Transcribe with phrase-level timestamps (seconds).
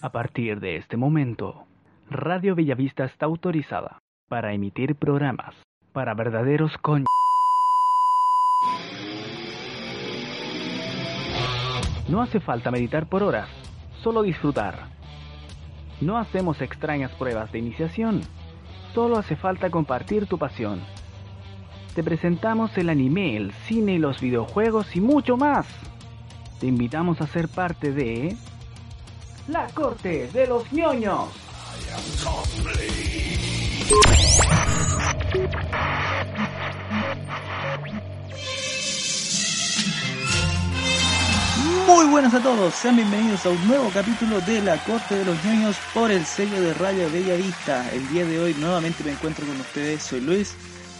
[0.00, 1.66] A partir de este momento,
[2.08, 5.56] Radio Bellavista está autorizada para emitir programas
[5.92, 7.04] para verdaderos coñ...
[12.08, 13.48] No hace falta meditar por horas,
[14.00, 14.88] solo disfrutar.
[16.00, 18.20] No hacemos extrañas pruebas de iniciación,
[18.94, 20.80] solo hace falta compartir tu pasión.
[21.96, 25.66] Te presentamos el anime, el cine, los videojuegos y mucho más.
[26.60, 28.36] Te invitamos a ser parte de
[29.48, 31.30] La Corte de los ñoños.
[41.86, 45.42] Muy buenas a todos, sean bienvenidos a un nuevo capítulo de La Corte de los
[45.42, 47.90] Ñoños por el sello de Radio Bella Vista.
[47.94, 50.54] El día de hoy nuevamente me encuentro con ustedes, soy Luis,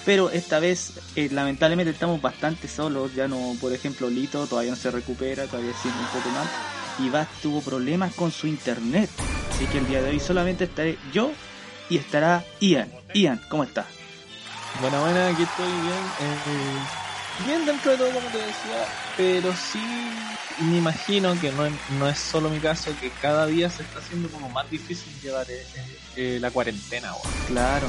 [0.07, 4.77] pero esta vez eh, lamentablemente estamos bastante solos, ya no, por ejemplo, Lito todavía no
[4.79, 6.49] se recupera, todavía siente un poco mal,
[6.99, 7.11] y
[7.43, 9.09] tuvo problemas con su internet,
[9.55, 11.31] así que el día de hoy solamente estaré yo
[11.89, 12.91] y estará Ian.
[13.15, 13.87] Ian, ¿cómo estás?
[14.81, 16.05] Buena, buena, aquí estoy bien.
[16.21, 18.85] Eh, bien dentro de todo, como te decía,
[19.17, 19.81] pero sí
[20.61, 24.01] me imagino que no, es- no es solo mi caso, que cada día se está
[24.01, 25.65] haciendo como más difícil llevar eh,
[26.17, 27.13] eh, la cuarentena.
[27.13, 27.47] weón.
[27.47, 27.87] Claro,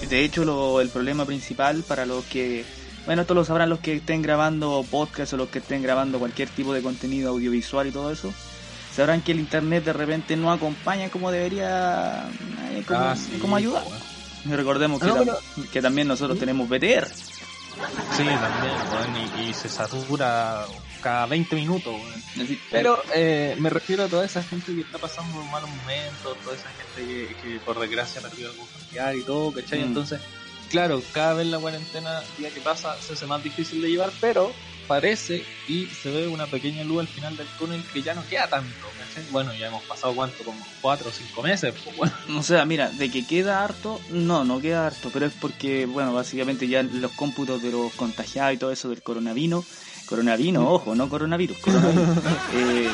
[0.00, 2.64] de- de hecho lo- el problema principal para los que,
[3.06, 6.48] bueno, esto lo sabrán los que estén grabando podcast o los que estén grabando cualquier
[6.48, 8.32] tipo de contenido audiovisual y todo eso,
[8.94, 12.28] sabrán que el internet de repente no acompaña como debería,
[12.70, 13.84] eh, como, Ah, sí, como ayudar.
[14.44, 17.08] recordemos que, No, tam- que también nosotros tenemos BTR.
[18.16, 20.66] Sí, también, weón, y, y se satura
[21.00, 21.94] cada 20 minutos.
[22.40, 26.54] Así- Pero eh, me refiero a toda esa gente que está pasando malos momentos, toda
[26.54, 29.80] esa gente que, que por desgracia perdió algún familiar y todo, ¿cachai?
[29.80, 29.84] Mm.
[29.84, 30.20] Entonces,
[30.70, 34.54] claro, cada vez la cuarentena, día que pasa, se hace más difícil de llevar, pero
[34.86, 38.48] parece y se ve una pequeña luz al final del túnel que ya no queda
[38.48, 38.74] tanto.
[39.30, 42.12] Bueno, ya hemos pasado cuánto, como 4 o 5 meses, pues bueno.
[42.38, 46.12] O sea, mira, de que queda harto, no, no queda harto, pero es porque, bueno,
[46.12, 49.64] básicamente ya los cómputos de los contagiados y todo eso del coronavirus,
[50.12, 52.18] coronavirus, ojo, no coronavirus, coronavirus,
[52.54, 52.88] eh,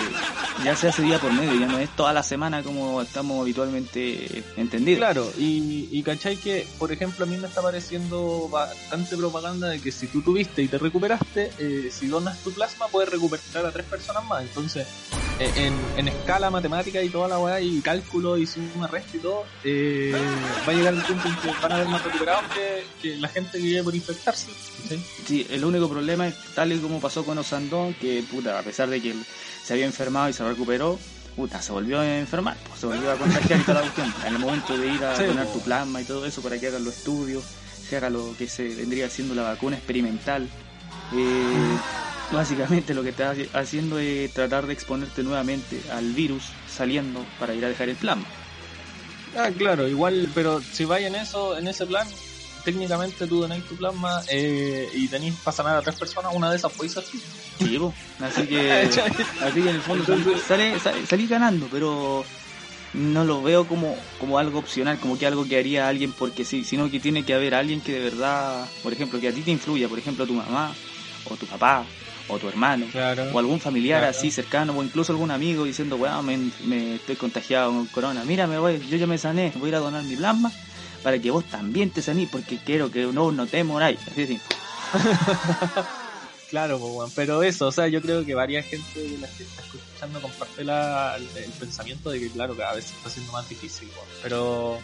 [0.65, 4.45] ya se hace día por medio, ya no es toda la semana como estamos habitualmente
[4.57, 4.99] entendidos.
[4.99, 9.81] Claro, y, y cachai que, por ejemplo, a mí me está pareciendo bastante propaganda de
[9.81, 13.73] que si tú tuviste y te recuperaste, eh, si donas tu plasma puedes recuperar a
[13.73, 14.43] tres personas más.
[14.43, 14.87] Entonces,
[15.41, 19.21] eh, en, en escala matemática y toda la weá, y cálculo y suma, resta y
[19.21, 20.13] todo, eh,
[20.67, 23.29] va a llegar el punto en que van a haber más recuperados que, que la
[23.29, 24.51] gente que llegue por infectarse.
[24.83, 25.03] ¿cachai?
[25.27, 28.91] Sí, el único problema es tal y como pasó con Osandón, que puta, a pesar
[28.91, 29.25] de que él
[29.65, 30.99] se había enfermado y se recuperó,
[31.37, 34.13] puta, se volvió a enfermar, pues, se volvió a contagiar y toda la cuestión.
[34.27, 36.67] En el momento de ir a Sí, donar tu plasma y todo eso para que
[36.67, 37.45] hagan los estudios,
[37.89, 40.51] se haga lo que se vendría siendo la vacuna experimental.
[41.15, 41.79] eh,
[42.31, 47.65] básicamente lo que estás haciendo es tratar de exponerte nuevamente al virus saliendo para ir
[47.65, 48.27] a dejar el plasma.
[49.35, 52.07] Ah, claro, igual, pero si vais en eso, en ese plan,
[52.69, 56.57] técnicamente tú donáis tu plasma eh, y tenéis para sanar a tres personas, una de
[56.57, 57.19] esas podéis ser tú.
[57.59, 57.79] Sí,
[58.21, 58.83] así que
[59.41, 62.25] así que en el fondo Entonces- sale, sale- salí ganando, pero
[62.93, 66.63] no lo veo como, como algo opcional, como que algo que haría alguien porque sí,
[66.65, 69.51] sino que tiene que haber alguien que de verdad, por ejemplo, que a ti te
[69.51, 70.75] influya, por ejemplo, tu mamá,
[71.25, 71.87] o tu papá,
[72.29, 73.31] o tu hermano, Claro.
[73.33, 74.11] o algún familiar Claro.
[74.11, 78.47] así cercano, o incluso algún amigo diciendo, weón, me, me estoy contagiado con corona, mira,
[78.47, 80.53] me voy, yo ya me sané, voy a ir a donar mi plasma
[81.03, 83.99] para que vos también te sanís, porque quiero que no, no te moráis.
[84.11, 84.41] Así de.
[86.51, 89.61] Claro, pues, pero eso, o sea, yo creo que varias gente de las que está
[89.61, 93.47] escuchando comparte la, el, el pensamiento de que, claro, cada vez se está haciendo más
[93.51, 94.09] difícil, weón.
[94.23, 94.79] pero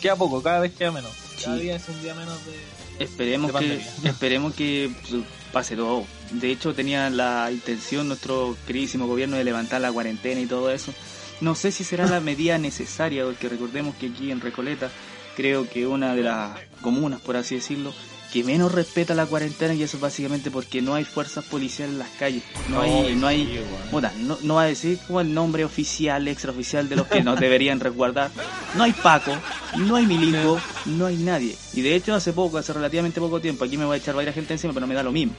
[0.00, 1.10] queda poco, cada vez queda menos.
[1.44, 1.62] Cada Sí.
[1.64, 3.04] día es un día menos de...
[3.04, 6.04] Esperemos de que, esperemos que pues, pase todo.
[6.30, 10.94] De hecho, tenía la intención nuestro queridísimo gobierno de levantar la cuarentena y todo eso.
[11.40, 14.88] No sé si será la medida necesaria, porque recordemos que aquí en Recoleta,
[15.38, 17.94] creo que una de las comunas, por así decirlo,
[18.32, 22.00] que menos respeta la cuarentena y eso es básicamente porque no hay fuerzas policiales en
[22.00, 22.42] las calles.
[22.68, 23.60] No, hay, no hay, sí,
[24.18, 27.78] no, no va a decir como el nombre oficial, extraoficial de los que nos deberían
[27.78, 28.32] resguardar.
[28.74, 29.30] No hay Paco,
[29.76, 31.56] no hay Milingo, no hay nadie.
[31.72, 34.34] Y de hecho hace poco, hace relativamente poco tiempo, aquí me voy a echar varias
[34.34, 35.34] gente encima, pero me da lo mismo.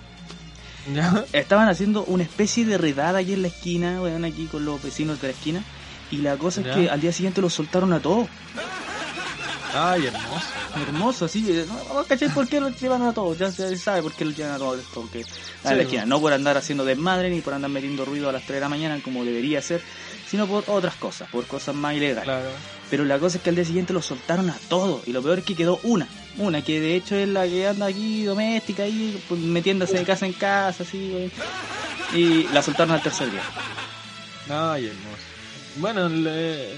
[1.33, 5.19] Estaban haciendo una especie de redada aquí en la esquina, weón, aquí con los vecinos
[5.19, 5.63] de la esquina.
[6.09, 8.29] Y la cosa es que al día siguiente los soltaron a todos.
[9.73, 10.45] Ay, hermoso.
[10.75, 11.45] Hermoso, así.
[11.49, 13.37] eh, No, ¿cachai por qué los llevan a todos?
[13.37, 14.79] Ya se sabe por qué los llevan a todos.
[14.93, 15.31] Porque a Sí,
[15.63, 15.81] la bueno.
[15.83, 18.61] esquina, no por andar haciendo desmadre ni por andar metiendo ruido a las 3 de
[18.61, 19.81] la mañana como debería ser,
[20.27, 22.23] sino por otras cosas, por cosas más ilegales.
[22.23, 22.49] Claro.
[22.89, 25.07] Pero la cosa es que al día siguiente los soltaron a todos.
[25.07, 26.07] Y lo peor es que quedó una.
[26.37, 30.25] Una que de hecho es la que anda aquí doméstica, ahí pues, metiéndose de casa
[30.25, 31.31] en casa, así.
[32.15, 33.43] Y la soltaron al tercer día.
[34.49, 35.17] Ay, hermoso.
[35.75, 36.71] bueno, le-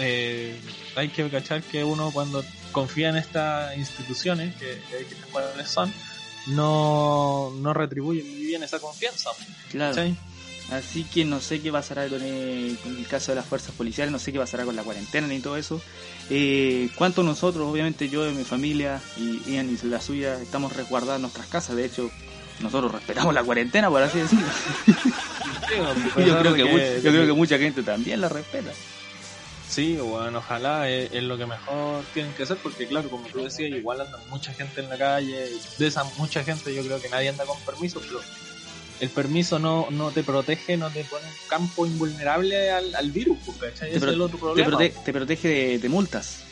[0.00, 0.58] eh,
[0.98, 5.68] hay que cachar que uno cuando confía en estas instituciones, que, que que saber cuáles
[5.68, 5.92] son,
[6.48, 9.30] no, no retribuye muy bien esa confianza.
[9.70, 9.94] Claro.
[9.94, 10.16] ¿cachai?
[10.70, 14.12] Así que no sé qué pasará con el, con el caso de las fuerzas policiales,
[14.12, 15.80] no sé qué pasará con la cuarentena ni todo eso.
[16.28, 21.16] Eh, ¿Cuánto nosotros, obviamente yo y mi familia y Ian y la suya, estamos resguardados
[21.16, 21.74] en nuestras casas?
[21.74, 22.10] De hecho,
[22.60, 24.46] nosotros respetamos la cuarentena, por así decirlo.
[25.68, 25.74] Sí,
[26.22, 28.70] Y yo, creo que, mu- yo creo que mucha gente también la respeta.
[29.68, 33.44] Sí, bueno, ojalá es, es lo que mejor tienen que hacer, porque claro, como tú
[33.44, 37.08] decías, igual anda mucha gente en la calle, de esa mucha gente yo creo que
[37.10, 38.20] nadie anda con permiso, pero
[39.00, 43.38] el permiso no, no te protege, no te pone un campo invulnerable al, al virus,
[43.44, 43.90] pues, ¿cachai?
[43.90, 44.70] Te, Ese es el otro te problema.
[44.70, 46.47] prote- te protege de, de multas,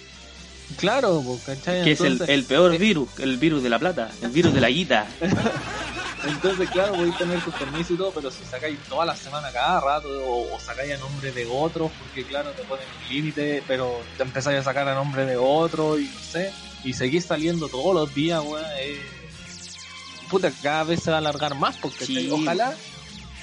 [0.77, 1.85] Claro, ¿cachai?
[1.85, 4.69] que es el, el peor virus, el virus de la plata, el virus de la
[4.69, 5.07] guita.
[6.27, 9.53] Entonces, claro, voy a tener tus permisos y todo, pero si sacáis toda la semana
[9.53, 13.63] cada rato o, o sacáis a nombre de otros, porque claro, te ponen un límite,
[13.69, 16.53] pero te empezáis a sacar a nombre de otro y no sé,
[16.83, 18.65] y seguís saliendo todos los días, weón.
[18.81, 18.99] eh,
[20.29, 22.75] puta, cada vez se va a alargar más, porque ojalá,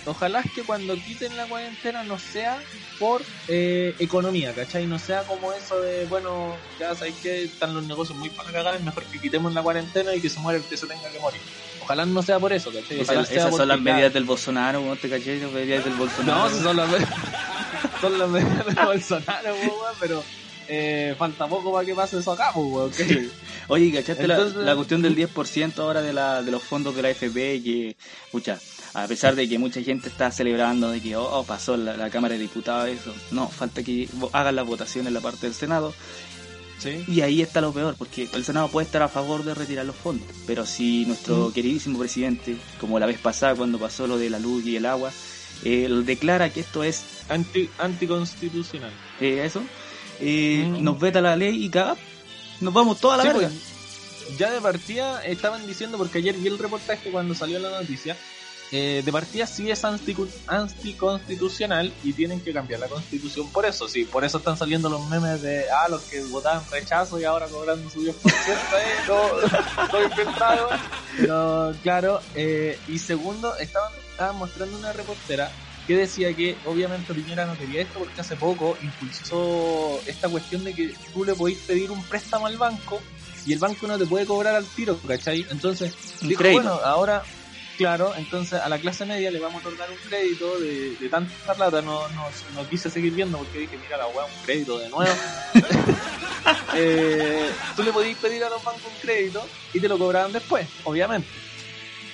[0.06, 2.62] ojalá es que cuando quiten la cuarentena no sea
[3.00, 4.86] por eh, economía, ¿cachai?
[4.88, 8.76] No sea como eso de, bueno, ya sabéis que están los negocios muy para cagar,
[8.76, 11.20] es mejor que quitemos la cuarentena y que se muera el que se tenga que
[11.20, 11.42] morir.
[11.82, 13.02] Ojalá no sea por eso, ¿cachai?
[13.02, 15.38] Esa- Ojalá sea esas son las medidas del Bolsonaro, ¿no te caché?
[15.40, 16.50] Las medidas del Bolsonaro.
[16.50, 17.10] No, son las medidas,
[18.02, 20.24] son las medidas de Bolsonaro, weón, pero
[20.70, 22.92] eh, falta poco para que pase eso acá, po, weón.
[23.68, 27.02] Oye, ¿cachaste la- Entonces- la, cuestión del 10% ahora de, la, de los fondos de
[27.02, 27.62] la FP?
[27.64, 27.96] Que,
[28.32, 28.60] pucha,
[28.94, 32.34] a pesar de que mucha gente está celebrando de que oh, pasó la, la Cámara
[32.36, 35.94] de Diputados, eso, no, falta que hagan las votaciones en la parte del Senado.
[36.80, 37.04] Sí.
[37.08, 39.96] Y ahí está lo peor, porque el Senado puede estar a favor de retirar los
[39.96, 41.54] fondos, pero si nuestro Mm.
[41.54, 45.12] queridísimo presidente, como la vez pasada cuando pasó lo de la luz y el agua,
[45.64, 48.92] eh, declara que esto es Anti, anticonstitucional.
[49.22, 49.64] eh, eso,
[50.20, 50.84] eh, Mm.
[50.84, 51.96] nos veta la ley y caga,
[52.60, 53.48] nos vamos toda la Sí, verga.
[53.50, 58.18] pues, ya de partida estaban diciendo, porque ayer vi el reportaje cuando salió la noticia,
[58.76, 64.06] eh, de partida sí es anticonstitucional y tienen que cambiar la constitución por eso, sí,
[64.06, 67.88] por eso están saliendo los memes de, ah, los que votaban rechazo y ahora cobrando
[67.88, 68.18] su 10%, eh,
[69.06, 69.42] todo,
[70.04, 70.70] infiltrado,
[71.16, 75.52] pero claro, eh, y segundo, estaban, estaban mostrando una reportera
[75.86, 80.74] que decía que obviamente Piñera no quería esto porque hace poco impulsó esta cuestión de
[80.74, 83.00] que tú le podéis pedir un préstamo al banco
[83.46, 85.46] y el banco no te puede cobrar al tiro, ¿cachai?
[85.52, 87.24] Entonces, dijo, bueno, ahora,
[87.78, 91.54] claro, entonces a la clase media le vamos a otorgar un crédito de, de tanta
[91.54, 94.90] plata, no, no, no quise seguir viendo porque dije, mira la weá, un crédito de
[94.90, 95.16] nuevo.
[96.76, 100.68] Eh, tú le podías pedir a los bancos un crédito y te lo cobraban después,
[100.84, 101.28] obviamente.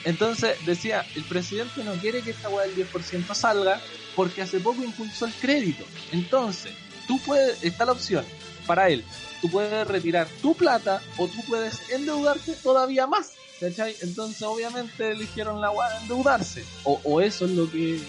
[0.03, 3.81] Entonces decía, el presidente no quiere que esta weá del 10% salga
[4.15, 5.85] porque hace poco impulsó el crédito.
[6.11, 6.73] Entonces,
[7.07, 8.25] tú puedes, está la opción
[8.65, 9.03] para él,
[9.41, 13.38] tú puedes retirar tu plata o tú puedes endeudarte todavía más.
[13.59, 13.95] ¿Cachai?
[14.01, 16.63] Entonces obviamente eligieron la weá de endeudarse.
[16.83, 18.00] O, o eso es lo que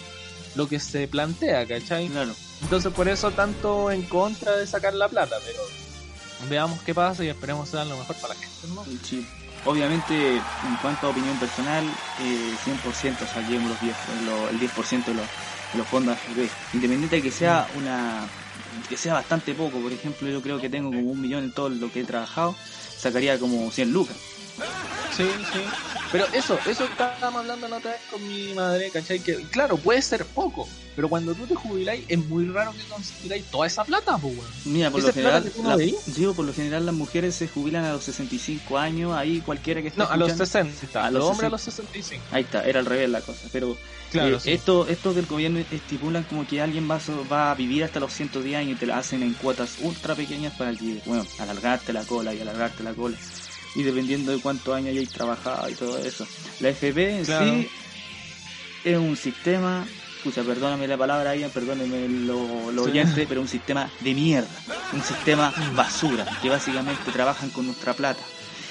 [0.55, 2.07] lo que se plantea, ¿cachai?
[2.09, 2.33] Claro.
[2.61, 5.59] Entonces por eso tanto en contra de sacar la plata, pero
[6.49, 8.85] veamos qué pasa y esperemos sea lo mejor para la gente, ¿no?
[9.03, 9.25] Sí.
[9.63, 11.85] Obviamente, en cuanto a opinión personal,
[12.19, 13.95] eh, 100% saquemos los 10,
[14.25, 15.25] lo- el 10% de los,
[15.71, 16.49] de los fondos AFP.
[16.73, 18.27] Independiente de que sea una
[18.89, 21.69] que sea bastante poco, por ejemplo, yo creo que tengo como un millón en todo
[21.69, 22.55] lo que he trabajado,
[22.97, 24.15] sacaría como 100 lucas.
[25.15, 25.59] Sí, sí.
[26.11, 29.19] Pero eso, eso estábamos hablando la otra vez con mi madre, ¿cachai?
[29.21, 33.45] Que claro, puede ser poco, pero cuando tú te jubiláis es muy raro que consigáis
[33.45, 34.49] toda esa plata, pues, weón.
[34.65, 37.93] Mira, por ¿Esa lo general, la- digo, por lo general las mujeres se jubilan a
[37.93, 41.53] los 65 años, ahí cualquiera que esté No, a los escuchando- 60, A los hombres
[41.53, 41.83] a 60.
[41.83, 42.23] los 65.
[42.31, 43.77] Ahí está, era al revés la cosa, pero
[44.11, 44.51] Claro, Eh, sí.
[44.51, 46.99] esto, estos del gobierno estipulan como que alguien va,
[47.31, 50.53] va a vivir hasta los 110 años y te la hacen en cuotas ultra pequeñas
[50.57, 53.15] para que, bueno, alargarte la cola y alargarte la cola.
[53.75, 56.25] Y dependiendo de cuántos años hayáis trabajado y todo eso.
[56.59, 57.45] La FP en Claro.
[57.45, 57.69] sí
[58.83, 59.85] es un sistema,
[60.17, 62.89] escucha, perdóname la palabra, Ian, perdóneme lo, lo Sí.
[62.91, 64.49] oyente, pero un sistema de mierda.
[64.91, 68.21] Un sistema basura, que básicamente trabajan con nuestra plata.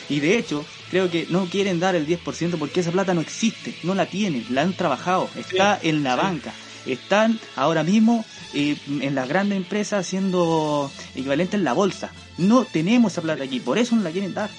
[0.08, 3.74] Y de hecho, creo que no quieren dar el 10% porque esa plata no existe,
[3.84, 6.20] no la tienen, la han trabajado, está en la sí.
[6.22, 6.52] banca,
[6.84, 12.10] están ahora mismo eh, en las grandes empresas haciendo equivalente en la bolsa.
[12.38, 14.50] No tenemos esa plata aquí, por eso no la quieren dar.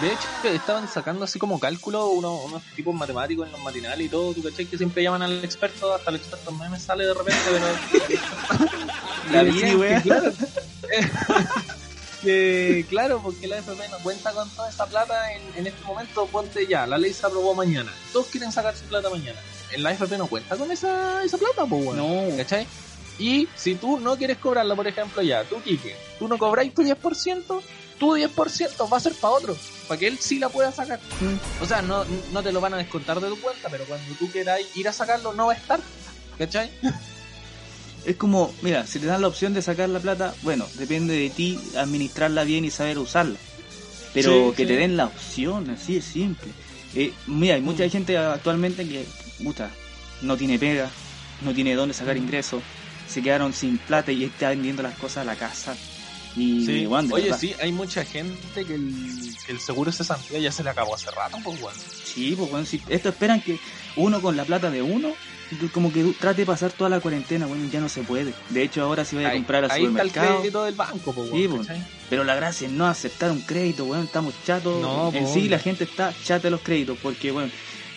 [0.00, 4.08] De hecho, estaban sacando así como cálculo unos, unos tipos matemáticos en los matinales y
[4.08, 4.66] todo, ¿tú cachai?
[4.66, 7.66] Que siempre llaman al experto, hasta el experto no me sale de repente, pero...
[9.32, 10.32] La que, claro,
[12.22, 16.26] que, claro, porque la FP no cuenta con toda esa plata en, en este momento,
[16.26, 19.38] ponte ya, la ley se aprobó mañana, todos quieren sacar su plata mañana.
[19.70, 22.02] En la FP no cuenta con esa, esa plata, pues bueno.
[22.02, 22.66] No, ¿Cachai?
[23.18, 26.82] Y si tú no quieres cobrarla, por ejemplo, ya, tú, Kike, tú no cobráis tu
[26.82, 27.62] 10%,
[28.02, 29.56] tu 10% va a ser para otro,
[29.86, 30.98] para que él sí la pueda sacar.
[31.60, 34.28] O sea, no, no te lo van a descontar de tu cuenta, pero cuando tú
[34.28, 35.80] quieras ir a sacarlo, no va a estar.
[36.36, 36.70] ¿Cachai?
[38.04, 41.30] Es como, mira, si te dan la opción de sacar la plata, bueno, depende de
[41.30, 43.38] ti administrarla bien y saber usarla.
[44.12, 46.48] Pero Sí, que te den la opción, así es simple.
[46.96, 49.06] Eh, mira, hay mucha gente actualmente que,
[49.44, 49.70] puta,
[50.20, 50.90] no tiene pega,
[51.42, 52.60] no tiene dónde sacar ingresos,
[53.08, 55.76] se quedaron sin plata y está vendiendo las cosas a la casa.
[56.36, 56.86] Y, Sí.
[56.86, 57.38] bueno, Oye, verdad.
[57.38, 58.94] sí, hay mucha gente que el,
[59.46, 61.74] que el seguro de cesantía ya se le acabó hace rato, pues, weón.
[62.04, 63.58] Sí, pues bueno, si esto esperan que
[63.96, 65.14] uno con la plata de uno,
[65.72, 68.32] como que trate de pasar toda la cuarentena, bueno, ya no se puede.
[68.50, 70.38] De hecho, ahora si voy a comprar al ahí está el supermercado.
[70.38, 71.68] crédito del banco, pues, Sí, pues.
[72.08, 74.80] Pero la gracia es no aceptar un crédito, weón, estamos chatos.
[74.80, 77.50] No, en sí la gente está chata de los créditos, porque bueno,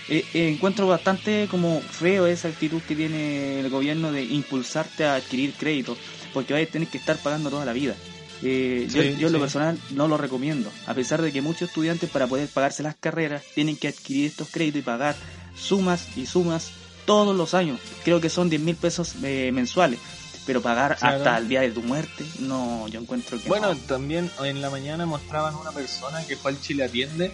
[0.09, 5.15] eh, eh, encuentro bastante como feo esa actitud que tiene el gobierno de impulsarte a
[5.15, 5.97] adquirir créditos,
[6.33, 7.95] porque vais a tener que estar pagando toda la vida.
[8.43, 11.69] Eh, yo, Sí, yo en lo personal no lo recomiendo, a pesar de que muchos
[11.69, 15.15] estudiantes para poder pagarse las carreras tienen que adquirir estos créditos y pagar
[15.55, 16.71] sumas y sumas
[17.05, 17.79] todos los años.
[18.03, 19.99] Creo que son 10 mil pesos eh, mensuales,
[20.45, 21.17] pero pagar Claro.
[21.17, 23.79] hasta el día de tu muerte, no, yo encuentro que Bueno, no.
[23.81, 27.31] también en la mañana mostraban una persona que fue al Chile Atiende.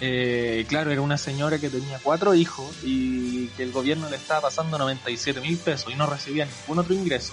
[0.00, 4.42] Eh, claro, era una señora que tenía cuatro hijos y que el gobierno le estaba
[4.42, 7.32] pasando 97 mil pesos y no recibía ningún otro ingreso.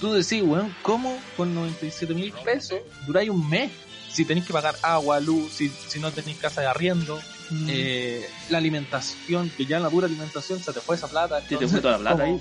[0.00, 3.70] Tú decís, weón, ¿cómo con 97 mil pesos duráis un mes?
[4.10, 7.66] Si tenéis que pagar agua, luz, si, si no tenéis casa de arriendo, Mm.
[7.70, 11.40] eh, la alimentación, que ya en la pura alimentación se te fue esa plata.
[11.42, 12.40] Se te entonces, fue toda la plata como- ahí.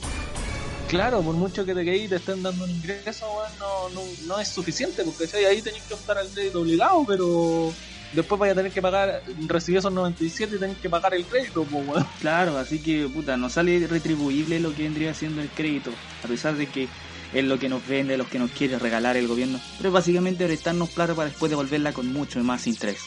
[0.87, 4.01] Claro, por mucho que te quedes y te estén dando un ingreso, weón, no, no,
[4.25, 5.45] no es suficiente, porque ¿cachai?
[5.45, 7.71] ahí tenés que optar al crédito obligado, pero
[8.13, 11.63] después vaya a tener que pagar, recibir esos 97 y tenés que pagar el crédito,
[11.65, 12.07] pues, weón.
[12.19, 15.91] Claro, así que puta, no sale retribuible lo que vendría siendo el crédito,
[16.23, 16.87] a pesar de que
[17.33, 20.89] es lo que nos vende, lo que nos quiere regalar el gobierno, pero básicamente prestarnos
[20.89, 22.99] plata para después devolverla con mucho más interés.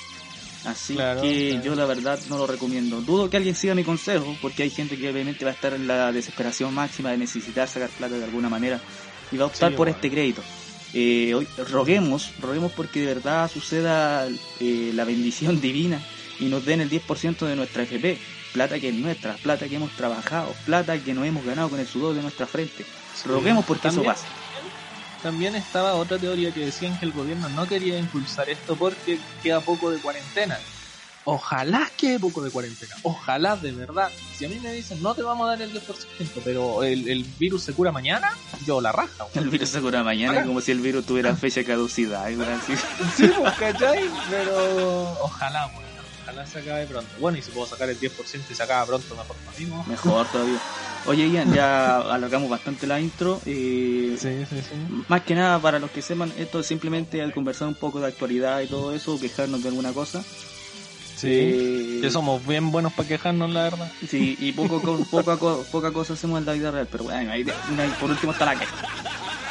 [0.64, 1.64] Así Claro, que claro.
[1.64, 3.00] yo la verdad no lo recomiendo.
[3.00, 5.86] Dudo que alguien siga mi consejo, porque hay gente que obviamente va a estar en
[5.86, 8.80] la desesperación máxima de necesitar sacar plata de alguna manera
[9.30, 9.96] y va a optar Sí, por bueno.
[9.96, 10.42] este crédito.
[10.94, 14.26] Eh, hoy, roguemos, roguemos porque de verdad suceda
[14.60, 16.02] eh, la bendición divina
[16.40, 18.18] y nos den el 10% de nuestra FP.
[18.52, 21.86] Plata que es nuestra, plata que hemos trabajado, plata que nos hemos ganado con el
[21.86, 22.84] sudor de nuestra frente.
[23.26, 24.26] Roguemos porque eso También- pasa.
[25.22, 29.60] También estaba otra teoría que decían que el gobierno no quería impulsar esto porque queda
[29.60, 30.56] poco de cuarentena.
[31.24, 34.10] Ojalá quede poco de cuarentena, ojalá de verdad.
[34.34, 37.24] Si a mí me dicen no te vamos a dar el 10%, pero el, el
[37.24, 38.30] virus se cura mañana,
[38.64, 39.26] yo la raja.
[39.34, 42.28] El virus se cura mañana como si el virus tuviera fecha caducidad.
[43.16, 44.08] Sí, pues, ¿cachai?
[44.30, 45.87] Pero ojalá, weón.
[46.28, 47.10] Ojalá se acabe pronto.
[47.18, 49.82] Bueno, y si puedo sacar el 10% y se acaba pronto, mejor para mí, ¿no?
[49.84, 50.58] Mejor todavía.
[51.06, 53.40] Oye, Ian, ya alargamos bastante la intro.
[53.46, 54.74] eh, Sí, sí, sí.
[55.08, 58.08] Más que nada, para los que sepan, esto es simplemente al conversar un poco de
[58.08, 60.22] actualidad y todo eso, quejarnos de alguna cosa.
[61.16, 61.28] Sí.
[61.30, 63.90] Eh, Que somos bien buenos para quejarnos, la verdad.
[64.06, 65.38] Sí, y poco, co- poca,
[65.72, 67.42] poca cosa hacemos en la vida real, pero bueno, ahí,
[67.78, 68.74] ahí por último está la queja.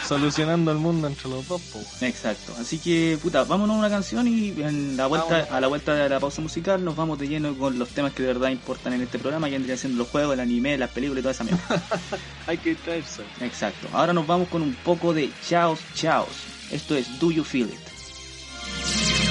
[0.07, 1.61] Solucionando el mundo entre los dos.
[2.01, 5.51] Exacto, así que puta, vámonos a una canción y en la vuelta, Vámonos.
[5.51, 8.23] a la vuelta de la pausa musical nos vamos de lleno con los temas que
[8.23, 11.19] de verdad importan en este programa, que vendrían siendo los juegos, el anime, las películas
[11.19, 11.83] y toda esa mierda.
[12.47, 13.23] Hay que traerse.
[13.41, 16.29] Exacto, ahora nos vamos con un poco de chaos chaos.
[16.71, 19.26] Esto es Do You Feel It?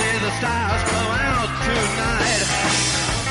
[0.00, 2.48] He sees the stars come out tonight.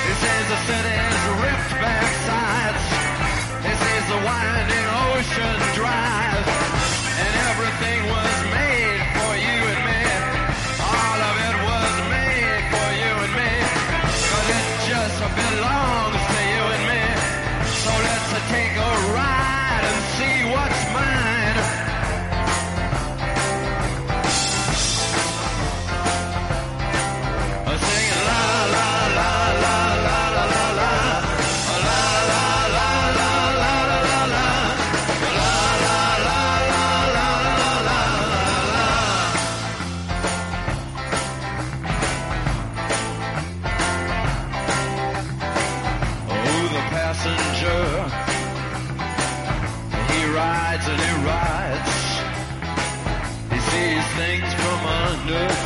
[0.06, 2.86] He sees the city's ripped back sides.
[3.66, 6.69] He sees the winding ocean drive.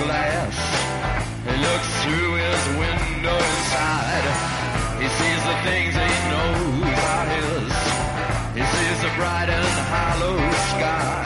[0.02, 0.56] Glass.
[1.48, 4.26] He looks through his window inside.
[5.02, 7.74] He sees the things he knows are his.
[8.58, 10.38] He sees the bright and hollow
[10.74, 11.22] sky.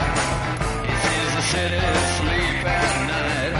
[0.87, 1.81] He sees the city
[2.19, 3.55] sleep at night.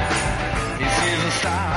[0.81, 1.76] He sees the stars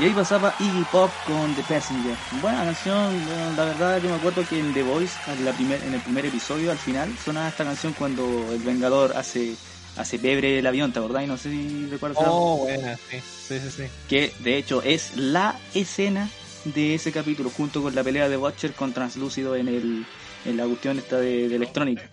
[0.00, 2.16] Y ahí pasaba Iggy Pop con The Passenger.
[2.40, 3.14] Buena canción,
[3.54, 6.24] la verdad yo me acuerdo que en The Voice, en, la primer, en el primer
[6.24, 9.54] episodio, al final, sonaba esta canción cuando el Vengador hace
[9.96, 11.26] hace pebre el avión, ¿te acordás?
[11.26, 12.24] No sé si recuerdas.
[12.26, 13.70] Oh, buena, sí, sí, sí.
[13.70, 13.82] sí.
[14.08, 16.30] Que de hecho es la escena
[16.64, 20.06] de ese capítulo, junto con la pelea de Watcher con Translúcido en el
[20.46, 22.08] en la cuestión esta de, de electrónica.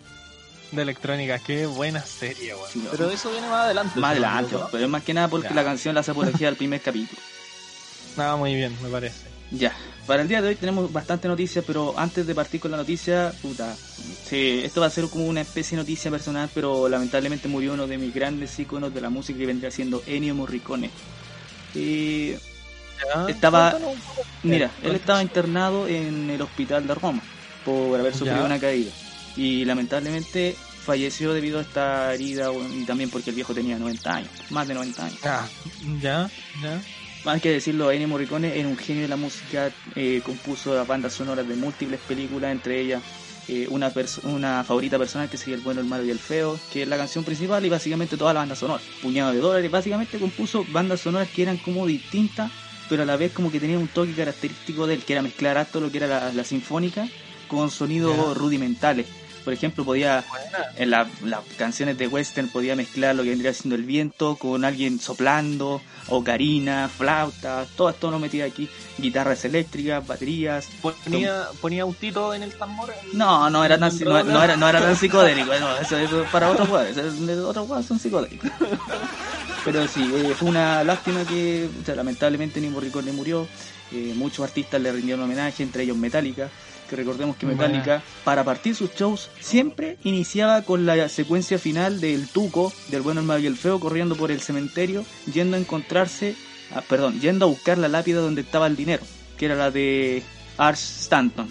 [0.73, 2.67] De electrónica, qué buena serie, weón.
[2.69, 2.91] Sí, no.
[2.91, 3.97] Pero eso viene más adelante.
[3.97, 4.27] Más ¿no?
[4.27, 5.55] adelante, pero es más que nada porque Ya.
[5.55, 7.21] la canción la hace apología al primer capítulo.
[8.17, 9.29] Nada, muy bien, me parece.
[9.51, 9.73] Ya,
[10.05, 13.33] para el día de hoy tenemos bastante noticias, pero antes de partir con la noticia,
[13.41, 13.77] puta,
[14.23, 17.87] sí, esto va a ser como una especie de noticia personal, pero lamentablemente murió uno
[17.87, 20.91] de mis grandes íconos de la música que vendría siendo Ennio Morricone.
[21.73, 22.31] Y
[23.15, 23.77] Ya, Estaba-
[24.43, 27.21] mira, Eh, él estaba internado en el hospital de Roma
[27.63, 28.45] por haber sufrido Ya.
[28.45, 28.91] una caída
[29.35, 34.31] y lamentablemente falleció debido a esta herida y también porque el viejo tenía 90 años,
[34.49, 35.19] más de 90 años.
[35.23, 35.47] Ah,
[36.01, 36.81] ya, ya.
[37.23, 41.13] Hay que decirlo, Ennio Morricone era un genio de la música, eh, compuso las bandas
[41.13, 43.03] sonoras de múltiples películas, entre ellas
[43.49, 46.83] eh, una, una favorita personal que sería El bueno, el malo y el feo, que
[46.83, 48.81] es la canción principal y básicamente toda la banda sonora.
[49.01, 52.51] Puñado de dólares, básicamente compuso bandas sonoras que eran como distintas,
[52.89, 55.57] pero a la vez como que tenían un toque característico de él, que era mezclar
[55.57, 57.09] harto lo que era la, la sinfónica
[57.47, 59.07] con sonidos rudimentales.
[59.47, 60.25] Por ejemplo, podía
[60.75, 64.65] en la- las canciones de western podía mezclar lo que vendría siendo el viento con
[64.65, 70.67] alguien soplando, ocarina, flauta, todo esto lo metía aquí, guitarras eléctricas, baterías.
[70.81, 72.93] Ponía, ponía autito en el tambor.
[73.13, 76.29] No, no era tan, no, no era, no era tan psicodélico, no, eso, eso es
[76.29, 78.51] para otros juegos, otros juegos son psicodélicos.
[79.63, 83.47] Pero sí, eh, fue una lástima que o sea, lamentablemente Nimo Morricone murió,
[83.93, 86.49] eh, muchos artistas le rindieron homenaje, entre ellos Metallica,
[86.87, 87.61] que recordemos que Buena.
[87.67, 93.19] Metallica, para partir sus shows, siempre iniciaba con la secuencia final del Tuco, del bueno,
[93.21, 96.35] el malo y el feo, corriendo por el cementerio, yendo a encontrarse,
[96.73, 99.03] ah, perdón, yendo a buscar la lápida donde estaba el dinero,
[99.37, 100.23] que era la de
[100.57, 101.47] Ars Stanton.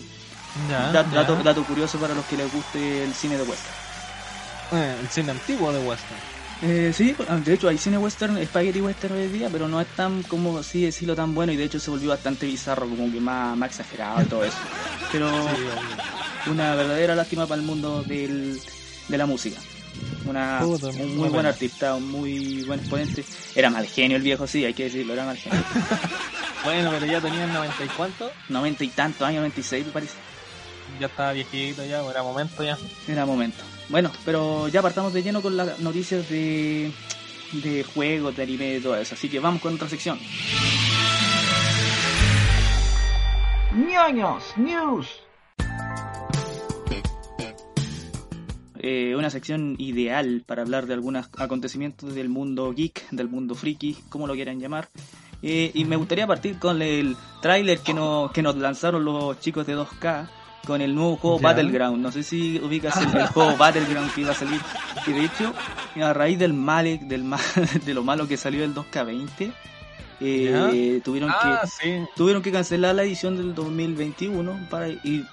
[0.70, 1.20] Ya, Dat- ya.
[1.20, 3.74] dato, dato curioso para los que les guste el cine de western.
[4.72, 6.35] Eh, el cine antiguo de Western.
[6.62, 7.14] Eh, sí,
[7.44, 10.58] de hecho hay cine western, spaghetti western hoy en día, pero no es tan, como
[10.58, 13.70] así decirlo, tan bueno y de hecho se volvió bastante bizarro, como que más, más
[13.70, 14.56] exagerado y todo eso.
[15.12, 18.58] Pero Sí, una verdadera lástima para el mundo del,
[19.08, 19.60] de la música.
[20.26, 23.24] Una, Puta, un muy buen artista, un muy buen exponente.
[23.54, 25.62] Era mal genio el viejo, sí, hay que decirlo, era mal genio.
[26.64, 28.32] Bueno, pero ya tenía el 90 y cuánto.
[28.48, 30.14] 90 y tantos años, 96 me parece.
[30.98, 32.76] Ya estaba viejito ya, era momento ya.
[33.06, 33.62] Era momento.
[33.88, 36.90] Bueno, pero ya partamos de lleno con las noticias de,
[37.52, 39.14] de juegos, de anime y todo eso.
[39.14, 40.18] Así que vamos con otra sección.
[43.72, 45.26] ñoños news.
[48.86, 53.96] eh, una sección ideal para hablar de algunos acontecimientos del mundo geek, del mundo friki,
[54.08, 54.88] como lo quieran llamar.
[55.42, 59.66] Eh, y me gustaría partir con el tráiler que nos, que nos lanzaron los chicos
[59.66, 60.28] de 2K
[60.66, 61.48] con el nuevo juego Ya.
[61.48, 62.02] Battleground.
[62.02, 64.60] No sé si ubicas el, el juego Battleground que iba a salir.
[65.06, 65.54] Y de hecho,
[66.02, 67.38] a raíz del mal, del ma-
[67.84, 69.52] de lo malo que salió el 2K20,
[70.20, 72.04] eh, tuvieron Ah, que sí.
[72.16, 75.24] tuvieron que cancelar la edición del 2021 para y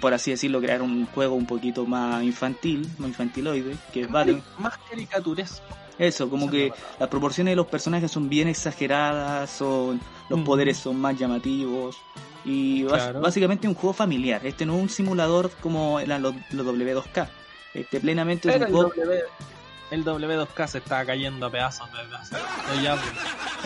[0.00, 4.42] por así decirlo crear un juego un poquito más infantil, más infantiloide, que es Battle.
[4.58, 5.60] Más caricaturesco.
[5.98, 10.46] Eso, como que las proporciones de los personajes son bien exageradas, son los Ujú.
[10.46, 11.96] poderes son más llamativos
[12.44, 13.20] y Claro.
[13.20, 14.44] básicamente un juego familiar.
[14.44, 17.28] Este no es un simulador como eran los, los W2K.
[17.74, 19.20] Este plenamente es un el, juego w,
[19.90, 22.30] el W2K se estaba cayendo a pedazos pues.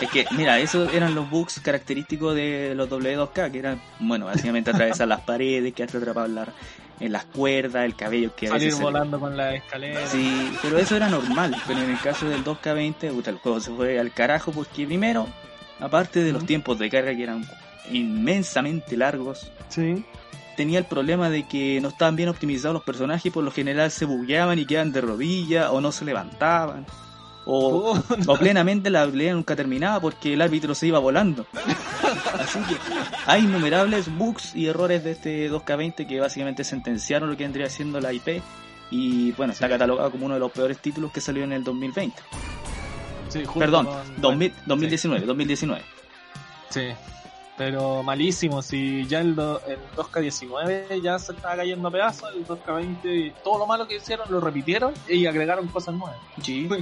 [0.01, 4.69] Es que, mira, esos eran los bugs característicos de los W2K, que eran, bueno, básicamente
[4.69, 6.47] atravesar las paredes, quedarte atrapado en, la-
[6.99, 8.81] en las cuerdas, el cabello que a Salir veces...
[8.81, 10.05] volando con la escalera.
[10.07, 13.71] Sí, pero eso era normal, pero en el caso del 2K20, puta, el juego se
[13.71, 15.27] fue al carajo porque primero,
[15.79, 17.43] aparte de los tiempos de carga que eran
[17.91, 20.03] inmensamente largos, Sí.
[20.55, 23.91] tenía el problema de que no estaban bien optimizados los personajes y por lo general
[23.91, 26.85] se bugueaban y quedaban de rodillas o no se levantaban.
[27.49, 31.45] O, Oh, o plenamente la pelea nunca terminaba porque el árbitro se iba volando.
[32.39, 32.75] Así que
[33.25, 38.01] hay innumerables bugs y errores de este 2K20 que básicamente sentenciaron lo que vendría siendo
[38.01, 38.41] la IP
[38.91, 42.15] y bueno, está catalogado como uno de los peores títulos que salió en el 2020.
[43.29, 45.81] sí, Perdón, con- 2000 2019, 2019.
[46.69, 46.81] Sí.
[47.57, 52.45] Pero malísimo, si ya el, do- el 2K19 ya se estaba cayendo a pedazos, el
[52.45, 56.17] 2K20, todo lo malo que hicieron lo repitieron y agregaron cosas nuevas.
[56.41, 56.69] Sí,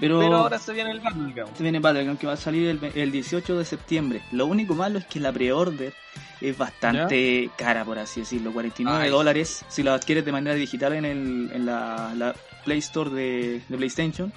[0.00, 1.54] Pero pero, ahora se viene el Battleground.
[1.54, 4.22] se viene Battleground que va a salir el, el 18 de septiembre.
[4.32, 5.92] Lo único malo es que la pre-order
[6.40, 9.10] es bastante cara, por así decirlo, 49 Ay.
[9.10, 9.62] dólares.
[9.68, 13.76] Si lo adquieres de manera digital en, el, en la, la Play Store de, de
[13.76, 14.32] PlayStation,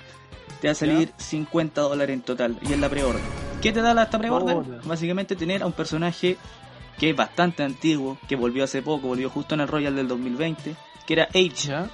[0.63, 3.21] te va a salir 50 dólares en total y es la pre-order.
[3.61, 4.55] ¿Qué te da la, esta pre-order?
[4.55, 4.79] Oh, ya.
[4.85, 6.37] Básicamente tener a un personaje
[6.97, 10.73] que es bastante antiguo, que volvió hace poco, volvió justo en el Royal del 2020,
[11.05, 11.27] que era.
[11.67, 11.89] Ya.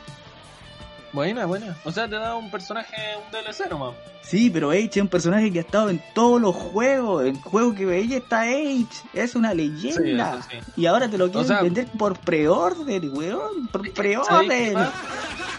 [1.12, 1.76] Buena, buena.
[1.84, 2.96] O sea, te da un personaje,
[3.26, 3.94] un DLC nomás.
[4.22, 7.26] Sí, pero H es un personaje que ha estado en todos los juegos.
[7.26, 8.86] En juego que veía está H.
[9.14, 10.42] Es una leyenda.
[10.44, 10.72] Sí, eso sí.
[10.82, 13.68] Y ahora te lo quieren sea- vender por pre-order, weón.
[13.72, 14.74] Por ¿Sabes qué pre-order.
[14.74, 14.94] pasa?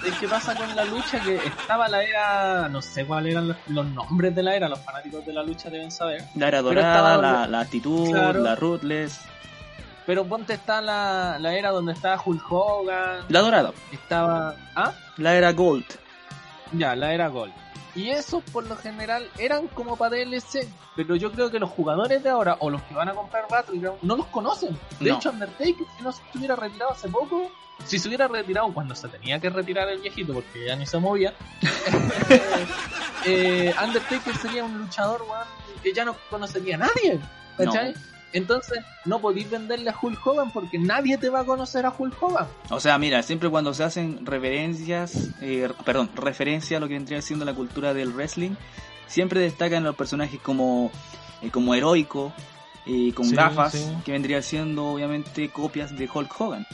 [0.07, 3.57] Es que pasa con la lucha que estaba la era, no sé cuáles eran los,
[3.67, 6.25] los nombres de la era, los fanáticos de la lucha deben saber.
[6.37, 8.41] La era dorada, estaba- la, la actitud, Claro.
[8.41, 9.21] la ruthless.
[10.11, 13.73] Pero ponte está la, la era donde estaba Hulk Hogan, La dorada.
[13.93, 14.57] estaba...
[14.75, 14.93] ¿Ah?
[15.19, 15.85] La era gold.
[16.73, 17.53] Ya, la era Gold.
[17.95, 22.25] Y esos por lo general eran como para DLC, pero yo creo que los jugadores
[22.25, 24.77] de ahora o los que van a comprar Battleground no los conocen.
[24.99, 25.17] De No.
[25.17, 27.49] hecho, Undertaker, si no se hubiera retirado hace poco,
[27.85, 30.99] si se hubiera retirado cuando se tenía que retirar el viejito porque ya ni se
[30.99, 31.35] movía,
[33.27, 35.23] eh, Undertaker sería un luchador
[35.85, 37.21] que ya no conocería a nadie.
[37.57, 37.95] ¿Cachai?
[38.33, 42.23] Entonces, no podéis venderle a Hulk Hogan porque nadie te va a conocer a Hulk
[42.23, 42.47] Hogan.
[42.71, 47.21] O sea, mira, siempre cuando se hacen reverencias, eh, perdón, referencia a lo que vendría
[47.23, 48.53] siendo la cultura del wrestling,
[49.07, 50.91] siempre destacan los personajes como,
[51.43, 52.33] eh, como heroico,
[52.87, 53.87] eh, con Sí, gafas, sí.
[54.05, 56.67] que vendría siendo obviamente copias de Hulk Hogan.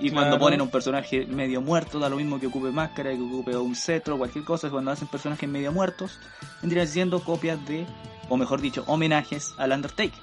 [0.00, 0.14] Y Claro.
[0.26, 3.76] cuando ponen un personaje medio muerto, da lo mismo que ocupe máscara, que ocupe un
[3.76, 6.18] cetro, cualquier cosa, cuando hacen personajes medio muertos,
[6.62, 7.86] vendrían siendo copias de,
[8.28, 10.18] o mejor dicho, homenajes al Undertaker.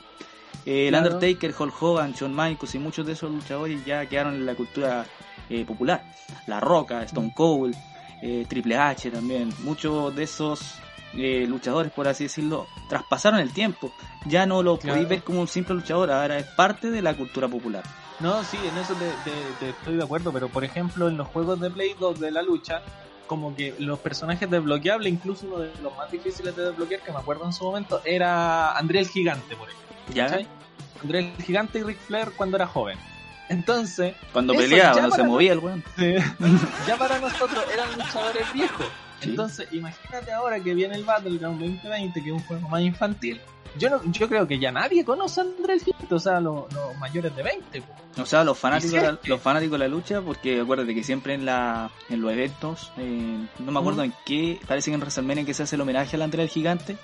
[0.65, 0.95] Eh, el.
[0.95, 5.05] Undertaker, Hulk Hogan, Shawn Michaels y muchos de esos luchadores ya quedaron en la cultura
[5.49, 6.03] eh, popular.
[6.47, 7.75] La Roca, Stone Cold,
[8.21, 9.51] eh, Triple H también.
[9.63, 10.75] Muchos de esos
[11.17, 13.91] eh, luchadores, por así decirlo, traspasaron el tiempo.
[14.27, 14.93] Ya no lo Claro.
[14.95, 17.83] podéis ver como un simple luchador, ahora es parte de la cultura popular.
[18.19, 21.27] No, sí, en eso te, te- te estoy de acuerdo, pero por ejemplo en los
[21.27, 22.83] juegos de Play 2 de la lucha,
[23.25, 27.17] como que los personajes desbloqueables, incluso uno de los más difíciles de desbloquear, que me
[27.17, 29.90] acuerdo en su momento, era André el Gigante, por ejemplo.
[30.13, 30.39] ¿Ya?
[31.01, 32.97] André el Gigante y Ric Flair cuando era joven.
[33.49, 35.83] Entonces, Cuando Eso peleaba, no se movía el weón.
[36.87, 38.85] ya para nosotros eran luchadores viejos.
[39.19, 39.29] Sí.
[39.29, 43.41] Entonces, imagínate ahora que viene el Battleground 2020, que es un juego más infantil.
[43.77, 46.71] Yo no, yo creo que ya nadie conoce a André el Gigante, o sea, los,
[46.73, 47.81] los mayores de 20.
[47.81, 48.21] po.
[48.21, 51.03] O sea, los fanáticos, de si la, los fanáticos de la lucha, porque acuérdate que
[51.03, 54.05] siempre en la en los eventos, eh, no me acuerdo Mm.
[54.05, 56.97] en qué, parece que en WrestleMania que se hace el homenaje al André el Gigante.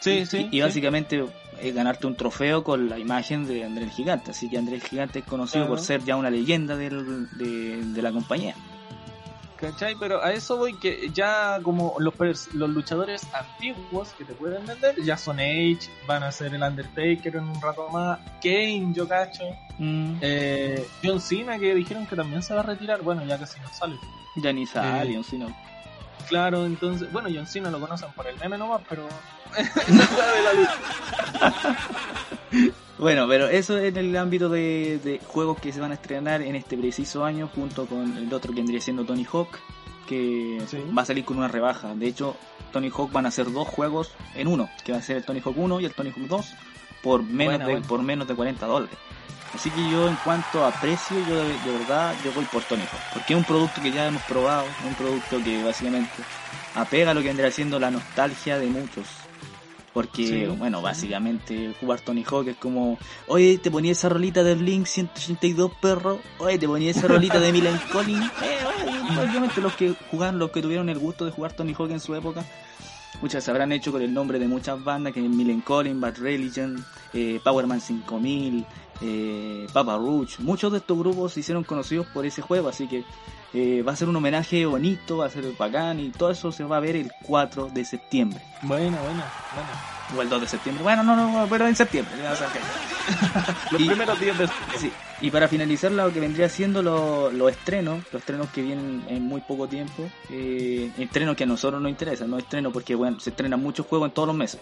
[0.00, 0.48] Sí, y, sí.
[0.50, 0.60] Y, sí.
[0.60, 1.24] básicamente
[1.60, 4.30] es ganarte un trofeo con la imagen de André el Gigante.
[4.32, 5.76] Así que André el Gigante es conocido Claro.
[5.76, 8.54] por ser ya una leyenda del- de, de la compañía.
[9.56, 9.94] ¿Cachai?
[9.98, 12.14] Pero a eso voy que ya como los,
[12.54, 17.36] los luchadores antiguos que te pueden vender, ya son Edge, van a ser el Undertaker
[17.36, 19.44] en un rato más, Kane, yo cacho,
[19.76, 23.58] Mm, eh, John Cena que dijeron que también se va a retirar, bueno, ya casi
[23.60, 23.96] no sale.
[24.36, 25.46] ya ni sale, Eh, si no.
[26.28, 29.08] Claro, entonces, bueno, John Cena lo conocen por el meme nomás, pero.
[32.96, 36.54] Bueno, pero eso en el ámbito de, de juegos que se van a estrenar en
[36.54, 39.48] este preciso año, junto con el otro que vendría siendo Tony Hawk,
[40.08, 40.78] que Sí.
[40.96, 41.92] va a salir con una rebaja.
[41.96, 42.36] De hecho,
[42.72, 45.40] Tony Hawk van a ser dos juegos en uno, que va a ser el Tony
[45.44, 46.54] Hawk 1 y el Tony Hawk 2,
[47.02, 47.88] por menos, Buena, de, buena.
[47.88, 48.96] por menos de 40 dólares.
[49.54, 52.82] Así que yo en cuanto a precio, yo de, de verdad yo voy por Tony
[52.82, 56.10] Hawk, porque es un producto que ya hemos probado, un producto que básicamente
[56.74, 59.06] apega a lo que vendría siendo la nostalgia de muchos.
[59.92, 60.84] Porque, Sí, bueno, sí.
[60.84, 66.18] básicamente jugar Tony Hawk es como, oye, te ponía esa rolita de Blink 182 perro,
[66.38, 70.50] oye, te ponía esa rolita de Milan Collins, eh, oye, obviamente los que jugaron, los
[70.50, 72.44] que tuvieron el gusto de jugar Tony Hawk en su época,
[73.22, 76.16] muchas se habrán hecho con el nombre de muchas bandas, que es Milan Collins, Bad
[76.18, 78.66] Religion, eh, Powerman 5000,
[79.00, 83.04] eh, Papa Roach, muchos de estos grupos se hicieron conocidos por ese juego, así que
[83.52, 86.64] eh, va a ser un homenaje bonito, va a ser bacán y todo eso se
[86.64, 88.40] va a ver el 4 de septiembre.
[88.62, 90.16] Buena, buena, buena.
[90.16, 90.82] O el 2 de septiembre.
[90.82, 92.12] Bueno, no, no, pero en septiembre.
[92.16, 92.24] que-
[93.72, 94.46] Los Y- primeros días de
[94.78, 94.90] Sí.
[95.20, 99.22] Y para finalizar lo que vendría siendo lo- los estrenos, los estrenos que vienen en
[99.22, 103.30] muy poco tiempo, eh, estrenos que a nosotros nos interesan, no estrenos porque bueno, se
[103.30, 104.60] estrenan muchos juegos en todos los meses.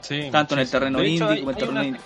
[0.00, 2.00] Sí, Tanto en el terreno hecho, indie como en el terreno indie.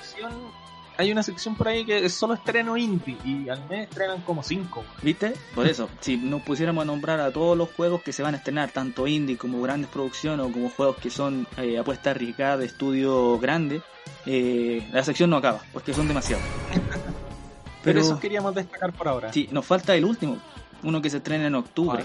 [0.99, 4.43] Hay una sección por ahí que es solo estreno indie y al mes estrenan como
[4.43, 4.85] cinco.
[5.01, 5.33] ¿Viste?
[5.55, 8.39] Por eso, si nos pusiéramos a nombrar a todos los juegos que se van a
[8.39, 12.67] estrenar, tanto indie como grandes producciones o como juegos que son eh, apuestas arriesgadas de
[12.67, 13.81] estudio grande,
[14.27, 16.45] eh, la sección no acaba, porque son demasiados.
[17.85, 19.33] Pero, eso queríamos destacar por ahora.
[19.33, 20.39] Sí, nos falta el último,
[20.83, 22.03] uno que se estrena en octubre.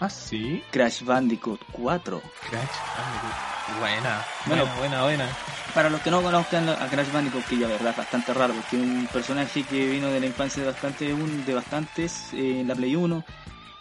[0.00, 0.62] Ah, sí.
[0.70, 2.22] Crash Bandicoot 4.
[2.48, 2.62] Crash
[2.96, 3.80] Bandicoot.
[3.80, 4.62] Buena, Bueno.
[4.64, 5.28] buena, buena, buena.
[5.74, 8.76] Para los que no conozcan a Crash Bandicoot, que ya verdad es bastante raro, porque
[8.76, 12.68] es un personaje que vino de la infancia de, bastante, un- de bastantes eh, en
[12.68, 13.24] la Play 1.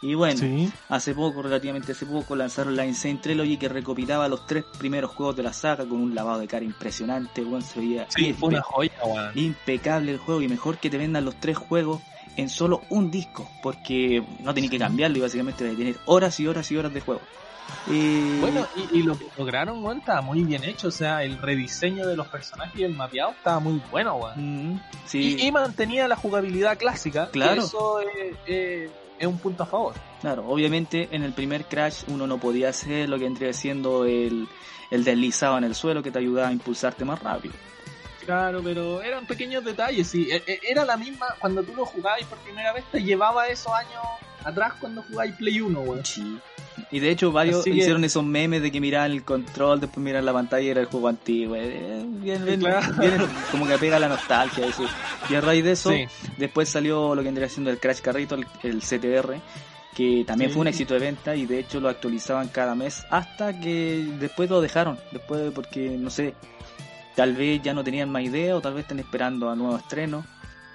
[0.01, 0.71] Y bueno, Sí.
[0.89, 5.35] hace poco, relativamente hace poco, lanzaron la Insane Trilogy que recopilaba los tres primeros juegos
[5.37, 7.43] de la saga con un lavado de cara impresionante.
[7.43, 9.31] Bueno, se veía Sí, fue una joya, weón.
[9.35, 12.01] impecable el juego y mejor que te vendan los tres juegos
[12.37, 16.47] en solo un disco, porque no tenés que cambiarlo y básicamente a tener horas y
[16.47, 17.21] horas y horas de juego.
[17.91, 20.87] Eh, Bueno, y, y lo que lograron, estaba muy bien hecho.
[20.87, 24.73] O sea, el rediseño de los personajes y el mapeado estaba muy bueno, weón.
[24.75, 25.35] mm, sí.
[25.39, 27.29] Y, y mantenía la jugabilidad clásica.
[27.31, 27.61] Claro.
[27.63, 29.95] Eso eh, eh, es un punto a favor.
[30.21, 34.47] Claro, obviamente en el primer Crash uno no podía hacer lo que vendría siendo el,
[34.89, 37.53] el deslizado en el suelo que te ayudaba a impulsarte más rápido.
[38.27, 40.05] Claro, pero eran pequeños detalles.
[40.07, 43.47] Sí, E- e- era la misma cuando tú lo jugabas por primera vez, te llevaba
[43.47, 44.03] esos años
[44.43, 46.05] atrás cuando jugabas Play 1, weón.
[46.05, 46.37] Sí.
[46.91, 50.25] Y de hecho varios que- hicieron esos memes de que miraban el control, después miran
[50.25, 51.55] la pantalla y era el juego antiguo.
[51.55, 52.93] Eh, bien- bien- Claro.
[52.99, 54.83] bien- como que apega a la nostalgia eso.
[55.29, 56.05] Y a raíz de eso, Sí.
[56.37, 59.39] después salió lo que vendría siendo el Crash Carrito, el, el CTR,
[59.95, 60.53] que también Sí.
[60.53, 64.49] fue un éxito de venta y de hecho lo actualizaban cada mes hasta que después
[64.49, 64.99] lo dejaron.
[65.11, 66.35] Después porque, no sé,
[67.17, 70.23] tal vez ya no tenían más idea o tal vez están esperando a nuevos estrenos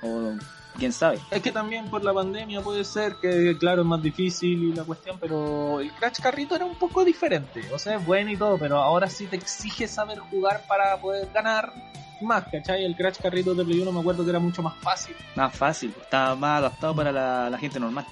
[0.02, 0.32] o
[0.76, 1.20] quién sabe.
[1.30, 4.82] Es que también por la pandemia puede ser que, claro, es más difícil y la
[4.82, 7.62] cuestión, pero el Crash Carrito era un poco diferente.
[7.72, 11.30] O sea, es bueno y todo, pero ahora sí te exige saber jugar para poder
[11.32, 11.72] ganar
[12.20, 12.84] más, ¿cachai?
[12.84, 15.14] El Crash Carrito de Play 1 me acuerdo que era mucho más fácil.
[15.36, 18.04] Más fácil, está más adaptado para la, la gente normal.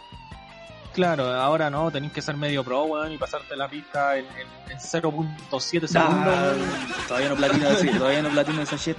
[1.00, 4.72] Claro, ahora no, tenés que ser medio pro, weón, y pasarte la pista en, en-
[4.72, 6.56] en 0.7 segundos.
[7.08, 8.96] Todavía no platino así, todavía no platino esa shit.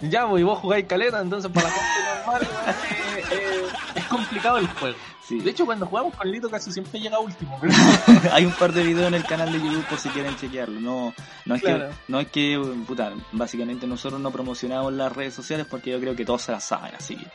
[0.00, 3.62] Ya, pues, y vos jugáis caleta, entonces para la gente normal, weón, eh, eh,
[3.94, 4.96] es complicado el juego.
[5.28, 5.40] Sí.
[5.40, 7.72] De hecho, cuando jugamos con Lito casi siempre llega último, pero...
[8.32, 10.80] Hay un par de videos en el canal de YouTube por si quieren chequearlo.
[10.80, 11.12] No,
[11.44, 11.88] no es Claro.
[11.88, 16.14] que, no es que, puta, básicamente nosotros no promocionamos las redes sociales porque yo creo
[16.14, 17.26] que todos se las saben, así que.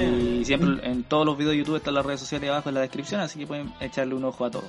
[0.00, 2.80] Y siempre en todos los videos de YouTube están las redes sociales abajo en la
[2.82, 4.64] descripción, así que pueden echarle un ojo a todo.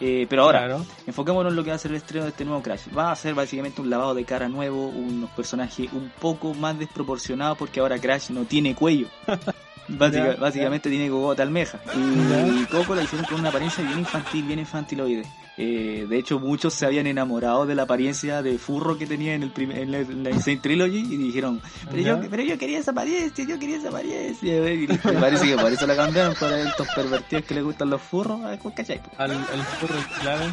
[0.00, 0.86] Eh, pero ahora, Claro.
[1.06, 2.82] enfoquémonos en lo que va a ser el estreno de este nuevo Crash.
[2.96, 7.58] Va a ser básicamente un lavado de cara nuevo, unos personajes un poco más desproporcionados
[7.58, 9.08] porque ahora Crash no tiene cuello.
[9.98, 11.78] Básica- básicamente tiene cogota almeja.
[11.94, 15.24] Y Coco la hicieron con una apariencia bien infantil, bien infantiloide.
[15.58, 19.42] Eh, de hecho, muchos se habían enamorado de la apariencia de furro que tenía en,
[19.42, 22.78] el primer, en la, en la Insane Trilogy y dijeron, pero yo, pero yo quería
[22.78, 24.72] esa apariencia, yo quería esa apariencia.
[24.72, 24.86] Y
[25.20, 28.40] parece que por eso la cambiaron, para estos pervertidos que les gustan los furros.
[28.44, 29.00] ah, ¿Cachai?
[29.18, 30.44] Al, al furro, claro.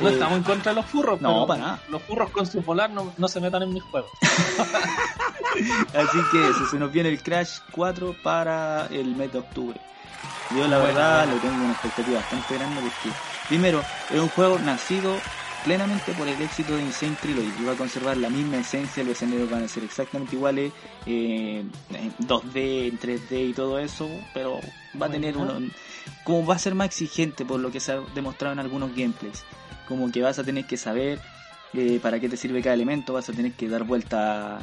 [0.00, 1.80] No Eh, estamos en contra de los furros, no, pero para nada.
[1.88, 4.10] los furros con su polar no, no se metan en mis juegos.
[5.94, 9.80] Así que eso, se nos viene el Crash 4 para el mes de octubre.
[10.50, 11.34] Yo la Bueno, verdad bueno.
[11.34, 13.16] le tengo una expectativa bastante grande porque,
[13.48, 15.16] primero, es un juego nacido
[15.64, 19.12] plenamente por el éxito de Insane Trilogy y va a conservar la misma esencia, los
[19.12, 20.72] escenarios van a ser exactamente iguales,
[21.06, 24.58] eh, en 2D, en 3D y todo eso, pero
[25.00, 25.54] va a tener uno,
[26.24, 29.44] como va a ser más exigente por lo que se ha demostrado en algunos gameplays,
[29.86, 31.20] como que vas a tener que saber
[31.74, 34.60] eh, para qué te sirve cada elemento, vas a tener que dar vuelta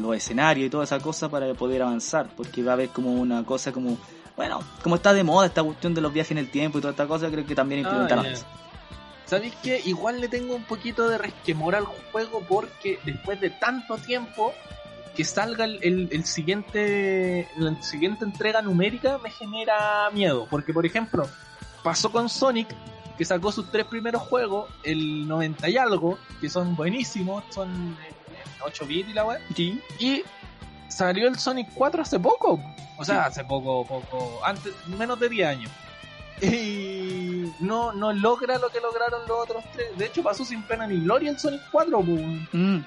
[0.00, 3.44] los escenarios y toda esa cosa para poder avanzar, porque va a haber como una
[3.44, 3.98] cosa como,
[4.40, 6.92] bueno, como está de moda esta cuestión de los viajes en el tiempo y toda
[6.92, 8.30] esta cosa, creo que también Ah, implementaron ya.
[8.30, 8.46] eso.
[9.26, 9.82] ¿Sabéis qué?
[9.84, 14.54] Igual le tengo un poquito de resquemor al juego porque después de tanto tiempo
[15.14, 20.46] que salga el, el- el siguiente la siguiente entrega numérica me genera miedo.
[20.48, 21.28] Porque, por ejemplo,
[21.82, 22.68] pasó con Sonic,
[23.18, 28.34] que sacó sus tres primeros juegos, el 90 y algo, que son buenísimos, son en,
[28.36, 30.22] en 8 bits y la web, Sí, y
[30.90, 32.60] salió el Sonic 4 hace poco.
[32.98, 35.70] O sea, hace poco, poco, antes, menos de 10 años.
[36.42, 39.96] Y no, no logra lo que lograron los otros tres.
[39.96, 42.00] De hecho, pasó sin pena ni gloria el Sonic 4.
[42.00, 42.20] pues.
[42.52, 42.78] Mm,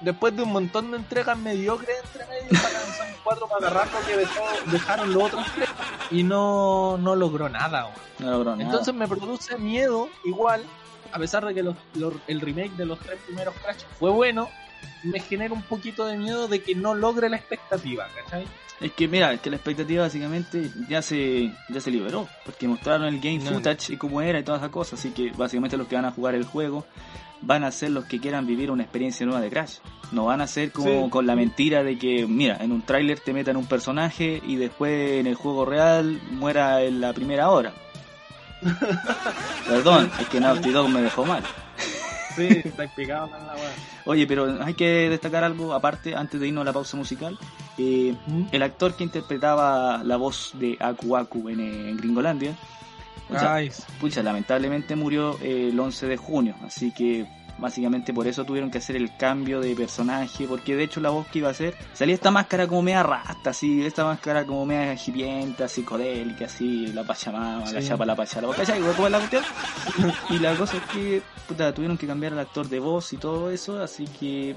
[0.00, 3.88] Después de un montón de entregas mediocres entre medio, sacan el Sonic 4 para agarrar
[3.92, 5.68] lo que dejó- dejaron los otros tres.
[6.10, 7.90] Y no, no logró nada.
[8.18, 8.62] no logró nada.
[8.62, 10.64] Entonces me produce miedo, igual,
[11.12, 14.48] a pesar de que los- los- el remake de los tres primeros Crash fue bueno,
[15.02, 18.46] me genera un poquito de miedo de que no logre la expectativa, ¿cachai?
[18.80, 23.06] Es que mira, es que la expectativa básicamente ya se ya se liberó, porque mostraron
[23.08, 23.50] el game No.
[23.52, 26.12] footage y cómo era y todas esas cosas, así que básicamente los que van a
[26.12, 26.86] jugar el juego
[27.42, 29.78] van a ser los que quieran vivir una experiencia nueva de Crash.
[30.12, 31.10] No van a ser como Sí.
[31.10, 35.20] con la mentira de que, mira, en un tráiler te metan un personaje y después
[35.20, 37.72] en el juego real muera en la primera hora.
[39.66, 41.42] Perdón, es que Naughty Dog me dejó mal.
[42.36, 43.72] Sí, está explicado en la weá.
[44.04, 47.38] Oye, pero hay que destacar algo aparte antes de irnos a la pausa musical.
[47.78, 48.14] Eh,
[48.52, 52.54] el actor que interpretaba la voz de Aku Aku en, eh, en Gringolandia,
[54.00, 57.26] pucha, lamentablemente murió eh, el 11 de junio, así que
[57.58, 61.26] básicamente por eso tuvieron que hacer el cambio de personaje, porque de hecho la voz
[61.28, 64.94] que iba a hacer, salía esta máscara como media rasta, así, esta máscara como media
[64.94, 68.80] hipienta, psicodélica, así, la pachamama, la chapa, la pachala, ¿cachai?
[68.80, 69.44] ¿Cómo es la cuestión?
[70.30, 73.50] Y la cosa es que, puta, tuvieron que cambiar al actor de voz y todo
[73.50, 74.56] eso, así que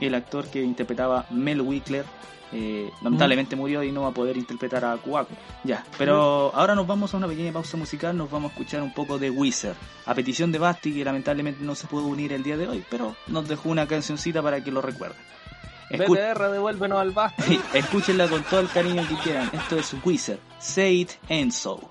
[0.00, 2.04] el actor que interpretaba Mel Wickler
[2.52, 5.34] eh, lamentablemente murió y no va a poder interpretar a Kuaku.
[5.64, 8.92] Ya, pero ahora nos vamos a una pequeña pausa musical, nos vamos a escuchar un
[8.94, 9.76] poco de Wizard,
[10.06, 13.16] a petición de Basti, que lamentablemente no se pudo unir el día de hoy, pero
[13.26, 15.18] nos dejó una cancioncita para que lo recuerden.
[15.90, 17.44] Escu- BTR, devuélvenos al basta.
[17.74, 19.50] Escúchenla con todo el cariño que quieran.
[19.52, 21.90] Esto es Wizard, Say It and So.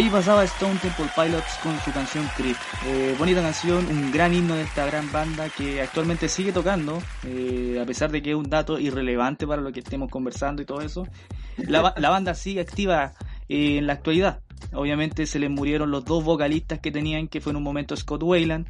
[0.00, 2.56] Ahí pasaba Stone Temple Pilots con su canción Creep.
[2.86, 7.78] Eh, bonita canción, un gran himno de esta gran banda que actualmente sigue tocando, eh,
[7.80, 10.80] a pesar de que es un dato irrelevante para lo que estemos conversando y todo
[10.80, 11.06] eso.
[11.58, 13.12] La, ba- la banda sigue activa
[13.50, 14.40] eh, en la actualidad.
[14.72, 18.22] Obviamente se les murieron los dos vocalistas que tenían, que fue en un momento Scott
[18.22, 18.66] Wayland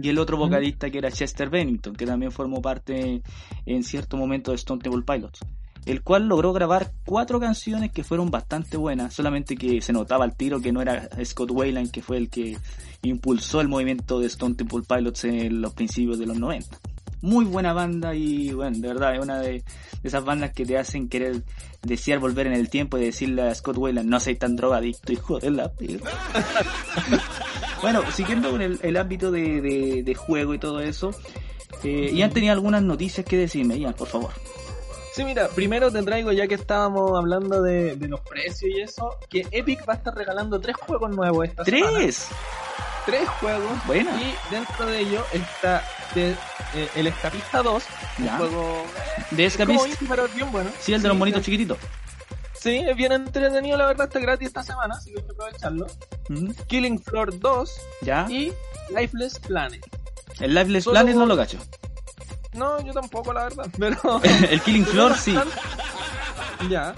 [0.00, 3.20] y el otro vocalista que era Chester Bennington, que también formó parte
[3.66, 5.40] en cierto momento de Stone Temple Pilots
[5.88, 10.36] el cual logró grabar cuatro canciones que fueron bastante buenas, solamente que se notaba al
[10.36, 12.56] tiro que no era Scott Wayland que fue el que
[13.02, 16.78] impulsó el movimiento de Stone Temple Pilots en los principios de los 90.
[17.20, 19.64] Muy buena banda y bueno, de verdad es una de,
[20.04, 21.42] esas bandas que te hacen querer
[21.82, 25.38] desear volver en el tiempo y decirle a Scott Wayland no seas tan drogadicto, hijo
[25.40, 26.10] de la perra".
[27.82, 31.10] bueno, siguiendo con el, el ámbito de, de- de juego y todo eso,
[31.82, 34.30] eh, Ian tenía algunas noticias que decirme, Ian, por favor.
[35.18, 39.16] Sí, mira, primero te traigo, ya que estábamos hablando de, de los precios y eso,
[39.28, 41.98] que Epic va a estar regalando tres juegos nuevos esta semana.
[41.98, 42.28] ¡Tres!
[43.04, 43.86] Tres juegos.
[43.86, 44.12] Buena.
[44.22, 45.82] Y dentro de ello está
[46.14, 46.36] de-
[46.74, 47.82] eh, El Escapista 2,
[48.20, 48.36] un Ya.
[48.36, 48.84] juego
[49.32, 49.94] De es como Escapist.
[50.02, 50.70] indie, pero es bien bueno.
[50.78, 51.78] Sí, el de los monitos es- chiquititos.
[52.54, 55.86] Sí, es bien entretenido, la verdad, está gratis esta semana, así que hay que aprovecharlo.
[56.68, 58.26] Killing Floor 2 Ya.
[58.30, 58.52] y
[58.96, 59.84] Lifeless Planet.
[60.38, 61.58] El Lifeless Solo- Planet no lo cacho.
[62.58, 64.20] No, yo tampoco, la verdad, pero...
[64.50, 65.34] el Killing Floor sí.
[66.68, 66.94] Ya.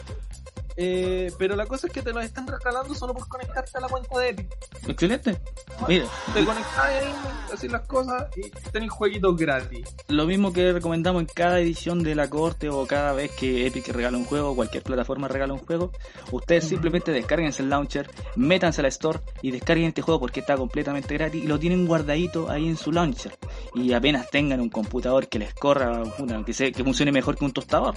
[0.77, 3.89] Eh, pero la cosa es que te los están regalando solo por conectarte a la
[3.89, 4.47] cuenta de Epic.
[4.89, 5.41] Excelente.
[5.89, 7.15] Mira, Te conectas ahí,
[7.53, 9.87] así las cosas y tenés jueguitos gratis.
[10.09, 13.89] lo mismo que recomendamos en cada edición de la corte o cada vez que Epic
[13.89, 15.91] regala un juego, cualquier plataforma regala un juego,
[16.33, 20.57] ustedes simplemente descarguense el launcher, métanse a la store y descarguen este juego porque está
[20.57, 23.37] completamente gratis y lo tienen guardadito ahí en su launcher.
[23.75, 26.03] Y apenas tengan un computador que les corra,
[26.45, 27.95] que, se, que funcione mejor que un tostador.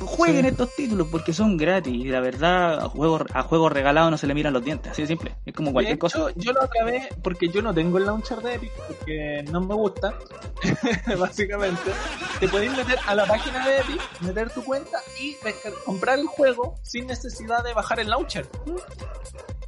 [0.00, 0.50] Jueguen Sí.
[0.50, 4.26] estos títulos porque son gratis y la verdad a juegos a juegos regalados no se
[4.26, 5.36] le miran los dientes, así de simple.
[5.44, 6.28] Es como cualquier cosa.
[6.36, 10.14] yo lo acabé porque yo no tengo el launcher de Epic porque no me gusta.
[11.18, 11.90] Básicamente,
[12.38, 15.36] te podéis meter a la página de Epic, meter tu cuenta y
[15.84, 18.46] comprar el juego sin necesidad de bajar el launcher.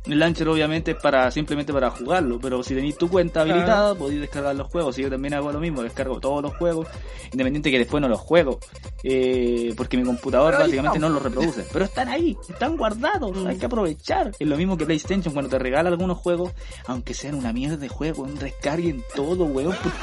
[0.05, 4.21] El launcher obviamente es para simplemente para jugarlo, pero si tenéis tu cuenta habilitada, podéis
[4.21, 4.99] descargar los juegos.
[4.99, 6.89] Y yo también hago lo mismo, descargo todos los juegos,
[7.33, 8.59] independiente que después no los juego,
[9.05, 11.67] eh, porque mi computador Pero básicamente no los reproduce.
[11.73, 13.47] Pero están ahí, están guardados, Mm.
[13.49, 14.31] hay que aprovechar.
[14.39, 16.53] Es lo mismo que PlayStation cuando te regala algunos juegos,
[16.87, 19.99] aunque sean una mierda de juego, descarguen todo, weón, porque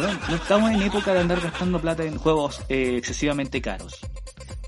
[0.00, 3.94] weón, no estamos en época de andar gastando plata en juegos eh, excesivamente caros.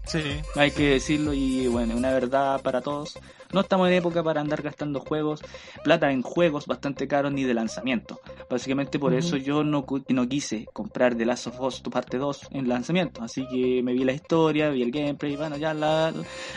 [0.07, 0.22] Sí.
[0.57, 3.18] Hay que decirlo y bueno, una verdad para todos.
[3.53, 5.40] No estamos en época para andar gastando juegos,
[5.82, 8.20] plata en juegos bastante caros ni de lanzamiento.
[8.48, 12.48] Básicamente por eso yo no, no quise comprar The Last of Us tu parte 2
[12.53, 13.22] en lanzamiento.
[13.22, 16.12] Así que me vi la historia, vi el gameplay, bueno, ya la,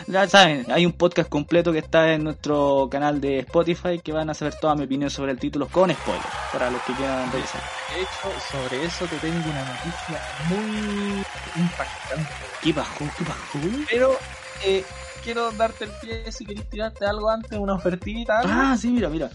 [0.07, 4.29] ya saben, hay un podcast completo que está en nuestro canal de Spotify que van
[4.29, 7.61] a saber toda mi opinión sobre el título con spoilers, para los que quieran revisar.
[7.93, 12.31] De hecho, sobre eso te tengo una noticia muy impactante.
[12.61, 13.05] ¿Qué bajó?
[13.17, 13.59] ¿Qué bajó?
[13.89, 14.17] Pero
[14.65, 14.83] eh,
[15.23, 18.39] quiero darte el pie si querés tirarte algo antes, una ofertita.
[18.39, 18.53] algo.
[18.53, 19.29] Ah, sí, mira, mira.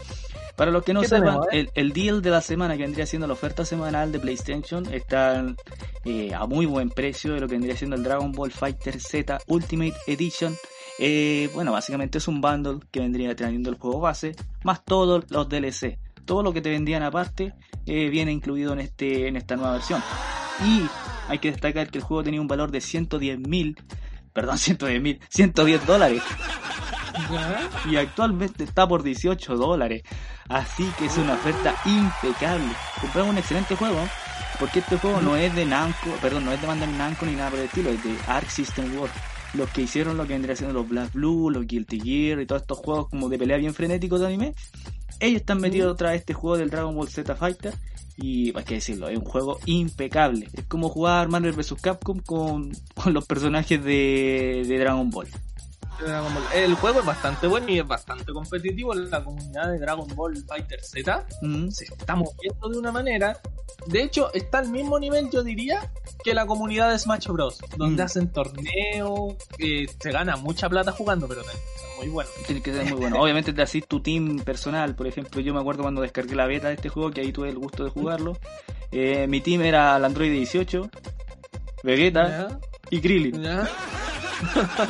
[0.55, 3.27] Para los que no ¿Qué sepan, el, el deal de la semana que vendría siendo
[3.27, 5.45] la oferta semanal de PlayStation está
[6.03, 9.39] eh, a muy buen precio de lo que vendría siendo el Dragon Ball Fighter Z
[9.47, 10.53] Ultimate Edition.
[10.97, 15.47] Eh, bueno, básicamente es un bundle que vendría trayendo el juego base, más todos los
[15.47, 15.97] DLC.
[16.25, 17.53] Todo lo que te vendían aparte
[17.85, 20.03] eh, viene incluido en, este, en esta nueva versión.
[20.65, 20.83] Y
[21.29, 23.77] hay que destacar que el juego tenía un valor de 110 mil,
[24.33, 26.23] perdón, 110 mil, 110 dólares
[27.89, 30.03] y actualmente está por 18 dólares.
[30.47, 32.73] Así que es una oferta impecable.
[33.01, 33.99] Comprar un excelente juego.
[34.59, 37.49] Porque este juego no es de Namco, perdón, no es de Bandai Namco ni nada
[37.49, 39.15] por el estilo, es de Arc System Works.
[39.53, 42.63] Los que hicieron lo que vendría siendo los Black Blue, los Guilty Gear y todos
[42.63, 44.53] estos juegos como de pelea bien frenéticos de anime.
[45.19, 47.73] Ellos están metidos tras este juego del Dragon Ball Z Fighter.
[48.17, 50.49] Y hay que decirlo, es un juego impecable.
[50.53, 51.75] Es como jugar Marvel vs.
[51.81, 55.27] Capcom con, con los personajes de, de Dragon Ball.
[56.05, 56.43] Dragon Ball.
[56.53, 58.93] El juego es bastante bueno y es bastante competitivo.
[58.93, 61.69] La comunidad de Dragon Ball Fighter Z Mm.
[61.69, 63.39] se está moviendo de una manera.
[63.87, 65.91] De hecho, está al mismo nivel, yo diría,
[66.23, 67.59] que la comunidad de Smash Bros.
[67.77, 68.05] Donde Mm.
[68.05, 72.29] hacen torneos, eh, se gana mucha plata jugando, pero también son muy bueno.
[72.45, 73.21] Tiene que ser muy bueno.
[73.21, 74.95] Obviamente te haces tu team personal.
[74.95, 77.49] Por ejemplo, yo me acuerdo cuando descargué la beta de este juego, que ahí tuve
[77.49, 78.37] el gusto de jugarlo.
[78.91, 80.89] Eh, mi team era el Android 18,
[81.83, 82.59] Vegeta.
[82.89, 83.43] Y Krillin.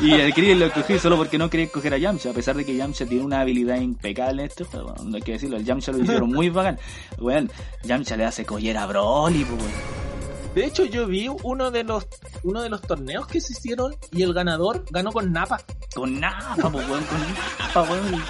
[0.01, 2.65] Y el Krillin lo cogí solo porque no quería escoger a Yamcha, a pesar de
[2.65, 4.93] que Yamcha tiene una habilidad impecable en juego.
[5.03, 6.77] No hay que decirlo, el Yamcha lo hicieron muy bacán.
[7.17, 7.49] Bueno,
[7.83, 10.08] Yamcha le hace collera a Broly, pues.
[10.55, 12.07] De hecho, yo vi uno de los
[12.43, 15.61] uno de los torneos que se hicieron y el ganador ganó con Napa.
[15.95, 17.19] Con Napa, pues, weón, con
[17.59, 18.23] Napa, weón.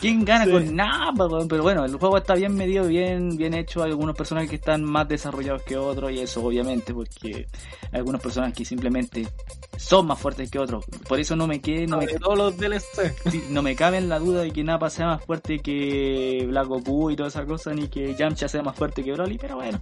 [0.00, 0.50] ¿Quién gana Sí.
[0.50, 1.46] con Napa, weón?
[1.48, 3.82] Pero bueno, el juego está bien medido, bien, bien hecho.
[3.82, 7.46] Hay algunos personajes que están más desarrollados que otros, y eso obviamente, porque
[7.92, 9.28] hay algunos personajes que simplemente
[9.76, 10.84] son más fuertes que otros.
[11.08, 13.14] Por eso no me quede, no me, todos los DLC.
[13.30, 16.66] sí, no me cabe en la duda de que Napa sea más fuerte que Black
[16.66, 19.80] Goku y toda esa cosa, ni que Yamcha sea más fuerte que Broly, pero bueno,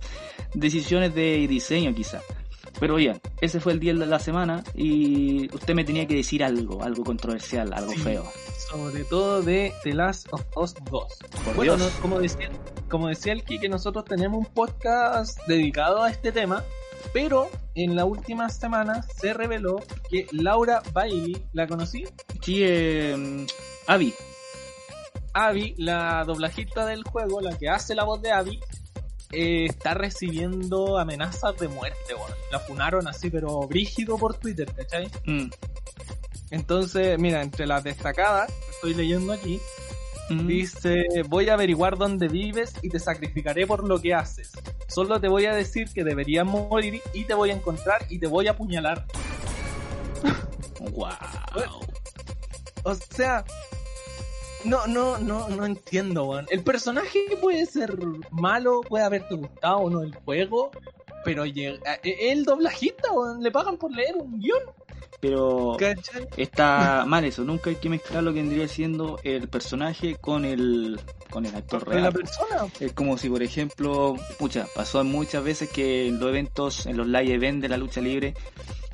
[0.54, 2.20] decisiones de diseño quizá.
[2.80, 6.44] Pero bien, ese fue el día de la semana y usted me tenía que decir
[6.44, 7.98] algo, algo controversial, algo Sí.
[7.98, 8.24] feo.
[8.70, 11.04] Sobre todo de The Last of Us 2.
[11.44, 11.92] Por Bueno, Dios.
[11.94, 12.50] no- como decía,
[12.88, 16.62] como decía el que nosotros tenemos un podcast dedicado a este tema,
[17.12, 22.04] pero en la última semana se reveló que Laura Bailey, ¿la conocí?
[22.42, 23.46] Sí, eh,
[23.88, 24.14] Abby.
[25.34, 28.60] Abby, la doblajista del juego, la que hace la voz de Abby,
[29.32, 32.32] eh, está recibiendo amenazas de muerte, weón.
[32.50, 35.10] La funaron así, pero brígido por Twitter, ¿cachai?
[35.26, 35.50] Mm,
[36.50, 39.60] Entonces, mira, entre las destacadas, que estoy leyendo aquí,
[40.30, 40.46] mm.
[40.46, 44.50] Dice, voy a averiguar dónde vives y te sacrificaré por lo que haces.
[44.88, 48.26] Solo te voy a decir que deberías morir y te voy a encontrar y te
[48.26, 49.04] voy a apuñalar.
[50.92, 51.10] Wow.
[52.84, 53.44] O sea,
[54.64, 56.46] no, no, no, no entiendo, weón.
[56.50, 57.96] El personaje puede ser
[58.30, 60.70] malo, puede haberte gustado o no el juego,
[61.24, 64.62] pero llega, eh, el doblajista, weón, le pagan por leer un guion.
[65.20, 66.28] Pero ¿cachai?
[66.36, 71.00] está mal eso, nunca hay que mezclar lo que vendría siendo el personaje con el
[71.28, 72.12] con el actor Con la real.
[72.12, 72.66] persona.
[72.80, 77.06] Es como si, por ejemplo, pucha, pasó muchas veces que en los eventos, en los
[77.06, 78.34] live events de la lucha libre,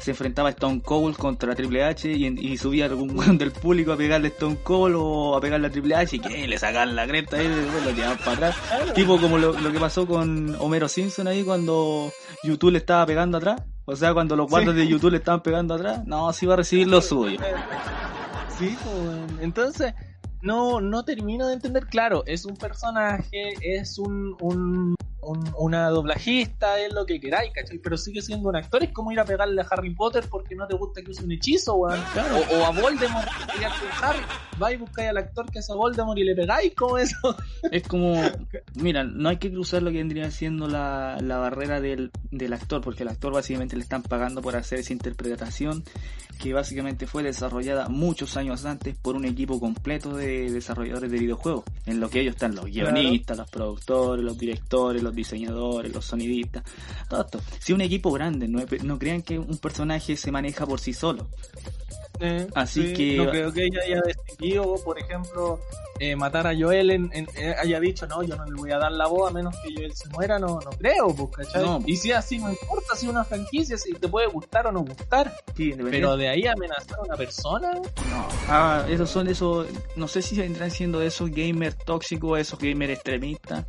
[0.05, 3.97] se enfrentaba Stone Cold contra Triple H y, y subía algún weón del público a
[3.97, 7.07] pegarle a Stone Cold o a pegarle a Triple H y que le sacaban la
[7.07, 8.57] cresta y después lo llevaban para atrás.
[8.95, 13.39] Tipo como lo, lo que pasó con Homero Simpson ahí cuando YouTube le estaba pegando
[13.39, 13.63] atrás.
[13.87, 16.07] O sea, cuando los guardias de YouTube le estaban pegando atrás.
[16.07, 17.39] No, sí va a recibir lo suyo.
[18.59, 19.95] Sí, pues, entonces
[20.43, 21.87] no, no termino de entender.
[21.87, 24.95] Claro, es un personaje, es un, un,
[25.25, 27.79] un- una doblajista, es lo que queráis, ¿cachai?
[27.79, 30.66] Pero sigue siendo un actor, es como ir a pegarle a Harry Potter porque no
[30.66, 32.01] te gusta que use un hechizo, weón.
[32.01, 34.20] O, o a Voldemort, pelear con Harry,
[34.59, 37.37] vais y buscáis al actor que hace a Voldemort y le pegáis, como eso.
[37.70, 38.20] Es como,
[38.75, 42.81] mira, no hay que cruzar lo que vendría siendo la, la barrera del, del actor,
[42.81, 45.85] porque el actor básicamente le están pagando por hacer esa interpretación
[46.43, 51.64] que básicamente fue desarrollada muchos años antes por un equipo completo de desarrolladores de videojuegos,
[51.87, 56.62] en lo que ellos están los guionistas, los productores, los directores, los diseñadores, los sonidistas,
[57.09, 57.41] todo esto.
[57.61, 61.27] Si un equipo grande, no, no crean que un personaje se maneja por sí solo.
[62.21, 65.59] Eh, Así que- No creo que ella haya decidido, por ejemplo,
[65.99, 68.79] eh, matar a Joel, en, en- eh, haya dicho, no, yo no le voy a
[68.79, 71.49] dar la voz a menos que Joel se muera, no, no creo, pues.
[71.57, 71.83] No.
[71.87, 75.35] Y si así, no importa si una franquicia, si te puede gustar o no gustar,
[75.57, 78.29] Sí, pero de ahí amenazar a una persona, No.
[78.49, 83.65] Ah, esos son esos, no sé si vendrán siendo esos gamers tóxicos, esos gamers extremistas,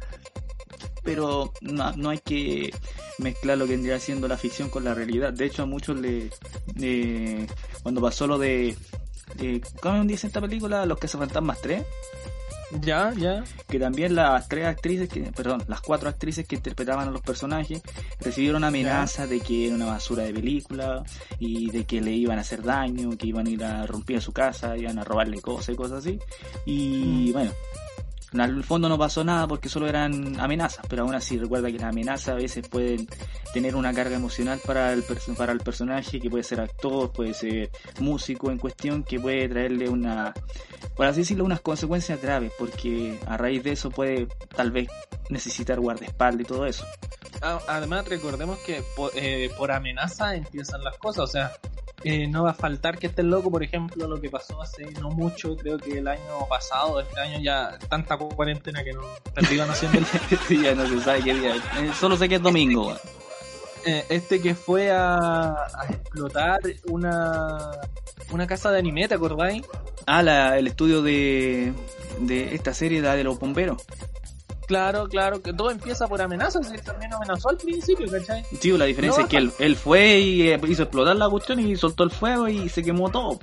[1.05, 2.73] pero no, no hay que
[3.19, 5.31] mezclar lo que vendría siendo la ficción con la realidad.
[5.31, 6.29] De hecho, a muchos le,
[6.75, 7.47] le-
[7.83, 8.75] cuando pasó lo de,
[9.35, 10.85] de ¿cómo dice esta película?
[10.85, 11.83] Los Cazafantasmas 3,
[12.81, 13.43] ya, ya.
[13.69, 17.81] que también las tres actrices, que, perdón, las cuatro actrices que interpretaban a los personajes
[18.19, 21.03] recibieron amenazas de que era una basura de película
[21.39, 24.33] y de que le iban a hacer daño, que iban a ir a romper su
[24.33, 26.19] casa, iban a robarle cosas y cosas así.
[26.65, 27.51] Y bueno,
[28.43, 31.89] al fondo no pasó nada porque solo eran amenazas, pero aún así recuerda que las
[31.89, 33.07] amenazas a veces pueden
[33.53, 35.03] tener una carga emocional para el,
[35.37, 37.69] para el personaje, que puede ser actor, puede ser
[37.99, 40.33] músico en cuestión, que puede traerle una,
[40.95, 44.87] por así decirlo, unas consecuencias graves, porque a raíz de eso puede tal vez
[45.29, 46.85] necesitar guardaespaldas y todo eso.
[47.67, 51.51] Además, recordemos que po- eh, por, amenaza empiezan las cosas, o sea,
[52.05, 55.09] eh, no va a faltar que estés loco, por ejemplo, lo que pasó hace no
[55.09, 59.01] mucho, creo que el año pasado, este año ya tanta cuarentena que no
[59.51, 60.05] iban haciendo el
[60.63, 61.61] ya no se sabe qué día es.
[61.81, 62.87] Eh, Solo sé que es domingo.
[62.87, 62.99] weón.
[63.85, 67.71] eh, este que fue a, a explotar una
[68.31, 69.63] una casa de anime, ¿te acordáis?
[70.07, 71.73] Ah, la- el estudio de,
[72.19, 73.83] de esta serie, la de los bomberos.
[74.67, 78.43] Claro, claro, que todo empieza por amenazas, él también amenazó al principio, ¿cachai?
[78.59, 81.59] Tío, la diferencia No, es que él, él fue y eh, hizo explotar la cuestión
[81.59, 83.39] y soltó el fuego y se quemó todo.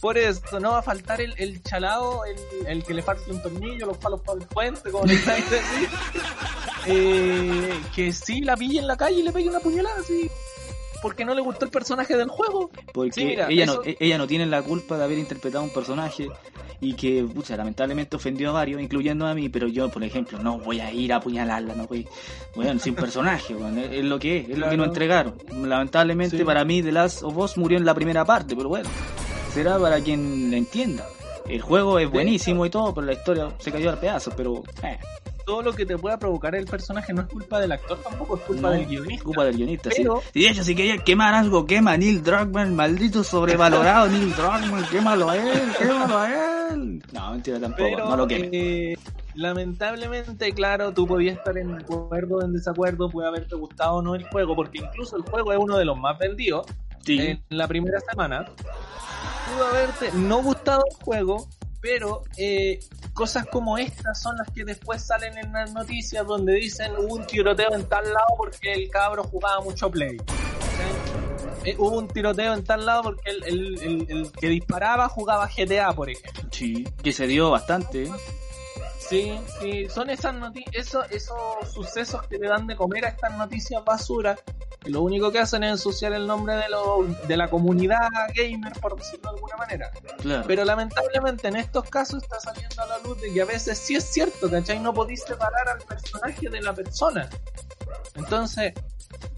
[0.00, 2.36] Por eso, no va a faltar el, el chalado, el,
[2.68, 5.44] el que le falte un tornillo, los palos para el puente, como le estáis.
[6.90, 10.30] Eh, que sí la pille en la calle y le pegue una puñalada, así.
[11.02, 12.70] Porque no le gustó el personaje del juego.
[12.92, 15.62] Porque Sí, mira, ella, eso- no, e- ella no tiene la culpa de haber interpretado
[15.64, 16.28] un personaje
[16.80, 20.58] y que, pucha, lamentablemente ofendió a varios, incluyendo a mí, pero yo, por ejemplo, no
[20.58, 22.06] voy a ir a apuñalarla, no voy,
[22.54, 25.34] bueno, sin personaje, bueno, es, es lo que es, es lo que nos entregaron.
[25.52, 26.44] Lamentablemente Sí.
[26.44, 28.88] para mí The Last of Us murió en la primera parte, pero bueno,
[29.52, 31.06] será para quien la entienda.
[31.48, 34.98] El juego es buenísimo y todo, pero la historia se cayó al pedazo, pero eh,
[35.48, 38.42] Todo lo que te pueda provocar el personaje no es culpa del actor tampoco, es
[38.42, 39.24] culpa no, del guionista.
[39.24, 39.90] culpa del guionista.
[39.90, 40.04] sí.
[40.34, 44.84] Y de hecho, si quería quemar algo, quema a Neil Druckmann, maldito sobrevalorado Neil Druckmann,
[44.90, 46.28] quémalo a él, quémalo a
[46.70, 47.02] él.
[47.12, 48.50] No, mentira tampoco, Pero no lo queme.
[48.52, 48.96] eh,
[49.34, 54.14] lamentablemente, claro, tú podías estar en acuerdo o en desacuerdo, puede haberte gustado o no
[54.14, 56.66] el juego, porque incluso el juego es uno de los más vendidos
[57.04, 57.18] Sí.
[57.20, 58.44] en la primera semana.
[58.44, 61.48] Pudo haberte no gustado el juego,
[61.90, 62.78] pero eh,
[63.14, 67.26] cosas como estas son las que después salen en las noticias donde dicen hubo un
[67.26, 70.16] tiroteo en tal lado porque el cabro jugaba mucho play.
[71.64, 75.48] Eh, hubo un tiroteo en tal lado porque el, el- el- el que disparaba jugaba
[75.48, 76.42] GTA, por ejemplo.
[76.52, 78.10] Sí, que se dio bastante.
[79.08, 81.36] Sí, sí, son esas noticias, eso, esos
[81.72, 84.36] sucesos que le dan de comer a estas noticias basura,
[84.80, 88.72] que lo único que hacen es ensuciar el nombre de, lo, de la comunidad gamer,
[88.80, 89.90] por decirlo de alguna manera.
[90.20, 90.44] Claro.
[90.46, 93.96] Pero lamentablemente en estos casos está saliendo a la luz de que a veces sí
[93.96, 94.78] es cierto, ¿cachai?
[94.78, 97.30] No podéis separar al personaje de la persona.
[98.14, 98.74] Entonces,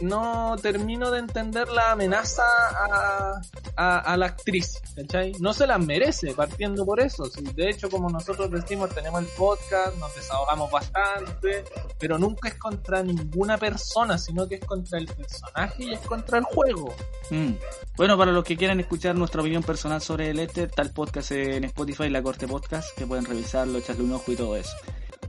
[0.00, 3.40] no termino de entender la amenaza a,
[3.76, 5.32] a, a la actriz, ¿cachai?
[5.40, 7.24] No se la merece, partiendo por eso.
[7.26, 11.64] Sí, de hecho, como nosotros decimos, tenemos el podcast, nos desahogamos bastante,
[11.98, 16.38] pero nunca es contra ninguna persona, sino que es contra el personaje y es contra
[16.38, 16.94] el juego.
[17.30, 17.52] Mm.
[17.96, 21.64] Bueno, para los que quieran escuchar nuestra opinión personal sobre el este, el podcast en
[21.64, 24.74] Spotify, La Corte Podcast, que pueden revisarlo, echarle un ojo y todo eso.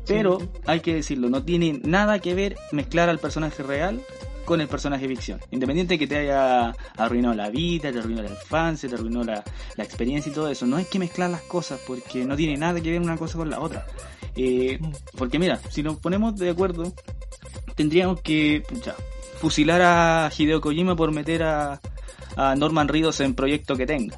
[0.08, 4.02] Pero hay que decirlo, no tiene nada que ver mezclar al personaje real
[4.46, 5.40] con el personaje ficción.
[5.52, 9.44] Independiente de que te haya arruinado la vida, te arruinó la infancia, te arruinó la,
[9.76, 10.66] la experiencia y todo eso.
[10.66, 13.50] No hay que mezclar las cosas porque no tiene nada que ver una cosa con
[13.50, 13.86] la otra.
[14.36, 14.80] Eh,
[15.18, 16.92] porque mira, si nos ponemos de acuerdo,
[17.76, 18.96] tendríamos que pucha,
[19.40, 21.80] fusilar a Hideo Kojima por meter a,
[22.36, 24.18] a Norman Reedus en proyecto que tenga.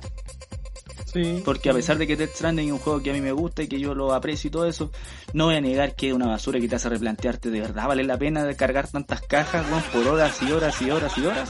[1.14, 1.42] Sí.
[1.46, 3.64] Porque a pesar de que Death Stranding es un juego que a mí me gusta
[3.64, 4.92] y que yo lo aprecio y todo eso,
[5.34, 8.04] no voy a negar que es una basura que te hace replantearte de verdad vale
[8.04, 11.50] la pena de cargar tantas cajas, weón, por horas y horas y horas y horas.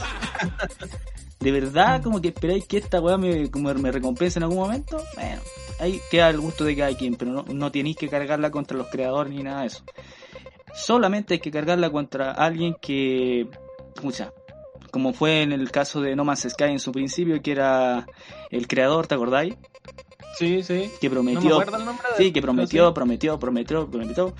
[1.40, 5.02] De verdad, como que esperáis que esta weá me, como me recompense en algún momento.
[5.14, 5.42] Bueno,
[5.78, 8.88] ahí queda el gusto de cada quien, pero no, no tenéis que cargarla contra los
[8.88, 9.84] creadores ni nada de eso.
[10.74, 13.46] Solamente hay que cargarla contra alguien que,
[13.94, 14.32] pucha,
[14.94, 18.06] como fue en el caso de No Man's Sky en su principio, que era
[18.52, 19.56] el creador, ¿te acordáis?
[20.38, 20.88] Sí, sí.
[21.00, 22.94] Que No me prometió, acuerdo el nombre de sí, que prometió, sí.
[22.94, 24.34] prometió, prometió, prometió,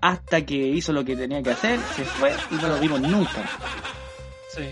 [0.00, 3.48] hasta que hizo lo que tenía que hacer, se fue y no lo vimos nunca.
[4.48, 4.62] Sí.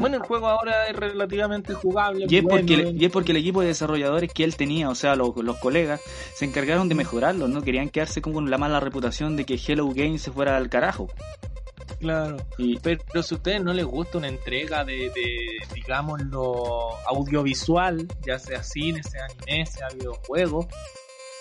[0.00, 2.24] Bueno, el juego ahora es relativamente jugable.
[2.26, 4.94] Y es, bueno, porque, y es porque el equipo de desarrolladores que él tenía, o
[4.94, 6.00] sea, los, los colegas,
[6.34, 9.88] se encargaron de mejorarlo, no querían quedarse como con la mala reputación de que Hello
[9.88, 11.10] Games se fuera al carajo.
[11.98, 12.36] Claro.
[12.58, 15.36] Y Pero si a ustedes no les gusta una entrega de, de
[15.74, 20.68] digamos, lo audiovisual, ya sea cine, sea anime, sea videojuego,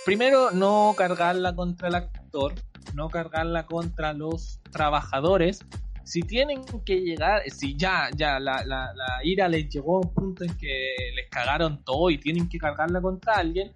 [0.05, 2.53] primero no cargarla contra el actor,
[2.93, 5.59] no cargarla contra los trabajadores.
[6.03, 10.13] Si tienen que llegar, si ya, ya la, la, la ira les llegó a un
[10.13, 13.73] punto en que les cagaron todo y tienen que cargarla contra alguien,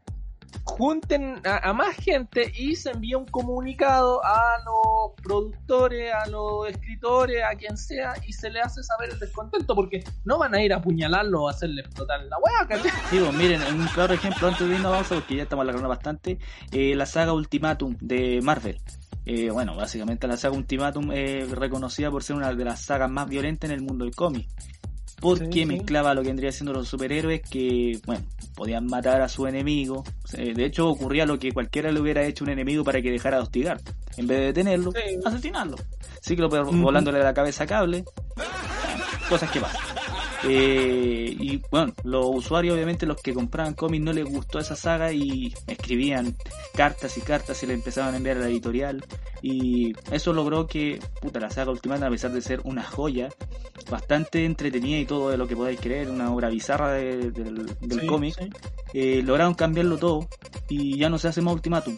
[0.63, 7.43] junten a, más gente y se envía un comunicado a los productores, a los escritores,
[7.43, 10.73] a quien sea, y se le hace saber el descontento, porque no van a ir
[10.73, 12.91] a apuñalarlo o a hacerle explotar la hueá, ¿cachai?
[13.11, 16.39] digo, miren, un claro ejemplo antes de irnos pausa, porque ya estamos alargando bastante,
[16.71, 18.79] eh, la saga Ultimatum de Marvel.
[19.25, 23.29] Eh, bueno, básicamente la saga Ultimatum es reconocida por ser una de las sagas más
[23.29, 24.47] violentas en el mundo del cómic.
[25.21, 25.65] Porque Sí, sí.
[25.65, 28.23] mezclaba lo que vendría siendo los superhéroes que, bueno,
[28.55, 30.03] podían matar a su enemigo.
[30.33, 33.11] Eh, De hecho, ocurría lo que cualquiera le hubiera hecho a un enemigo para que
[33.11, 33.79] dejara de hostigar.
[34.17, 35.19] En vez de detenerlo, Sí.
[35.25, 35.75] asesinarlo.
[36.69, 36.81] Ujú.
[36.81, 38.03] volándole la cabeza a cable.
[39.29, 39.81] Cosas que pasan.
[40.47, 45.11] Eh, y bueno, los usuarios obviamente los que compraban cómics no les gustó esa saga
[45.11, 46.35] y escribían
[46.75, 49.03] cartas y cartas y le empezaban a enviar a la editorial
[49.41, 53.29] y eso logró que puta la saga Ultimata a pesar de ser una joya
[53.89, 57.99] bastante entretenida y todo de lo que podáis creer una obra bizarra de- del, del
[58.01, 58.49] Sí, cómic sí.
[58.93, 60.27] eh, lograron cambiarlo todo
[60.69, 61.95] y ya no se hace más ultimátum.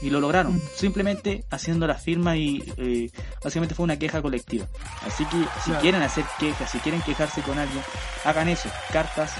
[0.00, 3.10] Y lo lograron, simplemente haciendo la firma y eh,
[3.42, 4.66] básicamente fue una queja colectiva.
[5.04, 5.80] Así que si Claro.
[5.80, 7.82] quieren hacer quejas, si quieren quejarse con alguien,
[8.24, 9.32] hagan eso, cartas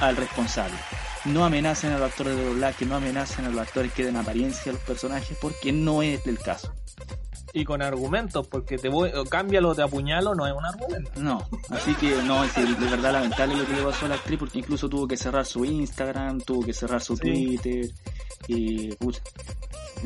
[0.00, 0.74] al responsable.
[1.26, 4.70] No amenacen a los actores de doblaje, no amenacen a los actores que den apariencia
[4.70, 6.72] a los personajes porque no es el caso.
[7.52, 11.10] Y con argumentos, porque te voy, o cámbialo, te apuñalo, no es un argumento.
[11.16, 14.38] No, así que no, es de verdad lamentable lo que le pasó a la actriz
[14.38, 17.22] porque incluso tuvo que cerrar su Instagram, tuvo que cerrar su Sí.
[17.22, 17.90] Twitter
[18.46, 19.20] y pucha,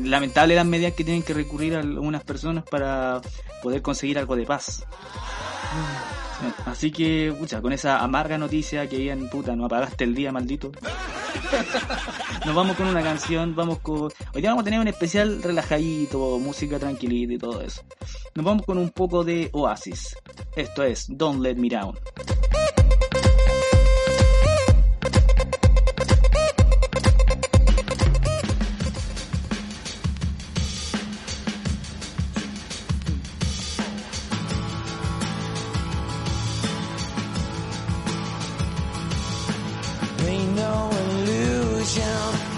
[0.03, 3.21] lamentable las medidas que tienen que recurrir a algunas personas para
[3.61, 4.83] poder conseguir algo de paz.
[6.65, 10.71] Así que, pucha, con esa amarga noticia que en puta, no apagaste el día, maldito.
[12.45, 14.11] Nos vamos con una canción, vamos con...
[14.33, 17.81] Hoy día vamos a tener un especial relajadito, música tranquilita y todo eso.
[18.35, 20.15] Nos vamos con un poco de Oasis.
[20.55, 21.97] Esto es Don't Let Me Down.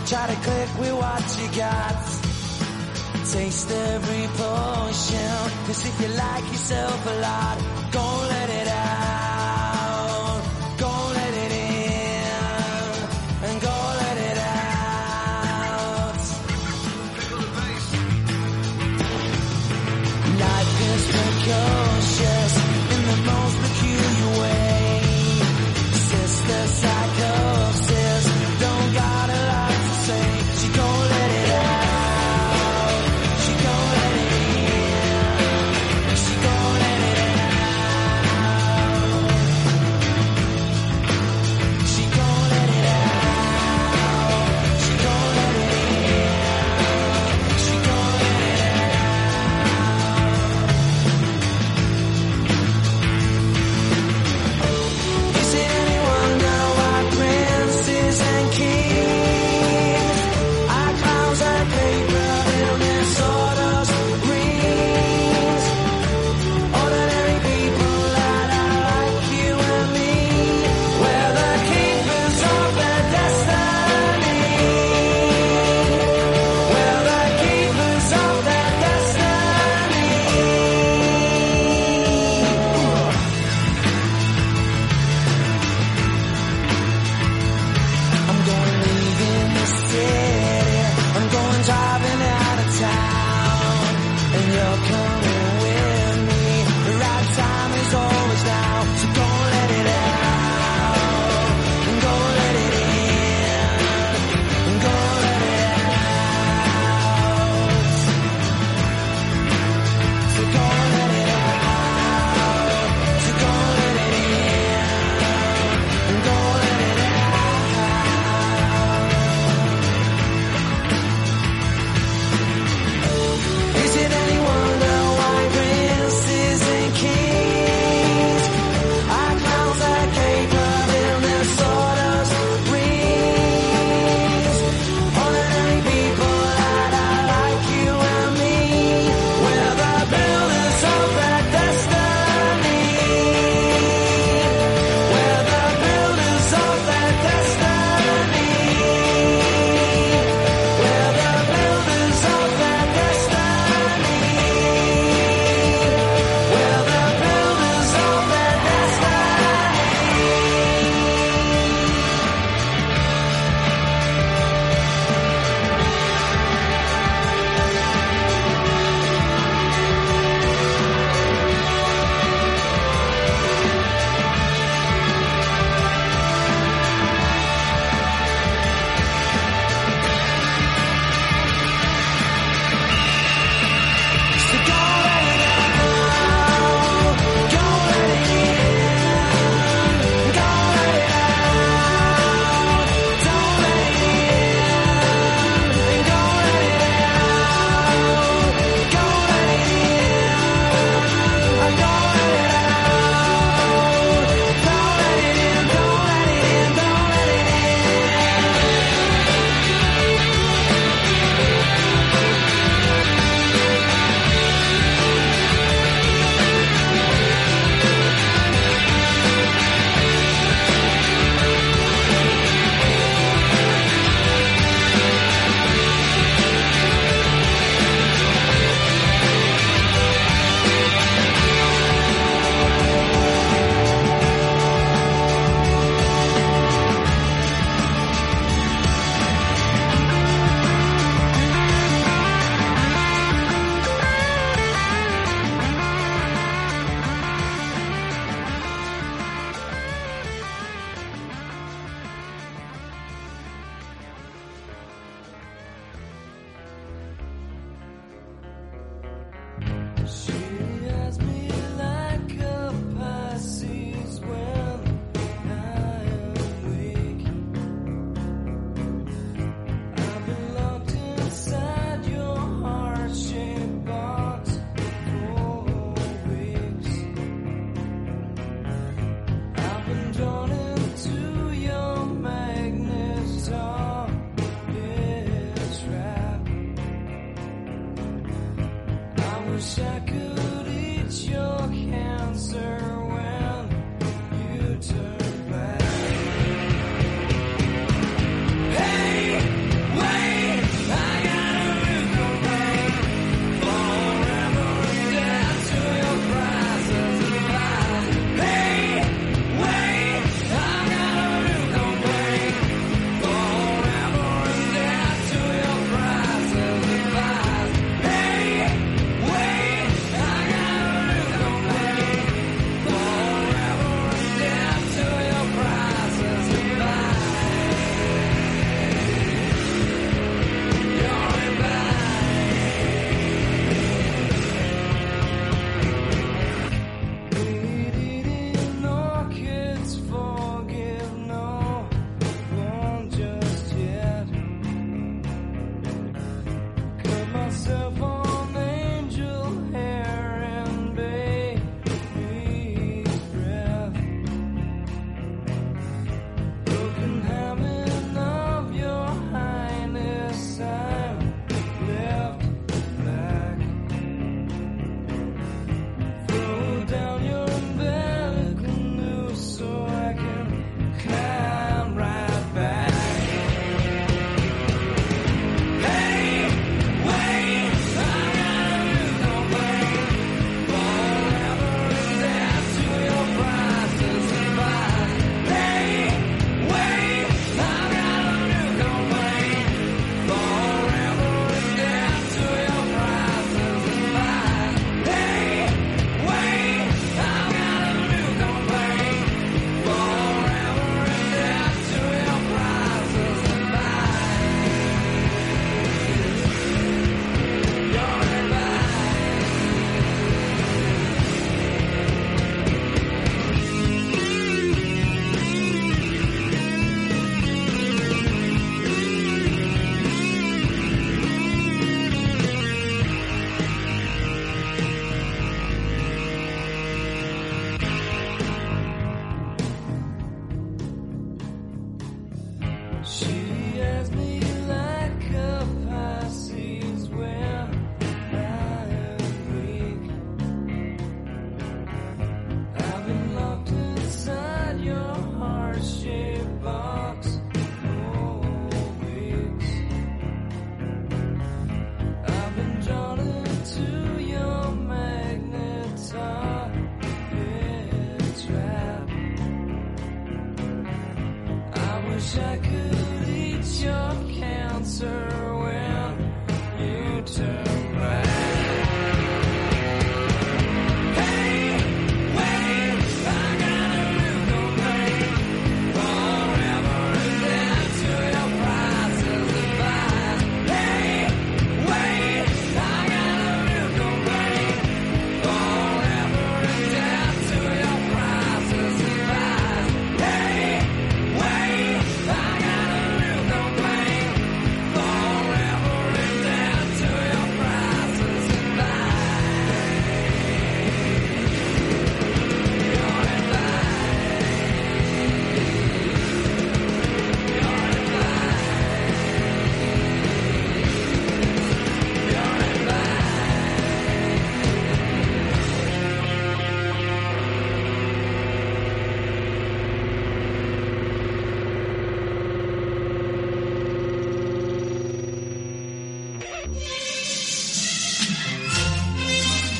[0.08, 2.00] Try to click with what you got.
[3.30, 5.36] Taste every potion.
[5.66, 7.58] Cause if you like yourself a lot,
[7.92, 8.47] go let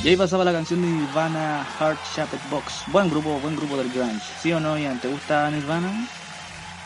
[0.08, 2.84] Y ahí pasaba la canción de Nirvana, Heart Shaped Box.
[2.94, 4.24] Buen grupo, buen grupo del grunge.
[4.42, 5.02] ¿Sí o no, Ian?
[5.02, 6.08] ¿Te gusta Nirvana?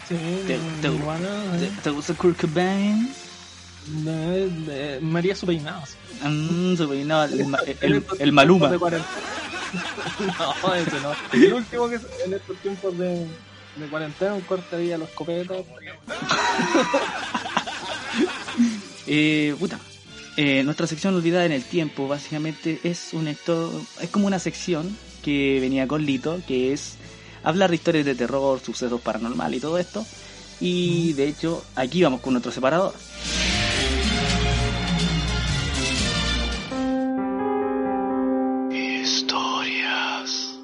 [0.08, 0.16] Sí,
[0.48, 0.58] ¿Te,
[0.90, 1.72] Nirvana, eh.
[1.84, 3.14] te, gusta Kurt Cobain?
[3.86, 5.84] De, María su peinado.
[6.24, 6.74] Mm,
[8.18, 8.70] el, Maluma.
[8.70, 8.78] no,
[10.74, 11.14] ese no.
[11.32, 13.28] El último que en estos tiempos de,
[13.76, 15.64] de cuarentena, un corte día los copetos.
[19.06, 19.80] eh, puta,
[20.38, 23.40] eh, nuestra sección Olvidada en el Tiempo básicamente es, un, es
[24.12, 26.96] como una sección que venía con Lito, que es
[27.44, 30.06] hablar de historias de terror, sucesos paranormal y todo esto.
[30.60, 31.16] Y mm.
[31.18, 32.94] de hecho, aquí vamos con nuestro separador.
[38.72, 40.60] Historias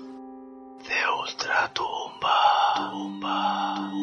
[0.88, 2.36] de ultratumba.
[2.76, 3.97] Tumba.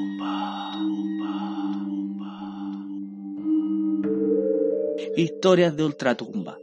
[5.16, 6.58] Historias de Ultratumba.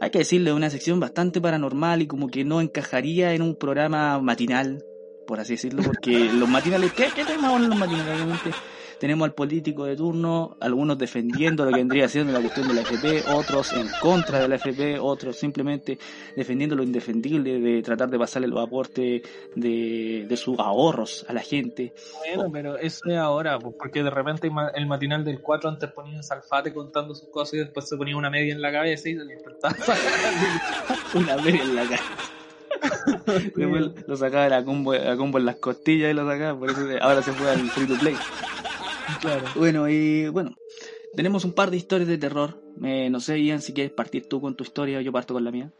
[0.00, 4.18] Hay que decirle una sección bastante paranormal y como que no encajaría en un programa
[4.20, 4.84] matinal,
[5.26, 8.16] por así decirlo, porque los matinales, ¿qué, qué tenemos en los matinales?
[8.16, 8.50] Realmente?
[8.98, 12.80] Tenemos al político de turno, algunos defendiendo lo que vendría siendo la cuestión de la
[12.80, 15.98] FP, otros en contra de la FP, otros simplemente
[16.34, 19.22] defendiendo lo indefendible de tratar de pasarle los aportes
[19.54, 21.92] de, de sus ahorros a la gente.
[22.34, 26.22] Bueno, pero eso es ahora, pues, porque de repente el matinal del 4 antes ponía
[26.22, 29.24] salfate contando sus cosas y después se ponía una media en la cabeza y se
[29.60, 29.96] sacar.
[31.14, 32.02] Una media en la cara.
[33.54, 36.70] Después lo sacaba de la combo, la combo en las costillas y lo sacaba, por
[36.70, 38.16] eso ahora se fue al free to play.
[39.20, 39.46] Claro.
[39.54, 40.54] Bueno, y bueno,
[41.14, 42.60] tenemos un par de historias de terror.
[42.82, 45.44] Eh, no sé, Ian, si quieres partir tú con tu historia o yo parto con
[45.44, 45.72] la mía.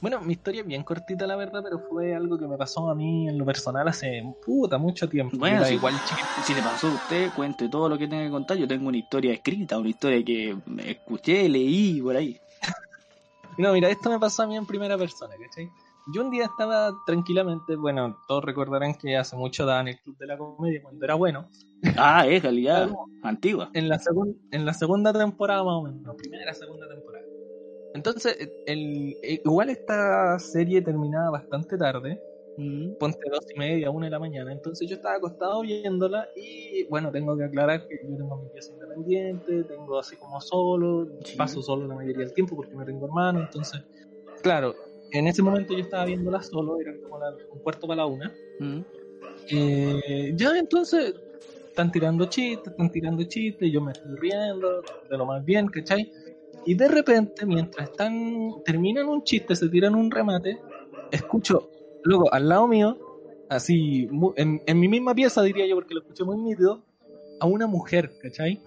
[0.00, 2.94] Bueno, mi historia es bien cortita, la verdad, pero fue algo que me pasó a
[2.94, 5.38] mí en lo personal hace puta mucho tiempo.
[5.38, 5.74] Bueno, sí.
[5.74, 5.94] igual.
[6.44, 8.58] Si le pasó a usted, cuente todo lo que tenga que contar.
[8.58, 10.54] Yo tengo una historia escrita, una historia que
[10.86, 12.38] escuché, leí por ahí.
[13.56, 15.70] No, mira, esto me pasó a mí en primera persona, ¿cachai?
[16.06, 20.26] Yo un día estaba tranquilamente, bueno, todos recordarán que hace mucho daban el Club de
[20.26, 21.48] la Comedia cuando era bueno.
[21.96, 22.88] Ah, es realidad
[23.22, 23.70] antigua.
[23.74, 27.24] En la, segun- en la segunda temporada más o menos, no, primera, segunda temporada.
[27.94, 28.36] Entonces,
[28.66, 32.22] el, el- igual esta serie terminaba bastante tarde,
[32.56, 32.94] Mm.
[32.98, 34.52] ponte dos y media, una de la mañana.
[34.52, 38.72] Entonces yo estaba acostado viéndola y bueno, tengo que aclarar que yo tengo mi pieza
[38.72, 41.36] independiente, tengo así como solo, Sí.
[41.36, 43.40] paso solo la mayoría del tiempo porque no tengo hermano.
[43.40, 43.82] Entonces,
[44.40, 44.76] claro,
[45.18, 48.34] en ese momento yo estaba viéndola solo, eran como la- un cuarto para la una.
[48.58, 48.80] Mm.
[49.50, 51.14] Eh, ya entonces
[51.68, 56.10] están tirando chistes, están tirando chistes, yo me estoy riendo de lo más bien, ¿cachai?
[56.66, 60.58] Y de repente, mientras están terminan un chiste, se tiran un remate,
[61.10, 61.68] escucho,
[62.02, 62.96] luego al lado mío,
[63.48, 66.82] así, en, en mi misma pieza diría yo, porque lo escuché muy nítido,
[67.40, 68.60] a una mujer, ¿cachai?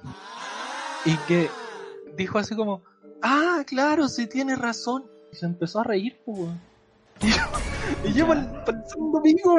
[1.06, 1.50] Y que
[2.16, 2.84] dijo así como,
[3.22, 5.10] ah, claro, sí tiene razón.
[5.32, 6.50] Y se empezó a reír, pues.
[7.20, 7.42] Y yo,
[8.04, 9.56] y yo para el segundo pico,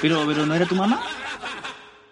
[0.00, 1.02] Pero, pero no era tu mamá.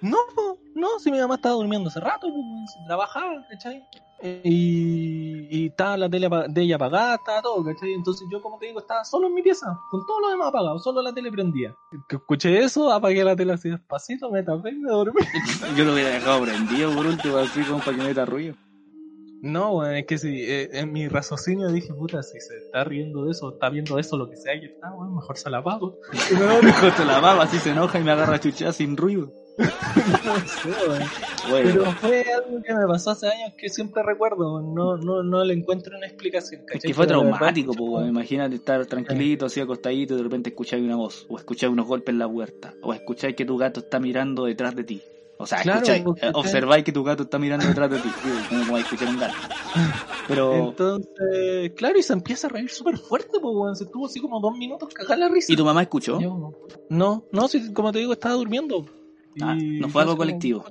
[0.00, 3.82] No, po, no, si mi mamá estaba durmiendo hace rato, si trabajaba, ¿cachai?
[4.22, 7.92] Y, y estaba la tele de ella apagada, estaba todo, ¿cachai?
[7.94, 10.78] Entonces yo, como te digo, estaba solo en mi pieza, con todo lo demás apagado,
[10.78, 11.74] solo la tele prendía.
[12.08, 15.20] Que escuché eso, apagué la tele así despacito, me tapé y me dormí.
[15.76, 18.54] Yo lo hubiera dejado prendido por último, así como para que no ruido.
[19.40, 23.24] No, bueno, es que si eh, en mi raciocinio dije, puta, si se está riendo
[23.24, 25.98] de eso, está viendo eso, lo que sea que está, bueno, mejor se la apago.
[26.30, 26.70] Y me dormí.
[26.96, 29.32] Con la baba así se enoja y me agarra chuchada sin ruido.
[30.24, 30.70] No sé.
[31.50, 35.44] Bueno, Pero fue algo que me pasó hace años que siempre recuerdo, no, no, no
[35.44, 36.62] le encuentro una explicación.
[36.62, 36.88] es ¿cachai?
[36.88, 40.96] que fue Pero traumático, po, imagínate estar tranquilito, así acostadito y de repente escucháis una
[40.96, 44.44] voz, o escucháis unos golpes en la puerta, o escucháis que tu gato está mirando
[44.44, 45.02] detrás de ti.
[45.40, 48.08] O sea, Claro, escucháis, porque eh, observáis que tu gato está mirando detrás de ti,
[48.48, 49.34] como a escuchar un gato.
[50.26, 53.76] Pero, Entonces, claro, y se empieza a reír súper fuerte, pues, weón.
[53.76, 55.52] Se estuvo así como dos minutos cagada la risa.
[55.52, 56.20] ¿y tu mamá escuchó?
[56.20, 56.52] Yo,
[56.90, 58.84] no, no, si, como te digo, estaba durmiendo.
[59.40, 60.64] Ah, no fue algo colectivo.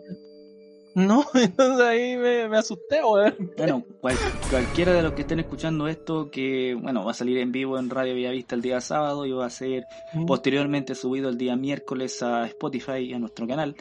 [0.96, 3.52] No, entonces ahí me, me asusté, weón.
[3.56, 4.18] Bueno, cual-
[4.50, 7.90] cualquiera de los que estén escuchando esto, que bueno, va a salir en vivo en
[7.92, 9.86] Radio Villavista el día sábado y va a ser
[10.26, 13.76] posteriormente subido el día miércoles a Spotify y a nuestro canal,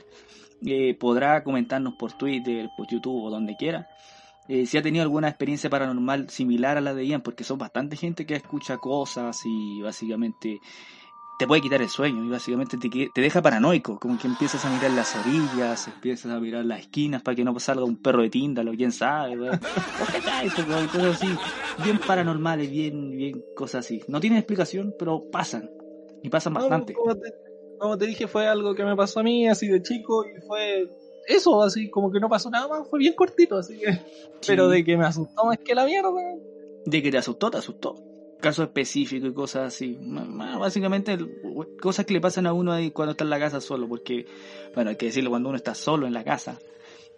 [0.65, 3.89] eh, podrá comentarnos por Twitter, por YouTube o donde quiera.
[4.49, 7.97] eh, si ha tenido alguna experiencia paranormal similar a la de Ian, porque son bastante
[7.97, 10.61] gente que escucha cosas y básicamente
[11.39, 14.71] te puede quitar el sueño y básicamente te, te deja paranoico, como que empiezas a
[14.71, 18.31] mirar las orillas, empiezas a mirar las esquinas para que no salga un perro de
[18.31, 19.61] tíndalo, quién sabe, weón.
[19.99, 21.43] O cachai, pues, weón, cosas así,
[21.77, 24.03] bien paranormales, bien, bien cosas así.
[24.09, 25.71] No tienen explicación, pero pasan,
[26.23, 27.03] y pasan bastante.
[27.79, 30.89] Como te dije, fue algo que me pasó a mí, así de chico, y fue
[31.29, 33.99] eso, así como que no pasó nada más, fue bien cortito, así que.
[34.47, 36.11] Pero de que me asustó más que la mierda.
[36.85, 37.97] De que te asustó, te asustó.
[38.41, 39.99] Caso específico y cosas así.
[40.59, 41.17] Básicamente,
[41.81, 44.27] cosas que le pasan a uno ahí cuando está en la casa solo, porque,
[44.75, 46.59] bueno, hay que decirlo, cuando uno está solo en la casa,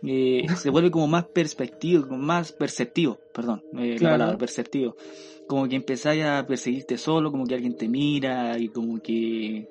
[0.02, 4.12] eh, se vuelve como más perspectivo, como más perceptivo, perdón, eh, Claro.
[4.12, 4.96] la palabra perceptivo.
[5.48, 9.66] Como que empezáis a perseguirte solo, como que alguien te mira y como que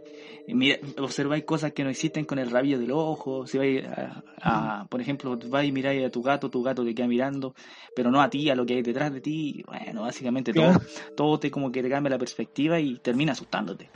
[0.55, 3.45] mira, observáis cosas que no existen con el rabillo del ojo.
[3.47, 6.95] Si vais a, a- por ejemplo, vais y miráis a tu gato, tu gato te
[6.95, 7.53] queda mirando,
[7.95, 9.63] pero no a ti, a lo que hay detrás de ti.
[9.67, 10.79] Bueno, básicamente Claro.
[10.79, 13.89] todo, todo te como que te cambia la perspectiva y termina asustándote.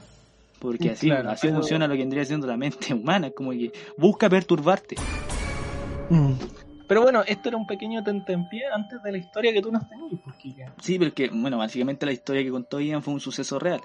[0.59, 3.71] Porque así, Claro, así pero- funciona lo que vendría siendo la mente humana, como que
[3.97, 4.95] busca perturbarte.
[6.09, 6.33] Mm.
[6.87, 10.35] Pero bueno, esto era un pequeño tentempié antes de la historia que tú nos tenías,
[10.41, 10.65] Kike.
[10.81, 13.79] Sí, pero es que, bueno, básicamente la historia que contó Ian fue un suceso real.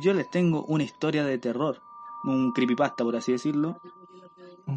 [0.00, 1.80] Yo les tengo una historia de terror,
[2.26, 3.80] un creepypasta, por así decirlo,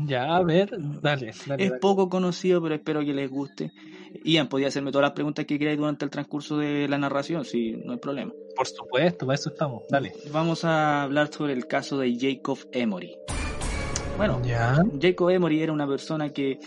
[0.06, 1.30] Ya, a ver, dale, dale.
[1.30, 1.72] Es dale.
[1.82, 3.72] poco conocido, pero espero que les guste.
[4.24, 7.74] Ian, podía hacerme todas las preguntas que queráis durante el transcurso de la narración, sí,
[7.86, 8.32] no hay problema.
[8.56, 9.84] Por supuesto, para eso estamos.
[9.90, 10.14] Dale.
[10.32, 13.16] Vamos a hablar sobre el caso de Jacob Emory.
[14.18, 14.84] Bueno, Ya.
[15.02, 16.60] Jacob Emory era una persona que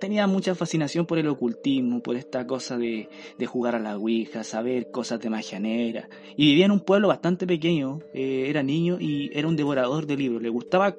[0.00, 3.08] tenía mucha fascinación por el ocultismo, por esta cosa de,
[3.38, 6.08] de jugar a la Ouija, saber cosas de magia negra.
[6.36, 10.16] Y vivía en un pueblo bastante pequeño, eh, era niño y era un devorador de
[10.16, 10.42] libros.
[10.42, 10.96] Le gustaba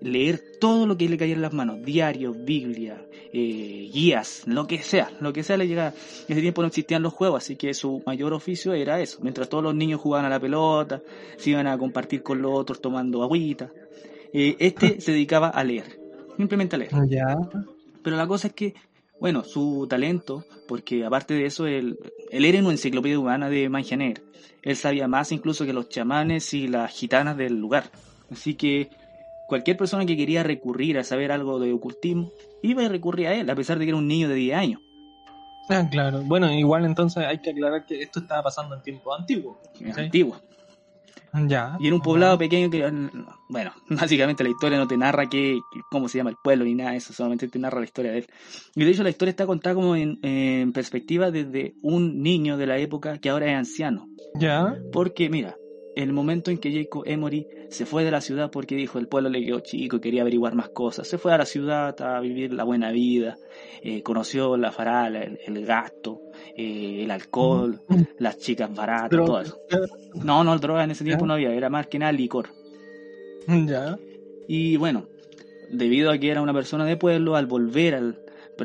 [0.00, 4.82] leer todo lo que le cayera en las manos, diarios, Biblia, eh, guías, lo que
[4.82, 5.94] sea, lo que sea le llegaba.
[6.28, 9.18] En ese tiempo no existían los juegos, así que su mayor oficio era eso.
[9.22, 11.00] Mientras todos los niños jugaban a la pelota,
[11.38, 13.70] se iban a compartir con los otros tomando agüita.
[14.32, 15.98] eh, este se dedicaba a leer,
[16.36, 16.90] simplemente a leer.
[17.08, 17.36] Ya.
[18.02, 18.74] Pero la cosa es que,
[19.20, 21.98] bueno, su talento, porque aparte de eso, él,
[22.30, 24.22] él era una enciclopedia humana de magia negra.
[24.62, 27.90] Él sabía más incluso que los chamanes y las gitanas del lugar.
[28.30, 28.90] Así que
[29.48, 32.30] cualquier persona que quería recurrir a saber algo de ocultismo,
[32.62, 34.80] iba y recurría a él, a pesar de que era un niño de 10 años.
[35.68, 36.22] Ah, claro.
[36.24, 39.58] Bueno, igual entonces hay que aclarar que esto estaba pasando en tiempos antiguos.
[39.80, 40.00] Es ¿sí?
[40.00, 40.36] antiguo.
[41.46, 41.76] Ya.
[41.78, 42.90] Y en un poblado pequeño que,
[43.48, 46.92] bueno, básicamente la historia no te narra qué, cómo se llama el pueblo ni nada
[46.92, 48.26] de eso, solamente te narra la historia de él.
[48.74, 52.66] Y de hecho la historia está contada como en, en perspectiva desde un niño de
[52.66, 54.08] la época que ahora es anciano.
[54.34, 54.74] Ya.
[54.92, 55.56] Porque, mira,
[56.00, 59.28] el momento en que Jacob Emory se fue de la ciudad porque dijo el pueblo
[59.28, 62.52] le quedó chico y quería averiguar más cosas, se fue a la ciudad a vivir
[62.52, 63.38] la buena vida,
[63.82, 66.20] eh, conoció la farala, el, el gasto,
[66.56, 67.80] eh, el alcohol,
[68.18, 69.26] las chicas baratas, Droga.
[69.26, 69.60] todo eso.
[70.14, 72.48] No, no, droga en ese tiempo no había, era más que nada licor.
[73.46, 73.98] Ya.
[74.48, 75.06] Y bueno,
[75.70, 78.20] debido a que era una persona de pueblo, al volver al,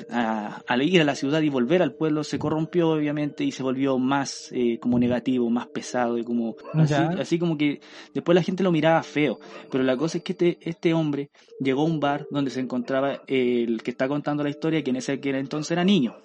[0.09, 3.63] a- al ir a la ciudad y volver al pueblo, se corrompió obviamente y se
[3.63, 7.81] volvió más eh, como negativo, más pesado y como así, así como que
[8.13, 9.39] después la gente lo miraba feo.
[9.71, 13.21] Pero la cosa es que este, este hombre llegó a un bar donde se encontraba
[13.27, 16.15] el que está contando la historia, que en ese que era entonces era niño.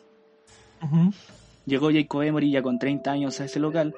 [1.67, 3.95] Llegó Jacob Emory ya con 30 años a ese local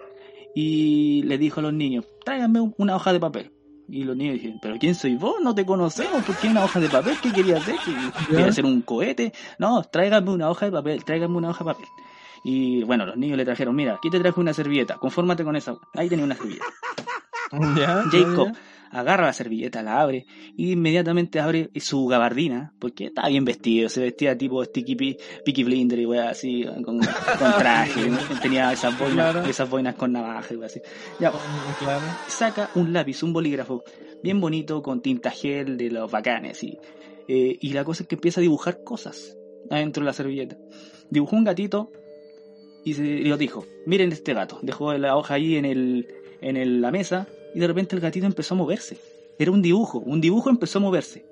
[0.54, 3.52] y le dijo a los niños, tráiganme un- una hoja de papel.
[3.88, 5.36] Y los niños dijeron, ¿pero quién soy vos?
[5.42, 7.16] No te conocemos, ¿por qué una hoja de papel?
[7.22, 7.74] ¿Qué quería hacer?
[7.84, 9.32] ¿Qué- ¿Quería hacer un cohete?
[9.58, 11.86] No, tráiganme una hoja de papel, tráiganme una hoja de papel.
[12.44, 15.76] Y bueno, los niños le trajeron, mira, aquí te traje una servilleta, confórmate con esa.
[15.94, 16.64] Ahí tenía una servilleta.
[17.76, 18.02] Ya.
[18.10, 18.54] Jacob ya,
[18.92, 24.00] agarra la servilleta, la abre y inmediatamente abre su gabardina, porque estaba bien vestido, se
[24.02, 27.00] vestía tipo Sticky Pi- Peaky Blinder y weá así, con, con
[27.58, 28.02] traje,
[28.42, 29.48] tenía esas boinas, Claro.
[29.48, 30.80] esas boinas con navaja y weá así.
[31.18, 31.38] Ya, ya.
[31.80, 32.02] Claro.
[32.28, 33.82] saca un lápiz, un bolígrafo
[34.22, 36.78] bien bonito con tinta gel de los bacanes y,
[37.28, 39.36] eh, y la cosa es que empieza a dibujar cosas
[39.70, 40.56] adentro de la servilleta.
[41.10, 41.90] Dibujó un gatito
[42.84, 44.58] y, se, y lo dijo, miren este gato.
[44.62, 46.06] Dejó la hoja ahí en, el,
[46.40, 48.98] en el- la mesa y de repente el gatito empezó a moverse.
[49.38, 51.24] Era un dibujo, un dibujo empezó a moverse.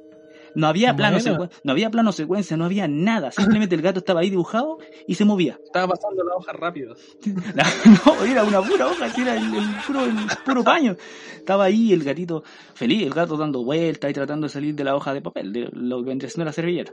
[0.55, 1.19] No había plano,
[1.63, 3.31] no había plano secuencia, no había nada.
[3.31, 5.59] Simplemente el gato estaba ahí dibujado y se movía.
[5.65, 6.97] Estaba pasando la hoja rápido.
[8.07, 10.97] No, era una pura hoja, era el, el puro, el puro paño.
[11.37, 12.43] Estaba ahí el gatito
[12.75, 15.69] feliz, el gato dando vueltas y tratando de salir de la hoja de papel, de
[15.73, 16.93] lo que vendría siendo la servilleta.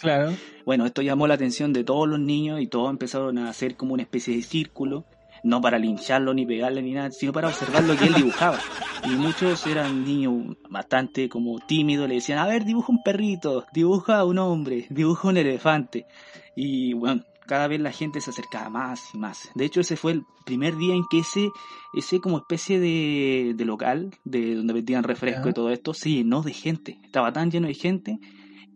[0.00, 0.32] Claro.
[0.64, 3.94] Bueno, esto llamó la atención de todos los niños y todos empezaron a hacer como
[3.94, 5.04] una especie de círculo,
[5.42, 8.58] no para lincharlo ni pegarle ni nada, sino para observar lo que él dibujaba.
[9.04, 14.24] Y muchos eran niños bastante como tímidos, le decían, a ver, dibuja un perrito, dibuja
[14.24, 16.06] un hombre, dibuja un elefante.
[16.54, 19.50] Y bueno, cada vez la gente se acercaba más y más.
[19.56, 21.48] De hecho, ese fue el primer día en que ese,
[21.94, 25.50] ese como especie de, de local, de donde vendían refresco Ya.
[25.50, 26.98] y todo esto, se llenó de gente.
[27.02, 28.18] Estaba tan lleno de gente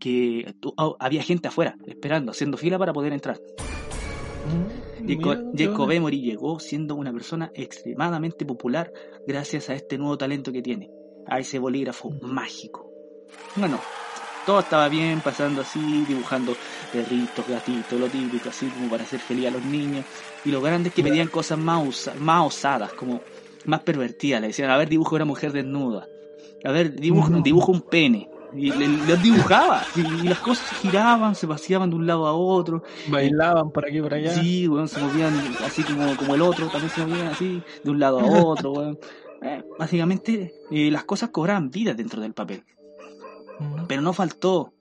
[0.00, 0.52] que
[0.98, 3.38] había gente afuera, esperando, haciendo fila para poder entrar.
[5.56, 8.92] Jacob, Emory llegó siendo una persona extremadamente popular
[9.26, 10.90] gracias a este nuevo talento que tiene,
[11.26, 12.90] a ese bolígrafo mágico.
[13.54, 13.80] Bueno,
[14.44, 16.56] todo estaba bien, pasando así, dibujando
[16.92, 20.04] perritos, gatitos, lo típico, así como para hacer feliz a los niños.
[20.44, 23.20] Y lo grande es que pedían cosas más, más osadas, como
[23.64, 24.40] más pervertidas.
[24.40, 26.06] Le decían, a ver, dibujo una mujer desnuda.
[26.64, 28.28] A ver, dibujo, dibujo un pene.
[28.54, 29.82] Y los dibujaba.
[29.94, 32.82] Y, y las cosas giraban, se paseaban de un lado a otro.
[33.08, 34.34] Bailaban por aquí por allá.
[34.34, 37.98] Sí, weón, se movían así como, como el otro, también se movían así, de un
[37.98, 38.98] lado a otro.
[39.42, 42.64] Eh, básicamente, eh, las cosas cobraban vida dentro del papel.
[43.88, 44.74] Pero no faltó,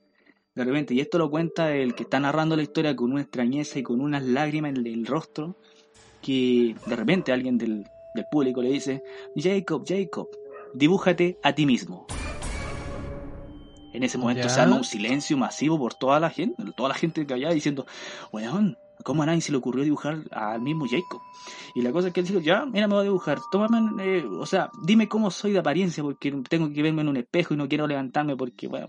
[0.53, 3.79] de repente, y esto lo cuenta el que está narrando la historia con una extrañeza
[3.79, 5.57] y con unas lágrimas en el rostro,
[6.21, 7.85] que de repente alguien del,
[8.15, 9.03] del público le dice,
[9.35, 10.27] Jacob, Jacob,
[10.73, 12.07] dibújate a ti mismo.
[13.95, 14.49] En ese momento Ya.
[14.49, 17.85] se arma un silencio masivo por toda la gente, toda la gente que había diciendo,
[18.31, 21.19] weón, ¿Cómo a nadie se le ocurrió dibujar al mismo Jacob?
[21.75, 23.39] Y la cosa es que él dijo, ya, mira, me voy a dibujar.
[23.51, 27.17] Tómame, eh, o sea, dime cómo soy de apariencia, porque tengo que verme en un
[27.17, 28.87] espejo y no quiero levantarme porque, bueno,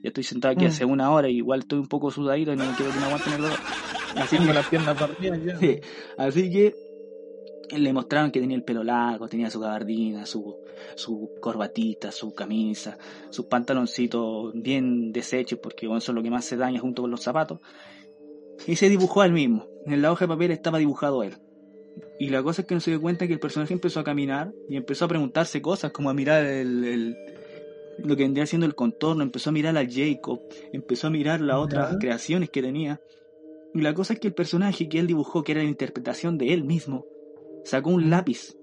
[0.00, 0.68] ya estoy sentado aquí Mm.
[0.68, 3.32] hace una hora y igual estoy un poco sudadito y no quiero que me aguanten
[3.34, 3.58] el dolor.
[4.16, 5.58] Así que, las piernas partidas ya.
[5.60, 5.80] Sí,
[6.16, 6.74] así que
[7.76, 10.56] le mostraron que tenía el pelo largo, tenía su gabardina, su,
[10.94, 12.96] su corbatita, su camisa,
[13.30, 17.10] sus pantaloncitos bien deshechos, porque bueno, eso es lo que más se daña junto con
[17.10, 17.60] los zapatos.
[18.66, 19.66] Y se dibujó a él mismo.
[19.86, 21.34] En la hoja de papel estaba dibujado él.
[22.18, 24.52] Y la cosa es que no se dio cuenta que el personaje empezó a caminar
[24.68, 27.16] y empezó a preguntarse cosas, como a mirar el, el-
[27.98, 30.40] lo que vendría siendo el contorno, empezó a mirar a Jacob,
[30.72, 33.00] empezó a mirar las otras creaciones que tenía.
[33.74, 36.54] Y la cosa es que el personaje que él dibujó, que era la interpretación de
[36.54, 37.04] él mismo,
[37.68, 38.54] sacó un lápiz.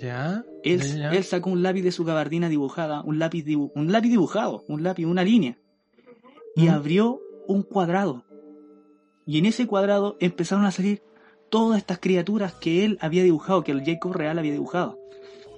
[0.00, 0.44] Ya.
[0.62, 4.08] Él, ya, él sacó un lápiz de su gabardina dibujada, un lápiz, dibu- un lápiz
[4.10, 5.58] dibujado, un lápiz, una línea.
[6.54, 6.70] Y Mm.
[6.70, 8.24] abrió un cuadrado.
[9.26, 11.02] Y en ese cuadrado empezaron a salir
[11.50, 14.98] todas estas criaturas que él había dibujado, que el Jacob real había dibujado.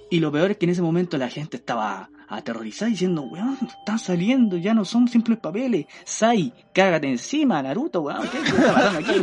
[0.09, 3.99] Y lo peor es que en ese momento la gente estaba aterrorizada diciendo, weón, están
[3.99, 5.85] saliendo, ya no son simples papeles.
[6.05, 9.19] Sai, cágate encima, Naruto, weón, ¿qué, está pasando aquí?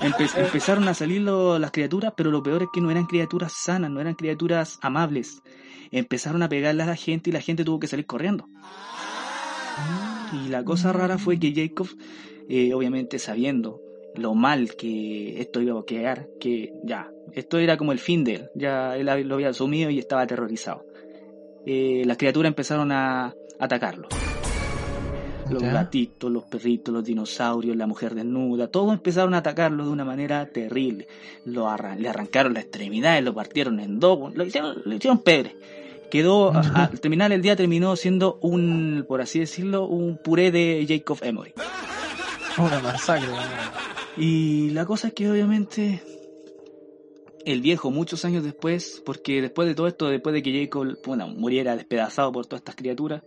[0.00, 3.90] Empe- empezaron a salir las criaturas, pero lo peor es que no eran criaturas sanas,
[3.90, 5.42] no eran criaturas amables.
[5.90, 8.46] Empezaron a pegarle a la gente y la gente tuvo que salir corriendo.
[10.32, 11.88] Y la cosa rara fue que Jacob,
[12.48, 13.80] eh, obviamente sabiendo
[14.14, 18.34] lo mal que esto iba a quedar, que ya, esto era como el fin de
[18.34, 20.84] él, ya él lo había asumido y estaba aterrorizado.
[21.66, 24.08] Eh, las criaturas empezaron a atacarlo.
[25.50, 25.72] Los Ya.
[25.72, 30.46] gatitos, los perritos, los dinosaurios, la mujer desnuda, todos empezaron a atacarlo de una manera
[30.46, 31.06] terrible.
[31.44, 35.56] Lo arran- le arrancaron las extremidades, lo partieron en dos, lo hicieron, le hicieron pebre.
[36.10, 36.60] Quedó, a-
[36.90, 41.52] al terminar el día terminó siendo un, por así decirlo, un puré de Jacob Emory.
[42.58, 43.28] Una masacre.
[44.16, 46.02] Y la cosa es que obviamente
[47.44, 51.28] el viejo muchos años después, porque después de todo esto, después de que Jacob bueno,
[51.28, 53.22] muriera despedazado por todas estas criaturas,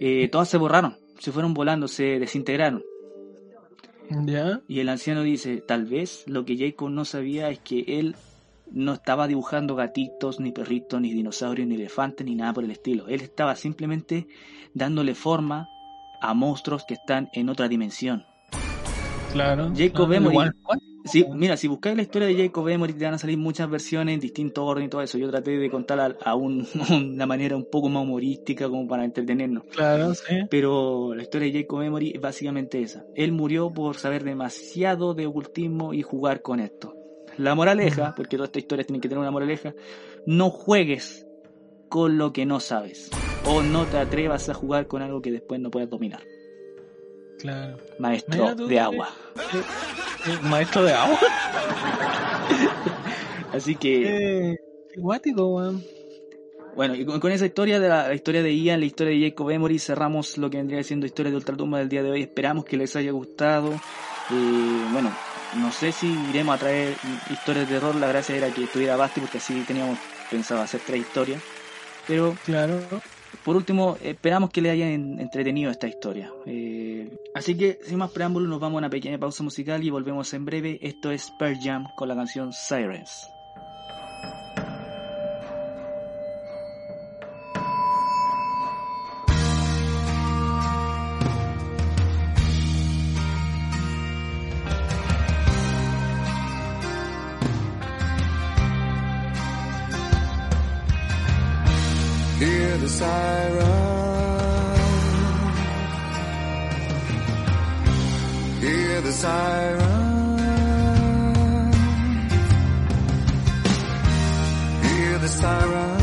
[0.00, 2.84] eh, todas se borraron, se fueron volando, se desintegraron.
[4.26, 4.60] Ya.
[4.68, 8.16] Y el anciano dice, tal vez lo que Jacob no sabía es que él
[8.70, 13.08] no estaba dibujando gatitos, ni perritos, ni dinosaurios, ni elefantes, ni nada por el estilo.
[13.08, 14.26] Él estaba simplemente
[14.74, 15.68] dándole forma
[16.20, 18.24] a monstruos que están en otra dimensión.
[19.32, 19.72] Claro.
[19.76, 20.80] Jacob claro, igual, ¿cuál?
[21.04, 24.14] Sí, mira, si buscáis la historia de Jacob Emory te van a salir muchas versiones
[24.14, 25.18] en distinto orden y todo eso.
[25.18, 29.64] Yo traté de contarla a un- una manera un poco más humorística como para entretenernos.
[29.70, 30.34] Claro, sí.
[30.48, 33.04] Pero la historia de Jacob Emory es básicamente esa.
[33.14, 36.94] Él murió por saber demasiado de ocultismo y jugar con esto.
[37.36, 39.74] La moraleja, porque todas estas historias tienen que tener una moraleja,
[40.24, 41.26] no juegues
[41.88, 43.10] con lo que no sabes.
[43.46, 46.22] O no te atrevas a jugar con algo que después no puedas dominar.
[47.44, 47.76] Claro.
[47.98, 49.10] Maestro Mira tú, de eh, agua.
[49.36, 51.18] Eh, Maestro de agua.
[53.52, 54.52] Así que...
[54.52, 54.58] Eh,
[54.94, 55.84] qué guático, weón.
[56.74, 59.28] Bueno, y con, con esa historia de la, la historia de Ian, la historia de
[59.28, 62.22] Jacob Emory, cerramos lo que vendría siendo historia de Ultratumba del día de hoy.
[62.22, 63.74] Esperamos que les haya gustado.
[63.74, 65.14] Eh, bueno,
[65.56, 66.94] no sé si iremos a traer
[67.30, 67.94] historias de terror.
[67.96, 69.98] La gracia era que estuviera Basti, porque así teníamos
[70.30, 71.42] pensado hacer tres historias.
[72.08, 72.80] Pero Claro.
[73.44, 76.32] Por último, esperamos que les hayan entretenido esta historia.
[76.46, 80.32] Eh, así que, sin más preámbulos, nos vamos a una pequeña pausa musical y volvemos
[80.32, 80.78] en breve.
[80.80, 83.33] Esto es Pearl Jam con la canción Sirens.
[102.84, 104.74] The siren.
[108.60, 110.38] Hear the siren.
[114.82, 115.94] Hear the sirens.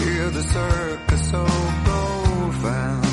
[0.00, 1.44] Hear the circus so
[1.84, 3.03] profound.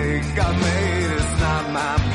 [0.00, 2.09] Mistake I made, it's not my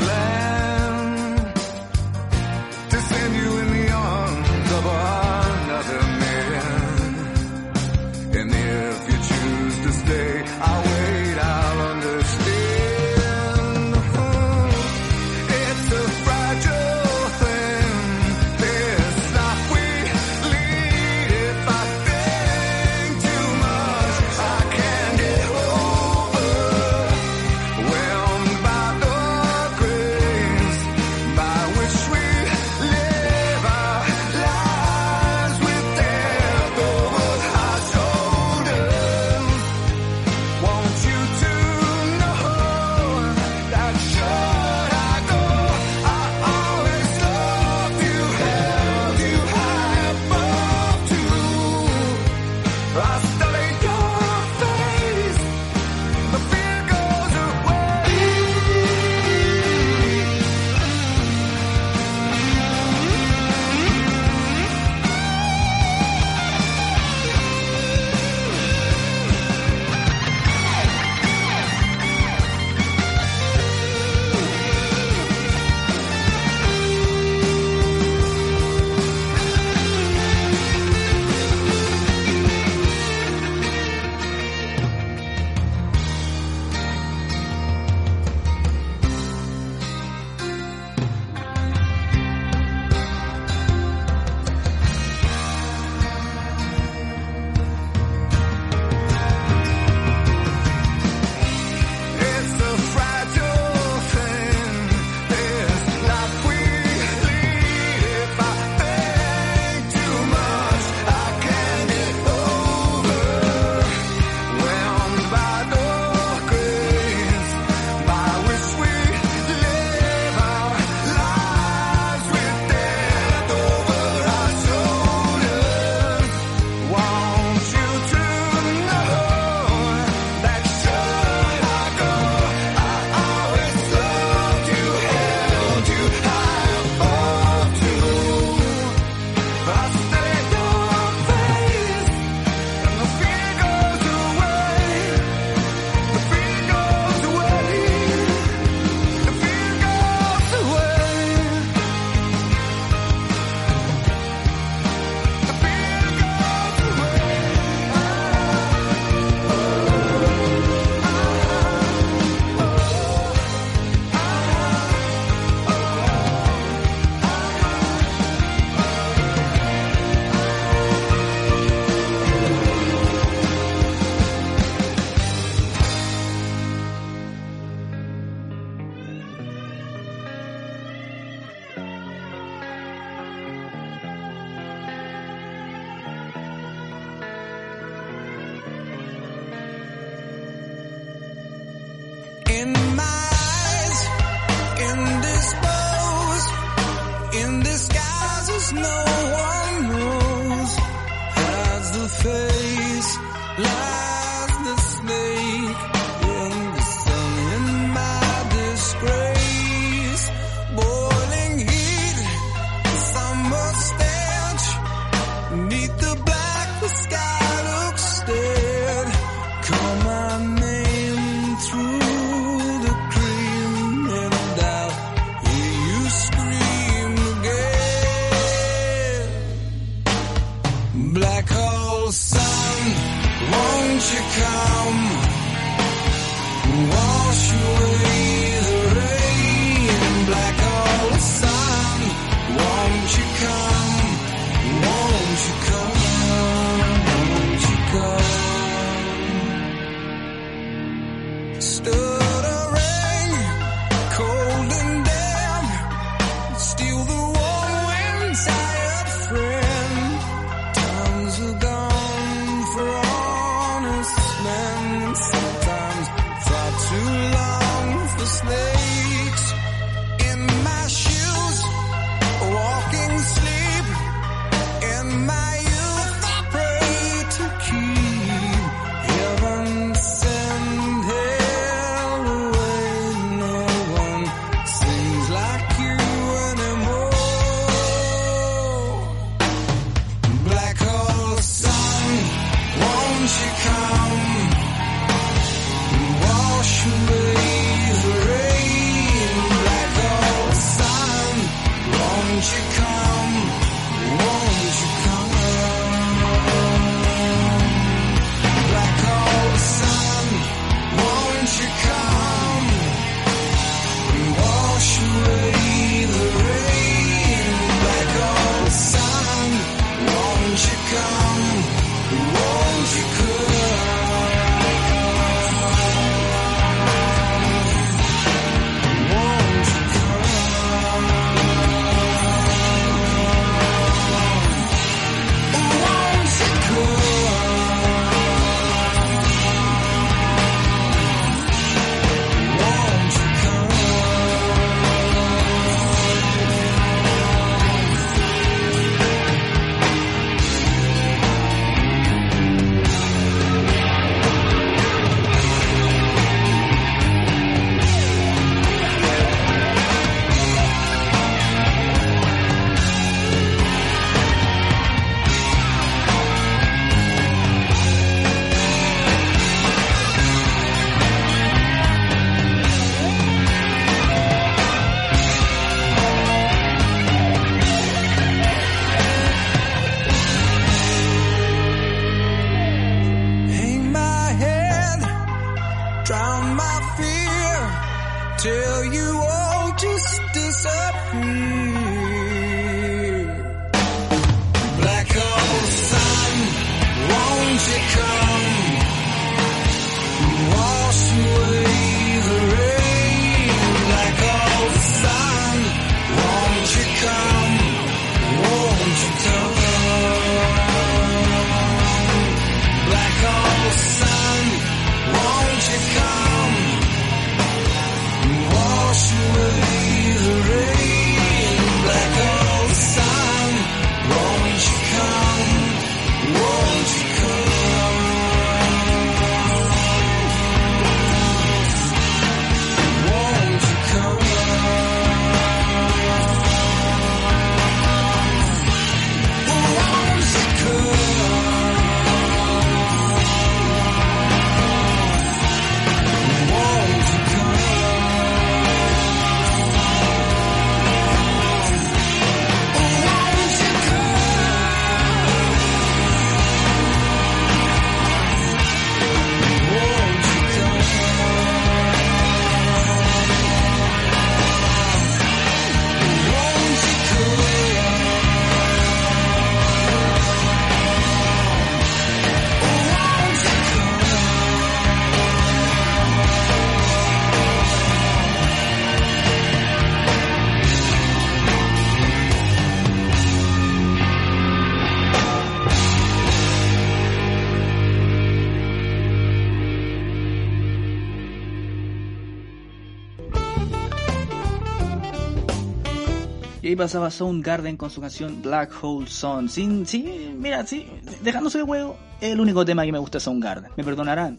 [496.86, 499.49] pasaba Soundgarden con su canción Black Hole Sun.
[499.49, 500.86] Sin, sí, mira, sí,
[501.24, 503.72] dejándose de huevo, es el único tema que me gusta de Soundgarden.
[503.76, 504.38] Me perdonarán.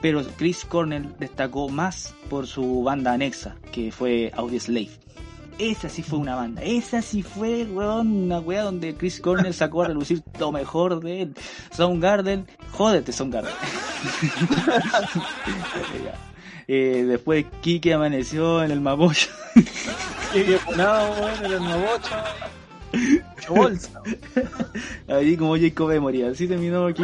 [0.00, 4.90] Pero Chris Cornell destacó más por su banda anexa, que fue Audioslave.
[5.58, 6.62] Esa sí fue una banda.
[6.62, 11.22] Esa sí fue, weón, una wea donde Chris Cornell sacó a relucir lo mejor de
[11.22, 11.34] él.
[11.72, 13.52] Soundgarden, jódete Soundgarden.
[16.72, 19.28] Eh, después Kike amaneció en el Mapocho.
[20.64, 22.14] Funado, weón, en el Mabocho.
[22.92, 24.02] Mucho bolsa.
[25.08, 27.02] Ahí como Jacob Emory, así terminó aquí.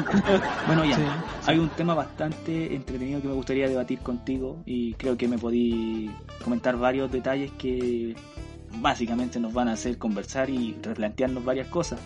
[0.69, 5.27] Bueno, ya, hay un tema bastante entretenido que me gustaría debatir contigo y creo que
[5.27, 6.13] me podí
[6.45, 8.15] comentar varios detalles que
[8.77, 11.99] básicamente nos van a hacer conversar y replantearnos varias cosas.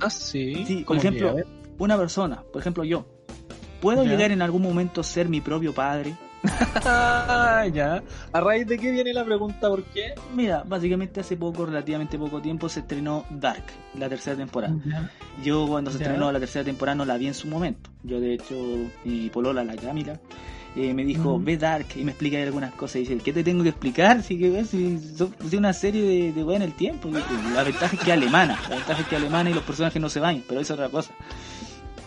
[0.00, 0.64] Ah, sí.
[0.64, 1.34] Sí, por ejemplo,
[1.78, 3.06] una persona, por ejemplo yo,
[3.80, 4.10] ¿puedo Ya.
[4.12, 6.14] llegar en algún momento a ser mi propio padre?
[7.74, 8.02] Ya.
[8.32, 9.68] ¿A raíz de qué viene la pregunta?
[9.68, 10.14] ¿Por qué?
[10.34, 13.64] Mira, básicamente hace poco, relativamente poco tiempo, se estrenó Dark,
[13.98, 14.74] la tercera temporada.
[15.42, 17.90] Yo cuando se estrenó la tercera temporada no la vi en su momento.
[18.02, 18.54] Yo de hecho,
[19.04, 20.18] mi polola, la Camila,
[20.76, 22.96] eh, me dijo, ve Dark y me explica algunas cosas.
[22.96, 24.22] Y dice, ¿qué te tengo que explicar?
[24.22, 24.98] Si, que, si,
[25.48, 27.10] si una serie de, de en el tiempo.
[27.54, 28.58] La ventaja es que es alemana.
[28.68, 30.78] La ventaja es que es alemana y los personajes no se bañan, pero eso es
[30.78, 31.12] otra cosa.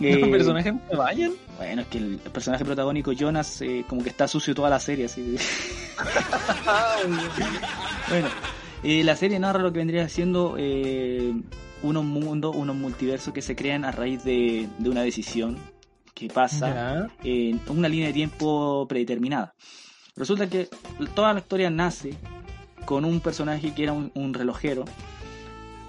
[0.00, 1.32] Eh, ¿Los personajes se vayan?
[1.58, 5.04] Bueno, es que el personaje protagónico Jonas eh, como que está sucio toda la serie,
[5.04, 5.36] así.
[8.08, 8.28] bueno,
[8.82, 11.34] eh, la serie narra lo que vendría siendo eh,
[11.82, 15.58] unos mundos, unos multiversos que se crean a raíz de, de una decisión
[16.14, 19.54] que pasa en una línea de tiempo predeterminada.
[20.16, 20.68] Resulta que
[21.14, 22.14] toda la historia nace
[22.86, 24.86] con un personaje que era un, un relojero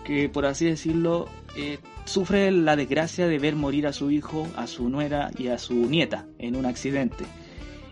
[0.03, 1.79] que por así decirlo, eh,
[2.11, 5.73] sufre la desgracia de ver morir a su hijo, a su nuera y a su
[5.89, 7.23] nieta en un accidente.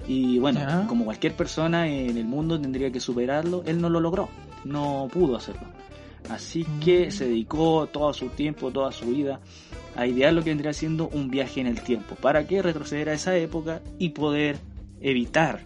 [0.08, 0.86] Y bueno, Ya.
[0.88, 4.28] como cualquier persona en el mundo tendría que superarlo, él no lo logró,
[4.66, 5.68] no pudo hacerlo.
[6.30, 7.12] Así que Mm.
[7.12, 9.40] se dedicó todo su tiempo, toda su vida
[9.96, 12.16] a idear lo que vendría siendo un viaje en el tiempo.
[12.16, 14.58] ¿Para qué retroceder a esa época y poder
[15.02, 15.62] evitar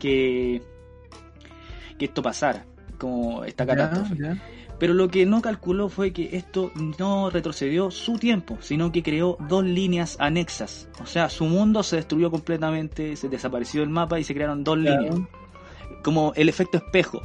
[0.00, 0.62] que,
[1.98, 2.64] que esto pasara,
[2.98, 4.16] como esta catástrofe?
[4.18, 4.42] Ya, ya.
[4.78, 9.36] Pero lo que no calculó fue que esto no retrocedió su tiempo, sino que creó
[9.48, 10.88] dos líneas anexas.
[11.02, 14.78] O sea, su mundo se destruyó completamente, se desapareció el mapa y se crearon dos
[14.78, 15.02] Claro.
[15.02, 15.20] líneas.
[16.04, 17.22] Como el efecto espejo.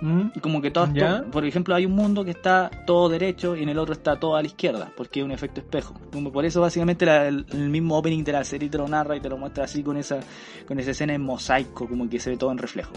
[0.00, 1.22] Mm, Como que todo, Ya.
[1.22, 4.20] todo- por ejemplo, hay un mundo que está todo derecho y en el otro está
[4.20, 5.94] todo a la izquierda, porque es un efecto espejo.
[6.12, 9.16] Como por eso básicamente la- el, el mismo opening de la serie te lo narra
[9.16, 10.20] y te lo muestra así con esa
[10.68, 12.92] con esa escena en mosaico, como que se ve todo en reflejo.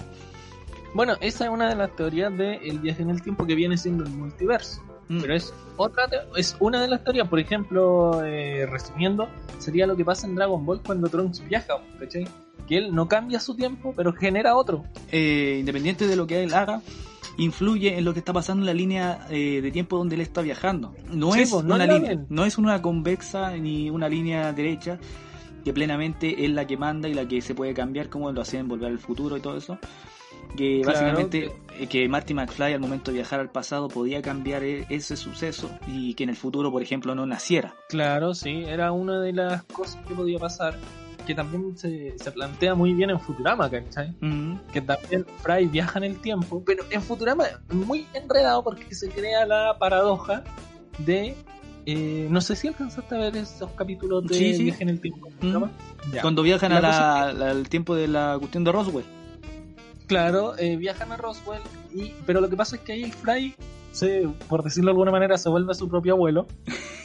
[0.94, 4.04] Bueno, esa es una de las teorías del viaje en el tiempo que viene siendo
[4.04, 4.82] el multiverso.
[5.08, 5.22] Mm.
[5.22, 6.04] Pero es otra
[6.36, 7.28] es una de las teorías.
[7.28, 9.28] Por ejemplo, eh, resumiendo,
[9.60, 12.28] sería lo que pasa en Dragon Ball cuando Trunks viaja, ¿cachai?
[12.68, 14.84] Que él no cambia su tiempo, pero genera otro.
[15.12, 16.82] eh, independiente de lo que él haga,
[17.38, 20.42] influye en lo que está pasando en la línea eh, de tiempo donde él está
[20.42, 20.94] viajando.
[21.12, 22.26] No Sí, es pues, no una línea, ven.
[22.30, 25.00] no es una convexa ni una línea derecha
[25.64, 28.62] que plenamente es la que manda y la que se puede cambiar como lo hacen
[28.62, 29.80] en Volver al Futuro y todo eso.
[30.58, 34.64] Que Claro, básicamente eh, que Marty McFly al momento de viajar al pasado podía cambiar
[34.64, 37.76] e- ese suceso y que en el futuro, por ejemplo, no naciera.
[37.88, 40.78] Claro, sí, era una de las cosas que podía pasar.
[41.28, 44.16] Que también se, se plantea muy bien en Futurama, ¿cachai?
[44.20, 48.96] Mm, que también Fry viaja en el tiempo, pero en Futurama es muy enredado porque
[48.96, 50.44] se crea la paradoja
[50.98, 51.36] de...
[51.86, 54.64] eh, no sé si alcanzaste a ver esos capítulos de Sí, sí.
[54.64, 55.30] viaje en el tiempo.
[56.12, 56.22] Ya.
[56.24, 59.06] Cuando viajan a cosa la- la- al tiempo de la cuestión de Roswell.
[60.10, 61.62] Claro, eh, viajan a Roswell,
[61.94, 63.54] y, pero lo que pasa es que ahí el Fry,
[63.92, 66.48] se, por decirlo de alguna manera, se vuelve su propio abuelo,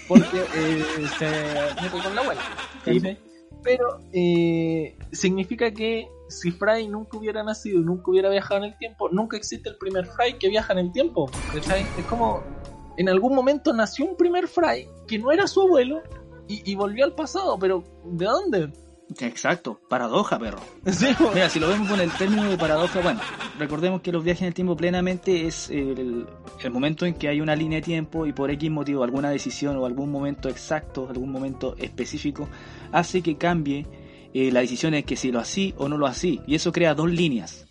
[0.09, 0.83] porque eh,
[1.19, 2.41] se mete con la abuela.
[2.83, 3.19] ¿cachai?
[3.63, 8.79] Pero eh, significa que si Fry nunca hubiera nacido y nunca hubiera viajado en el
[8.79, 11.31] tiempo, nunca existe el primer Fry que viaja en el tiempo.
[11.53, 11.83] ¿cachai?
[11.99, 12.43] Es como,
[12.97, 16.01] en algún momento nació un primer Fry que no era su abuelo
[16.49, 18.73] y, y volvió al pasado, pero ¿de dónde?
[19.21, 20.59] Exacto, paradoja, perro.
[20.93, 21.09] Sí.
[21.33, 23.21] Mira, si lo vemos con el término de paradoja, bueno,
[23.59, 26.27] recordemos que los viajes en el tiempo plenamente es el,
[26.63, 29.77] el momento en que hay una línea de tiempo y por X motivo, alguna decisión
[29.77, 32.49] o algún momento exacto, algún momento específico,
[32.93, 33.87] hace que cambie
[34.35, 36.41] eh, la decisión es que si lo así o no lo así.
[36.47, 37.67] Y eso crea dos líneas.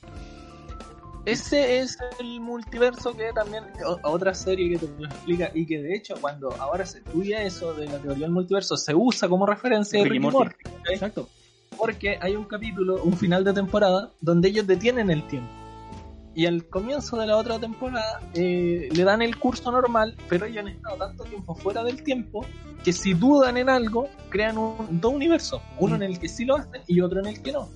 [1.26, 5.82] Ese es el multiverso que también o- otra serie que te lo explica y que
[5.82, 9.46] de hecho cuando ahora se estudia eso de la teoría del multiverso se usa como
[9.46, 10.56] referencia de Ricky Ricky Morty.
[10.92, 11.30] Exacto.
[11.78, 15.50] porque hay un capítulo, un final de temporada donde ellos detienen el tiempo
[16.36, 20.60] y al comienzo de la otra temporada eh, le dan el curso normal pero ellos
[20.66, 22.46] han estado tanto tiempo fuera del tiempo
[22.84, 26.58] que si dudan en algo crean un, dos universos, uno en el que sí lo
[26.58, 27.70] hacen y otro en el que no.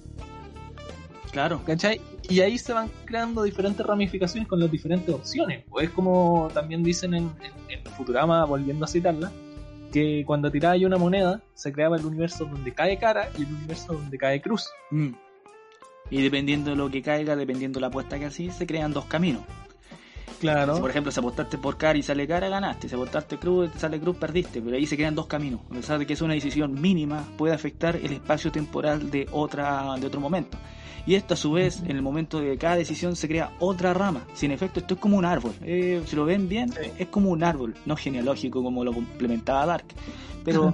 [1.32, 1.62] Claro.
[1.66, 2.02] ¿Cachai?
[2.30, 5.64] Y ahí se van creando diferentes ramificaciones con las diferentes opciones.
[5.70, 7.32] O es como también dicen en,
[7.70, 9.32] en- en Futurama, volviendo a citarla,
[9.92, 13.48] que cuando tiraba ahí una moneda, se creaba el universo donde cae cara y el
[13.54, 14.66] universo donde cae cruz.
[14.92, 15.10] Mm.
[16.10, 19.06] Y dependiendo de lo que caiga, dependiendo de la apuesta que así, se crean dos
[19.06, 19.44] caminos.
[20.40, 20.76] Claro.
[20.76, 22.88] Si por ejemplo si apostaste por cara y sale cara, ganaste.
[22.88, 24.62] Si apostaste cruz y sale cruz, perdiste.
[24.62, 25.62] Pero ahí se crean dos caminos.
[25.72, 29.96] A pesar de que es una decisión mínima, puede afectar el espacio temporal de, otra,
[30.00, 30.58] de otro momento.
[31.08, 34.26] Y esto a su vez, en el momento de cada decisión se crea otra rama.
[34.34, 35.54] Si en efecto esto es como un árbol.
[35.64, 36.92] Eh, si lo ven bien, Sí.
[37.00, 37.76] es como un árbol.
[37.86, 39.86] No genealógico como lo complementaba Dark.
[40.44, 40.74] Pero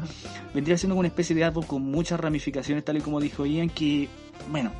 [0.53, 4.09] vendría siendo una especie de árbol con muchas ramificaciones, tal y como dijo Ian, que,
[4.51, 4.71] bueno,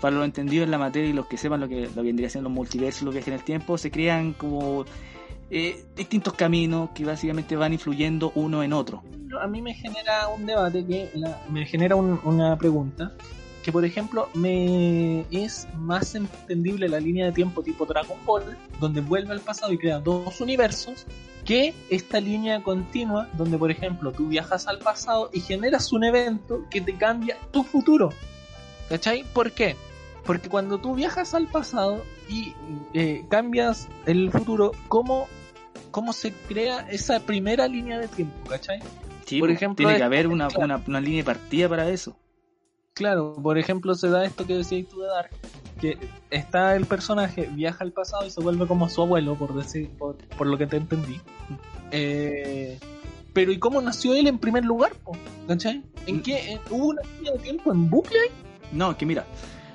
[0.00, 2.28] para los entendidos en la materia y los que sepan lo que, lo que vendría
[2.28, 4.84] siendo los multiversos, los viajes en el tiempo, se crean como
[5.50, 9.02] eh, distintos caminos que básicamente van influyendo uno en otro.
[9.40, 13.12] A mí me genera un debate que la- me genera un- una pregunta.
[13.66, 19.00] Que por ejemplo me es más entendible la línea de tiempo tipo Dragon Ball, donde
[19.00, 21.04] vuelve al pasado y crea dos universos,
[21.44, 26.64] que esta línea continua donde por ejemplo tú viajas al pasado y generas un evento
[26.70, 28.10] que te cambia tu futuro.
[28.88, 29.24] ¿Cachai?
[29.32, 29.74] ¿Por qué?
[30.24, 32.54] Porque cuando tú viajas al pasado y
[32.94, 35.26] eh, cambias el futuro, ¿cómo,
[35.90, 38.48] ¿cómo se crea esa primera línea de tiempo?
[38.48, 38.78] ¿Cachai?
[39.24, 40.66] Sí, Por pues, ejemplo, tiene que haber una, claro.
[40.66, 42.16] una, una línea de partida para eso.
[42.96, 45.30] Claro, por ejemplo, se da esto que decías tú de Dark,
[45.78, 45.98] que
[46.30, 50.16] está el personaje, viaja al pasado y se vuelve como su abuelo, por decir, por,
[50.16, 51.20] por lo que te entendí.
[51.90, 52.78] Eh,
[53.34, 54.94] pero ¿y cómo nació él en primer lugar?
[55.04, 55.12] po?
[55.46, 55.84] ¿Cachai?
[56.06, 56.58] ¿En qué?
[56.70, 58.18] ¿Hubo una línea de tiempo en bucle?
[58.72, 59.26] No, es que mira,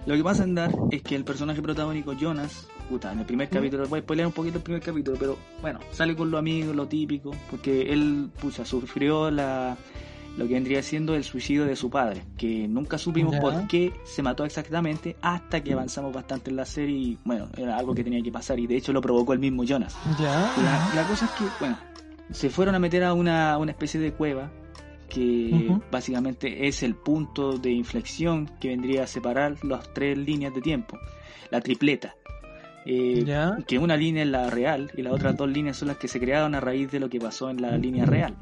[0.08, 3.50] lo que pasa en Dark es que el personaje protagónico Jonas puta, en el primer
[3.50, 6.76] capítulo, voy a spoilear un poquito el primer capítulo, pero bueno, sale con los amigos,
[6.76, 9.78] lo típico, porque él, pucha, sufrió la,
[10.38, 14.24] lo que vendría siendo el suicidio de su padre, que nunca supimos por qué se
[14.24, 18.22] mató exactamente hasta que avanzamos bastante en la serie y bueno, era algo que tenía
[18.22, 19.96] que pasar y de hecho lo provocó el mismo Jonas.
[20.20, 20.54] Ya.
[20.64, 21.78] La, la cosa es que, bueno,
[22.32, 24.52] se fueron a meter a una, una especie de cueva
[25.10, 30.62] que básicamente es el punto de inflexión que vendría a separar las tres líneas de
[30.62, 30.98] tiempo,
[31.50, 32.16] la tripleta.
[32.86, 33.26] Eh,
[33.68, 36.20] que una línea es la real y las otras dos líneas son las que se
[36.20, 38.36] crearon a raíz de lo que pasó en la línea real.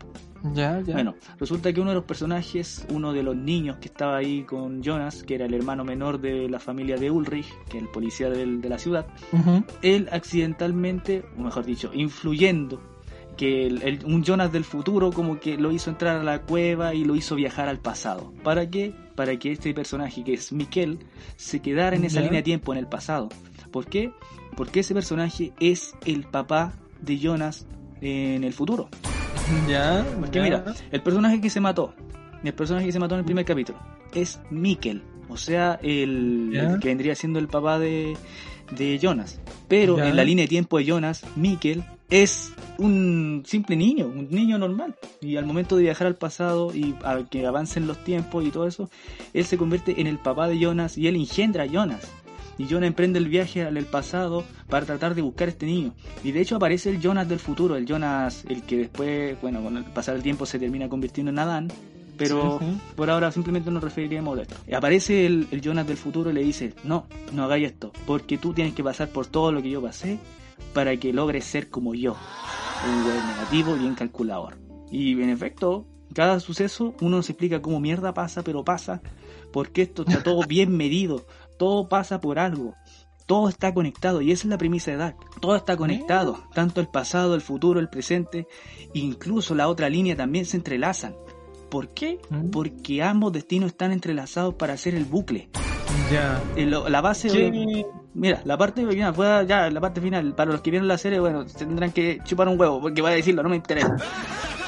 [0.53, 0.93] Ya, ya.
[0.93, 4.81] Bueno, resulta que uno de los personajes, uno de los niños que estaba ahí con
[4.81, 8.29] Jonas, que era el hermano menor de la familia de Ulrich, que es el policía
[8.29, 9.63] del- de la ciudad, Ujú.
[9.81, 12.81] él accidentalmente, o mejor dicho, influyendo,
[13.37, 16.93] que el- el- un Jonas del futuro como que lo hizo entrar a la cueva
[16.93, 18.33] y lo hizo viajar al pasado.
[18.43, 18.93] ¿Para qué?
[19.15, 20.99] Para que este personaje, que es Miquel,
[21.37, 22.21] se quedara en esa Ya.
[22.25, 23.29] línea de tiempo, en el pasado.
[23.71, 24.11] ¿Por qué?
[24.57, 27.65] Porque ese personaje es el papá de Jonas
[28.01, 28.89] en el futuro.
[29.67, 30.05] Ya.
[30.19, 30.43] Porque ya.
[30.43, 31.93] mira, el personaje que se mató,
[32.43, 33.77] el personaje que se mató en el primer capítulo,
[34.13, 38.17] es Mikkel, o sea, el, que vendría siendo el papá de,
[38.75, 39.39] de Jonas.
[39.67, 40.09] Pero Ya.
[40.09, 44.95] en la línea de tiempo de Jonas, Mikkel es un simple niño, un niño normal.
[45.21, 48.65] Y al momento de viajar al pasado y a que avancen los tiempos y todo
[48.65, 48.89] eso,
[49.33, 52.11] él se convierte en el papá de Jonas y él engendra a Jonas.
[52.59, 55.95] Y Jonas emprende el viaje al pasado para tratar de buscar a este niño.
[56.25, 59.77] Y de hecho aparece el Jonas del futuro, el Jonas, el que después, bueno, con
[59.77, 61.71] el pasar el tiempo se termina convirtiendo en Adán.
[62.17, 62.81] Pero Sí, sí.
[62.97, 64.55] por ahora simplemente nos referiríamos a esto.
[64.75, 68.53] Aparece el, el Jonas del futuro y le dice, no, no hagáis esto, porque tú
[68.53, 70.19] tienes que pasar por todo lo que yo pasé
[70.73, 72.17] para que logres ser como yo.
[72.85, 74.57] Un negativo y bien calculador.
[74.91, 79.01] Y en efecto, cada suceso uno se explica cómo mierda pasa, pero pasa
[79.51, 81.25] porque esto está todo bien medido,
[81.59, 82.75] todo pasa por algo.
[83.27, 85.17] Todo está conectado y esa es la premisa de Dark.
[85.39, 88.47] Todo está conectado, tanto el pasado, el futuro, el presente,
[88.95, 91.15] incluso la otra línea también se entrelazan.
[91.69, 92.19] ¿Por qué?
[92.31, 92.49] Mm.
[92.49, 95.49] Porque ambos destinos están entrelazados para hacer el bucle.
[96.11, 96.41] Ya.
[96.55, 97.85] Eh, La base, ¿Qué?
[98.15, 99.13] mira, la parte final,
[99.47, 102.59] ya la parte final, para los que vieron la serie, bueno, tendrán que chupar un
[102.59, 103.95] huevo, porque voy a decirlo, no me interesa.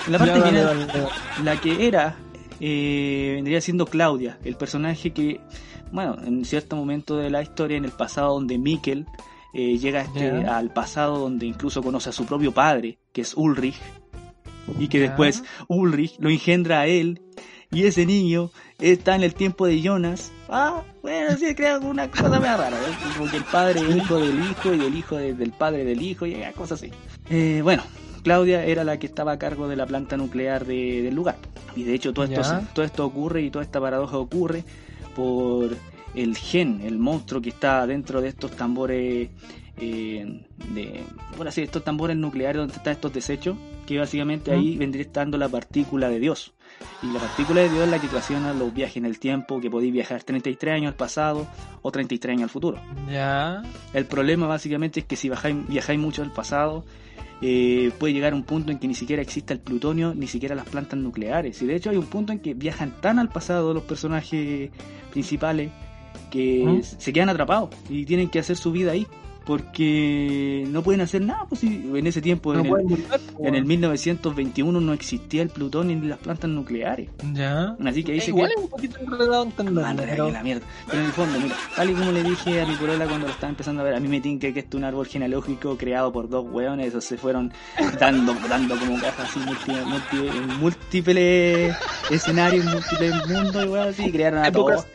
[0.07, 0.87] La parte final,
[1.43, 2.15] la que era,
[2.59, 5.41] eh, vendría siendo Claudia, el personaje que,
[5.91, 9.05] bueno, en cierto momento de la historia, en el pasado donde Mikkel
[9.53, 13.33] eh, llega a este- al pasado donde incluso conoce a su propio padre, que es
[13.35, 13.75] Ulrich,
[14.79, 17.21] y que después Ulrich lo engendra a él,
[17.69, 20.31] y ese niño está en el tiempo de Jonas.
[20.49, 22.93] Ah, bueno, sí, creo que una cosa me rara, ¿eh?
[23.17, 26.01] como que el padre es hijo del hijo y el hijo de- del padre del
[26.01, 26.91] hijo y eh, cosas así.
[27.29, 27.83] Eh, bueno,
[28.23, 31.37] Claudia era la que estaba a cargo de la planta nuclear de- del lugar.
[31.75, 32.41] Y de hecho todo esto,
[32.73, 34.63] todo esto ocurre y toda esta paradoja ocurre
[35.15, 35.75] por
[36.13, 39.29] el gen, el monstruo que está dentro de estos tambores,
[39.77, 41.03] eh, de,
[41.37, 45.49] por así estos tambores nucleares donde están estos desechos, que básicamente ahí vendría estando la
[45.49, 46.53] partícula de Dios.
[47.03, 49.69] Y la partícula de Dios es la que ocasiona los viajes en el tiempo, que
[49.69, 51.47] podéis viajar 33 años al pasado
[51.81, 52.81] o 33 años al futuro.
[53.09, 53.61] Ya.
[53.93, 56.85] El problema básicamente es que si bajáis, viajáis mucho al pasado,
[57.41, 60.53] eh, puede llegar a un punto en que ni siquiera exista el plutonio, ni siquiera
[60.53, 61.61] las plantas nucleares.
[61.61, 64.69] Y de hecho hay un punto en que viajan tan al pasado los personajes
[65.11, 65.71] principales
[66.29, 66.81] que ¿Mm?
[66.83, 69.07] se quedan atrapados y tienen que hacer su vida ahí.
[69.45, 73.45] Porque no pueden hacer nada, pues si en ese tiempo, No en, el, volver, po.
[73.45, 77.09] en el 1921 no existía el plutonio ni las plantas nucleares.
[77.33, 77.75] Ya.
[77.85, 80.25] Así que ahí Eh, se igual es un poquito enredado entenderlo, Anda, pero...
[80.27, 80.65] que la mierda.
[80.87, 83.33] Pero en el fondo, mira, tal y como le dije a mi polola cuando lo
[83.33, 86.11] estaba empezando a ver, a mí me tinca que esto es un árbol genealógico creado
[86.11, 87.51] por dos hueones, esos se fueron
[87.99, 91.75] dando, dando como cajas así, multi, multi- en múltiples
[92.09, 94.85] escenarios, múltiples mundos y weón, así, crearon a todos.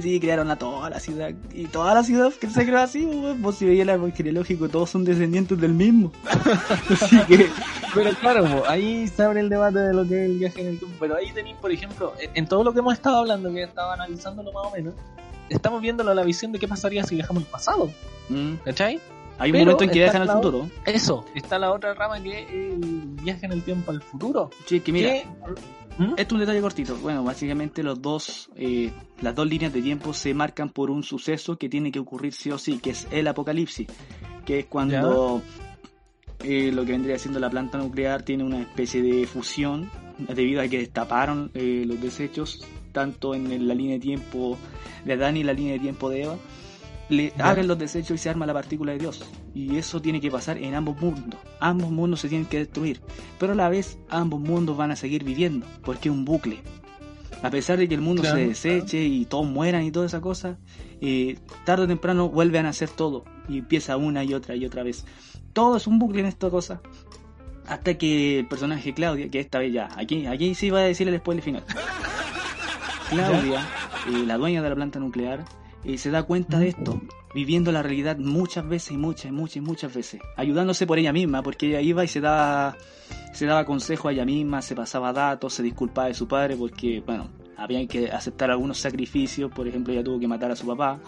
[0.00, 1.30] Sí, crearon a toda la ciudad.
[1.54, 3.42] Y toda la ciudad que se creó así, weón.
[3.42, 6.12] Vos si veías el árbol genealógico, todos son descendientes del mismo.
[7.00, 7.48] así que,
[7.94, 10.66] Pero claro, po, ahí se abre el debate de lo que es el viaje en
[10.68, 10.96] el tiempo.
[11.00, 14.52] Pero ahí tenéis, por ejemplo, en todo lo que hemos estado hablando, que estaba analizándolo
[14.52, 14.94] más o menos,
[15.48, 17.90] estamos viéndolo la visión de qué pasaría si viajamos al pasado.
[18.28, 19.00] mm, ¿Cachai?
[19.38, 20.70] hay un Pero momento en que viajan al futuro.
[20.86, 22.78] Eso, está la otra rama que es el
[23.22, 24.48] viaje en el tiempo al futuro.
[24.64, 25.26] Sí, que mira, Que-
[25.98, 26.12] ¿Mm?
[26.16, 26.96] Esto es un detalle cortito.
[26.96, 31.56] Bueno, básicamente los dos, eh, las dos líneas de tiempo se marcan por un suceso
[31.56, 33.86] que tiene que ocurrir sí o sí, que es el apocalipsis,
[34.44, 35.42] que es cuando
[36.40, 40.68] eh, lo que vendría siendo la planta nuclear tiene una especie de fusión debido a
[40.68, 44.56] que destaparon eh, los desechos tanto en la línea de tiempo
[45.04, 46.36] de Adán y la línea de tiempo de Eva.
[47.08, 49.24] Le abren los desechos y se arma la partícula de Dios.
[49.54, 51.38] Y eso tiene que pasar en ambos mundos.
[51.60, 53.00] Ambos mundos se tienen que destruir
[53.38, 56.62] pero a la vez ambos mundos van a seguir viviendo, porque es un bucle.
[57.42, 60.20] A pesar de que el mundo Claro, se deseche y todos mueran y toda esa
[60.20, 60.58] cosa,
[61.00, 64.82] eh, tarde o temprano vuelve a nacer todo y empieza una y otra y otra
[64.82, 65.04] vez.
[65.52, 66.80] Todo es un bucle en esta cosa.
[67.66, 71.08] Hasta que el personaje Claudia, que esta vez ya, aquí, aquí sí va a decir
[71.08, 71.64] el spoiler final.
[73.10, 73.66] Claudia,
[74.08, 75.44] eh, la dueña de la planta nuclear,
[75.86, 77.00] eh, se da cuenta de esto,
[77.34, 81.68] viviendo la realidad muchas veces y muchas, muchas, muchas veces, ayudándose por ella misma, porque
[81.68, 82.76] ella iba y se daba,
[83.32, 87.02] se daba consejo a ella misma, se pasaba datos, se disculpaba de su padre, porque,
[87.06, 90.98] bueno, había que aceptar algunos sacrificios, por ejemplo, ella tuvo que matar a su papá,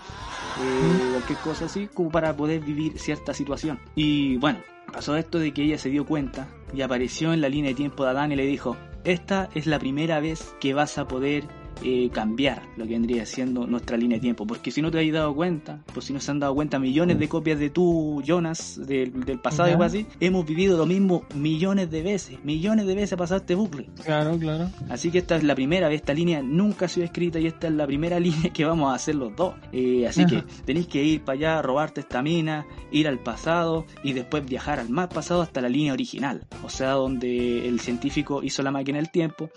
[0.60, 3.80] eh, cualquier cosa así, como para poder vivir cierta situación.
[3.94, 4.60] Y bueno,
[4.92, 8.04] pasó esto de que ella se dio cuenta y apareció en la línea de tiempo
[8.04, 11.44] de Adán y le dijo, esta es la primera vez que vas a poder
[11.82, 14.46] eh, cambiar lo que vendría siendo nuestra línea de tiempo.
[14.46, 17.18] Porque si no te has dado cuenta, pues si no se han dado cuenta millones
[17.18, 19.74] de copias de tú, Jonas, del, del pasado y Ya.
[19.74, 22.38] algo así, hemos vivido lo mismo millones de veces.
[22.44, 23.88] Millones de veces ha pasado este bucle.
[24.04, 24.70] Claro, claro.
[24.88, 27.68] Así que esta es la primera vez, esta línea nunca ha sido escrita y esta
[27.68, 29.54] es la primera línea que vamos a hacer los dos.
[29.72, 34.12] Eh, así que tenéis que ir para allá, robarte esta mina, ir al pasado y
[34.12, 36.46] después viajar al más pasado hasta la línea original.
[36.64, 39.50] O sea, donde el científico hizo la máquina del tiempo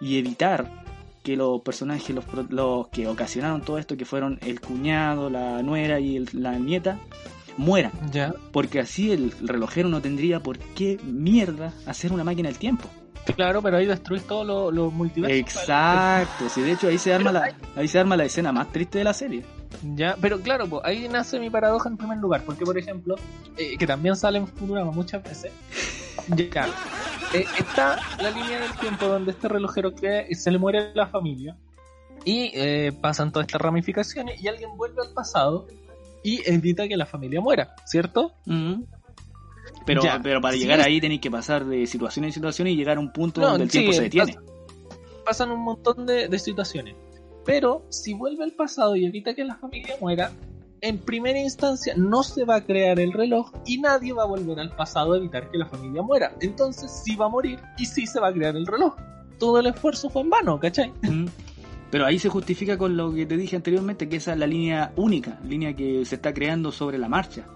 [0.00, 0.70] y evitar
[1.22, 6.00] que los personajes, los, los que ocasionaron todo esto, que fueron el cuñado, la nuera
[6.00, 6.98] y el- la nieta,
[7.56, 7.92] mueran.
[8.12, 8.32] Ya.
[8.50, 12.88] Porque así el relojero no tendría por qué mierda hacer una máquina del tiempo.
[13.36, 15.38] Claro, pero ahí destruís todos los los multiversos.
[15.38, 18.98] Exacto, sí, de hecho ahí se arma la, ahí se arma la escena más triste
[18.98, 19.44] de la serie.
[19.94, 23.14] Ya, pero claro, pues ahí nace mi paradoja en primer lugar, porque por ejemplo,
[23.56, 25.52] eh, que también sale en Futurama muchas veces,
[26.28, 26.68] ya,
[27.34, 31.56] eh, está la línea del tiempo donde este relojero que se le muere la familia.
[32.24, 35.66] Y eh, pasan todas estas ramificaciones y alguien vuelve al pasado
[36.22, 38.34] y evita que la familia muera, ¿cierto?
[39.84, 42.98] Pero, Ya, pero para llegar ahí tenéis que pasar de situación en situación y llegar
[42.98, 44.36] a un punto No, donde el sí, tiempo se detiene.
[45.24, 46.94] Pasan un montón de, de situaciones,
[47.44, 50.32] pero si vuelve al pasado y evita que la familia muera,
[50.82, 54.58] en primera instancia no se va a crear el reloj y nadie va a volver
[54.58, 56.34] al pasado a evitar que la familia muera.
[56.40, 58.96] Entonces sí va a morir y sí se va a crear el reloj.
[59.38, 60.92] Todo el esfuerzo fue en vano, ¿cachai?
[61.02, 61.26] Mm.
[61.90, 64.92] Pero ahí se justifica con lo que te dije anteriormente, que esa es la línea
[64.96, 67.46] única, línea que se está creando sobre la marcha.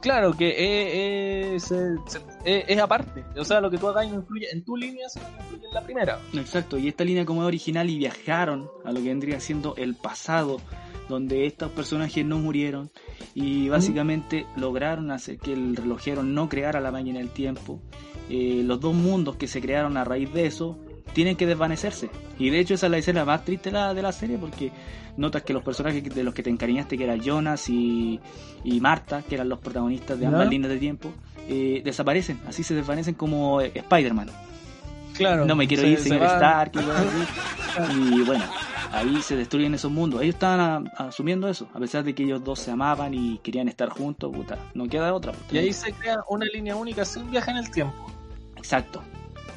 [0.00, 3.24] Claro que es aparte.
[3.36, 5.74] O sea, lo que tú hagas no influye en tu línea, sino que influye en
[5.74, 6.18] la primera.
[6.32, 9.94] Exacto, y esta línea como es original y viajaron a lo que vendría siendo el
[9.94, 10.60] pasado,
[11.08, 12.90] donde estos personajes no murieron
[13.34, 17.80] y básicamente lograron hacer que el relojero no creara la máquina del tiempo.
[18.28, 20.78] Eh, los dos mundos que se crearon a raíz de eso
[21.12, 22.10] tienen que desvanecerse.
[22.38, 24.70] Y de hecho esa es la escena más triste de la, de la serie porque
[25.16, 28.18] notas que los personajes de los que te encariñaste, que eran Jonas y,
[28.64, 31.12] y Marta, que eran los protagonistas de ambas líneas de tiempo,
[31.48, 34.28] eh, desaparecen, así se desvanecen como eh, Spider-Man.
[35.14, 35.44] Claro.
[35.44, 36.78] No me quiero se- ir, se señor Stark, y.
[37.92, 38.44] Y bueno,
[38.92, 40.22] ahí se destruyen esos mundos.
[40.22, 43.68] Ellos estaban a- asumiendo eso, a pesar de que ellos dos se amaban y querían
[43.68, 45.32] estar juntos, puta, no queda otra.
[45.32, 45.54] puta.
[45.54, 48.10] Y ahí se crea una línea única sin viaje en el tiempo.
[48.56, 49.02] Exacto.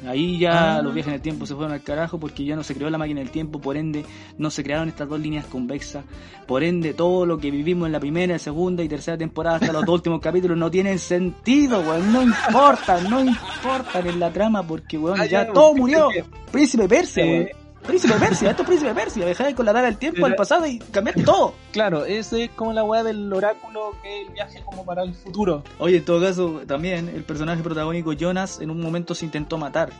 [0.06, 0.82] Ahí ya Ah.
[0.82, 2.98] los viajes en el tiempo se fueron al carajo porque ya no se creó la
[2.98, 4.04] máquina del tiempo, por ende
[4.38, 6.04] no se crearon estas dos líneas convexas,
[6.46, 9.84] por ende todo lo que vivimos en la primera, segunda y tercera temporada hasta los
[9.84, 14.98] dos últimos capítulos no tienen sentido, weón, no importa, no importan en la trama porque
[14.98, 16.08] weón, Ah, ya ya, todo murió.
[16.52, 17.52] Príncipe Persia, Eh,
[17.86, 20.78] Príncipe Persia, esto es Príncipe Persia, dejáis con la dada del tiempo al pasado y
[20.78, 21.54] cambiaste todo.
[21.70, 25.14] Claro, ese es como la weá del oráculo que es el viaje como para el
[25.14, 25.62] futuro.
[25.78, 29.90] Oye, en todo caso, también el personaje protagónico Jonas en un momento se intentó matar.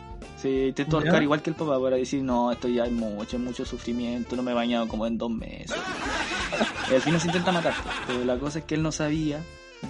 [0.41, 3.65] Se intentó ahorcar igual que el papá para decir, no, esto ya es mucho, mucho
[3.65, 5.77] sufrimiento, no me he bañado como en dos meses.
[6.91, 7.73] y al final se intenta matar.
[8.07, 9.41] Pero la cosa es que él no sabía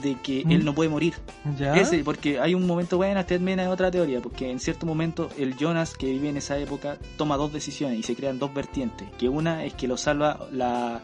[0.01, 0.51] de que Mm.
[0.51, 1.13] él no puede morir.
[1.57, 1.75] Ya.
[1.75, 5.29] Ese, porque hay un momento, bueno, esta también es otra teoría, porque en cierto momento
[5.37, 9.07] el Jonas que vive en esa época toma dos decisiones y se crean dos vertientes.
[9.17, 11.01] Que una es que lo salva la,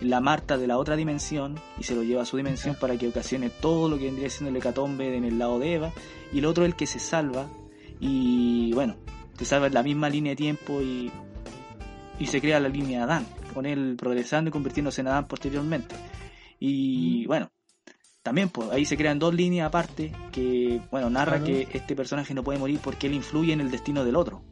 [0.00, 3.08] la Marta de la otra dimensión y se lo lleva a su dimensión para que
[3.08, 5.92] ocasione todo lo que vendría siendo el hecatombe en el lado de Eva.
[6.32, 7.46] Y el otro es el que se salva
[8.00, 8.96] y, bueno,
[9.38, 11.10] se salva en la misma línea de tiempo y,
[12.18, 15.94] y se crea la línea de Adán, con él progresando y convirtiéndose en Adán posteriormente.
[16.58, 17.50] Y bueno,
[18.26, 21.44] también pues ahí se crean dos líneas aparte que, bueno, narra Claro.
[21.44, 24.42] que este personaje no puede morir porque él influye en el destino del otro.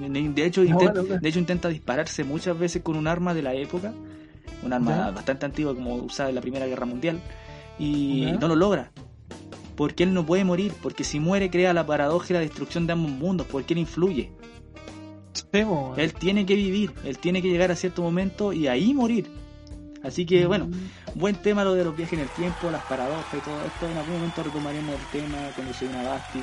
[0.00, 0.34] Mm.
[0.34, 3.94] De hecho, Ah, de hecho intenta dispararse muchas veces con un arma de la época,
[4.64, 7.20] un arma bastante antigua como usada en la Primera Guerra Mundial,
[7.78, 8.90] y no lo logra.
[9.76, 12.94] Porque él no puede morir, porque si muere crea la paradoja y la destrucción de
[12.94, 14.32] ambos mundos, porque él influye.
[15.32, 15.60] Sí,
[15.96, 19.30] Él tiene que vivir, él tiene que llegar a cierto momento y ahí morir.
[20.04, 20.68] Así que bueno,
[21.14, 23.88] buen tema lo de los viajes en el tiempo, las paradojas y todo esto.
[23.88, 26.40] En algún momento retomaremos el tema cuando se una Basti.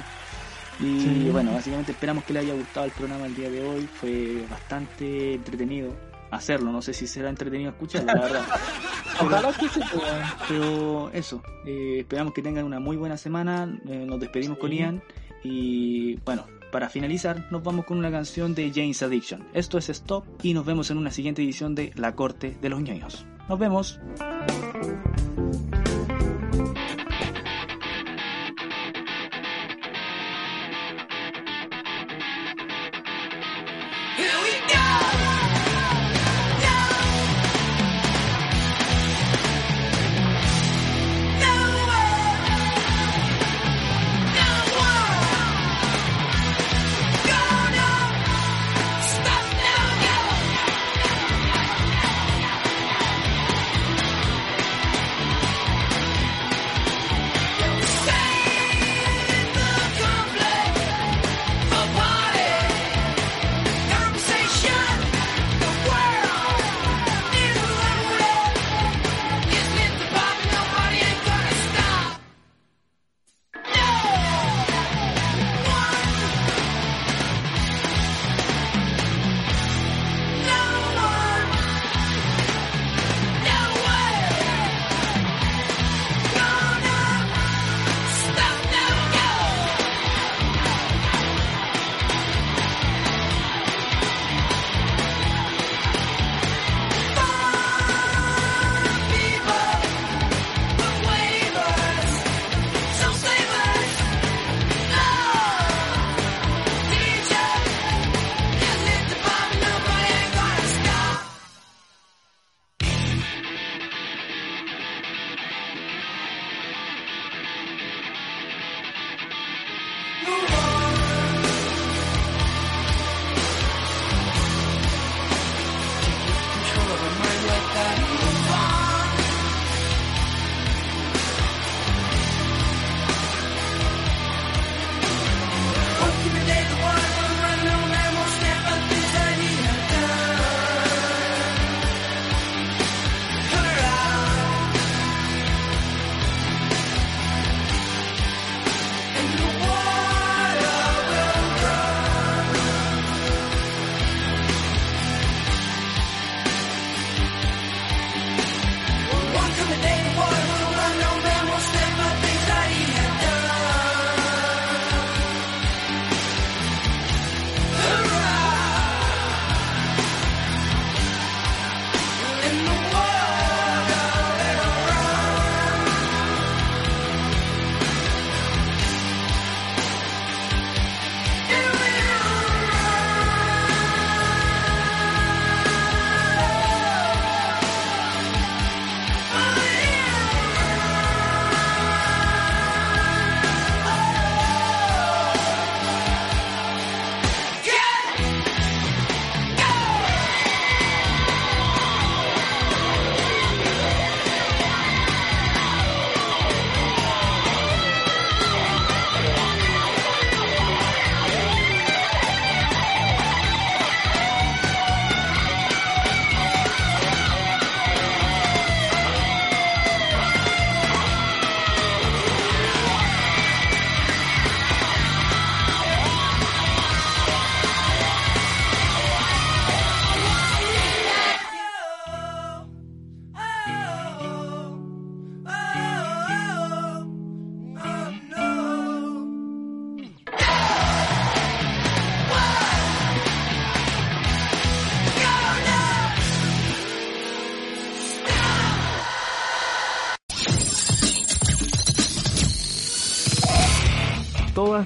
[0.81, 1.29] Y Sí.
[1.31, 3.85] bueno, básicamente esperamos que les haya gustado el programa el día de hoy.
[3.99, 5.93] Fue bastante entretenido
[6.31, 6.71] hacerlo.
[6.71, 8.45] No sé si será entretenido escucharlo, la verdad.
[9.21, 10.37] Ojalá que se pueda.
[10.47, 13.67] Pero eso, eh, esperamos que tengan una muy buena semana.
[13.89, 14.61] eh, nos despedimos Sí.
[14.61, 15.03] con Ian.
[15.43, 19.43] Y bueno, para finalizar, nos vamos con una canción de James Addiction.
[19.53, 22.79] Esto es Stop y nos vemos en una siguiente edición de La Corte de los
[22.79, 23.25] ñoños.
[23.49, 23.99] Nos vemos.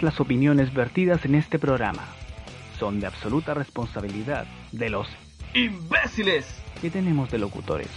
[0.04, 2.04] Las opiniones vertidas en este programa
[2.78, 5.08] son de absoluta responsabilidad de los
[5.54, 6.62] ¡Imbéciles!
[6.82, 7.88] que tenemos de locutores.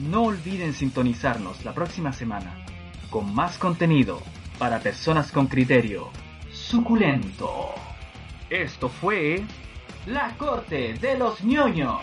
[0.00, 2.64] No olviden sintonizarnos la próxima semana
[3.10, 4.20] con más contenido
[4.58, 6.10] para personas con criterio
[6.52, 7.72] suculento.
[8.50, 9.42] Esto fue
[10.06, 12.00] La Corte de los ñoños.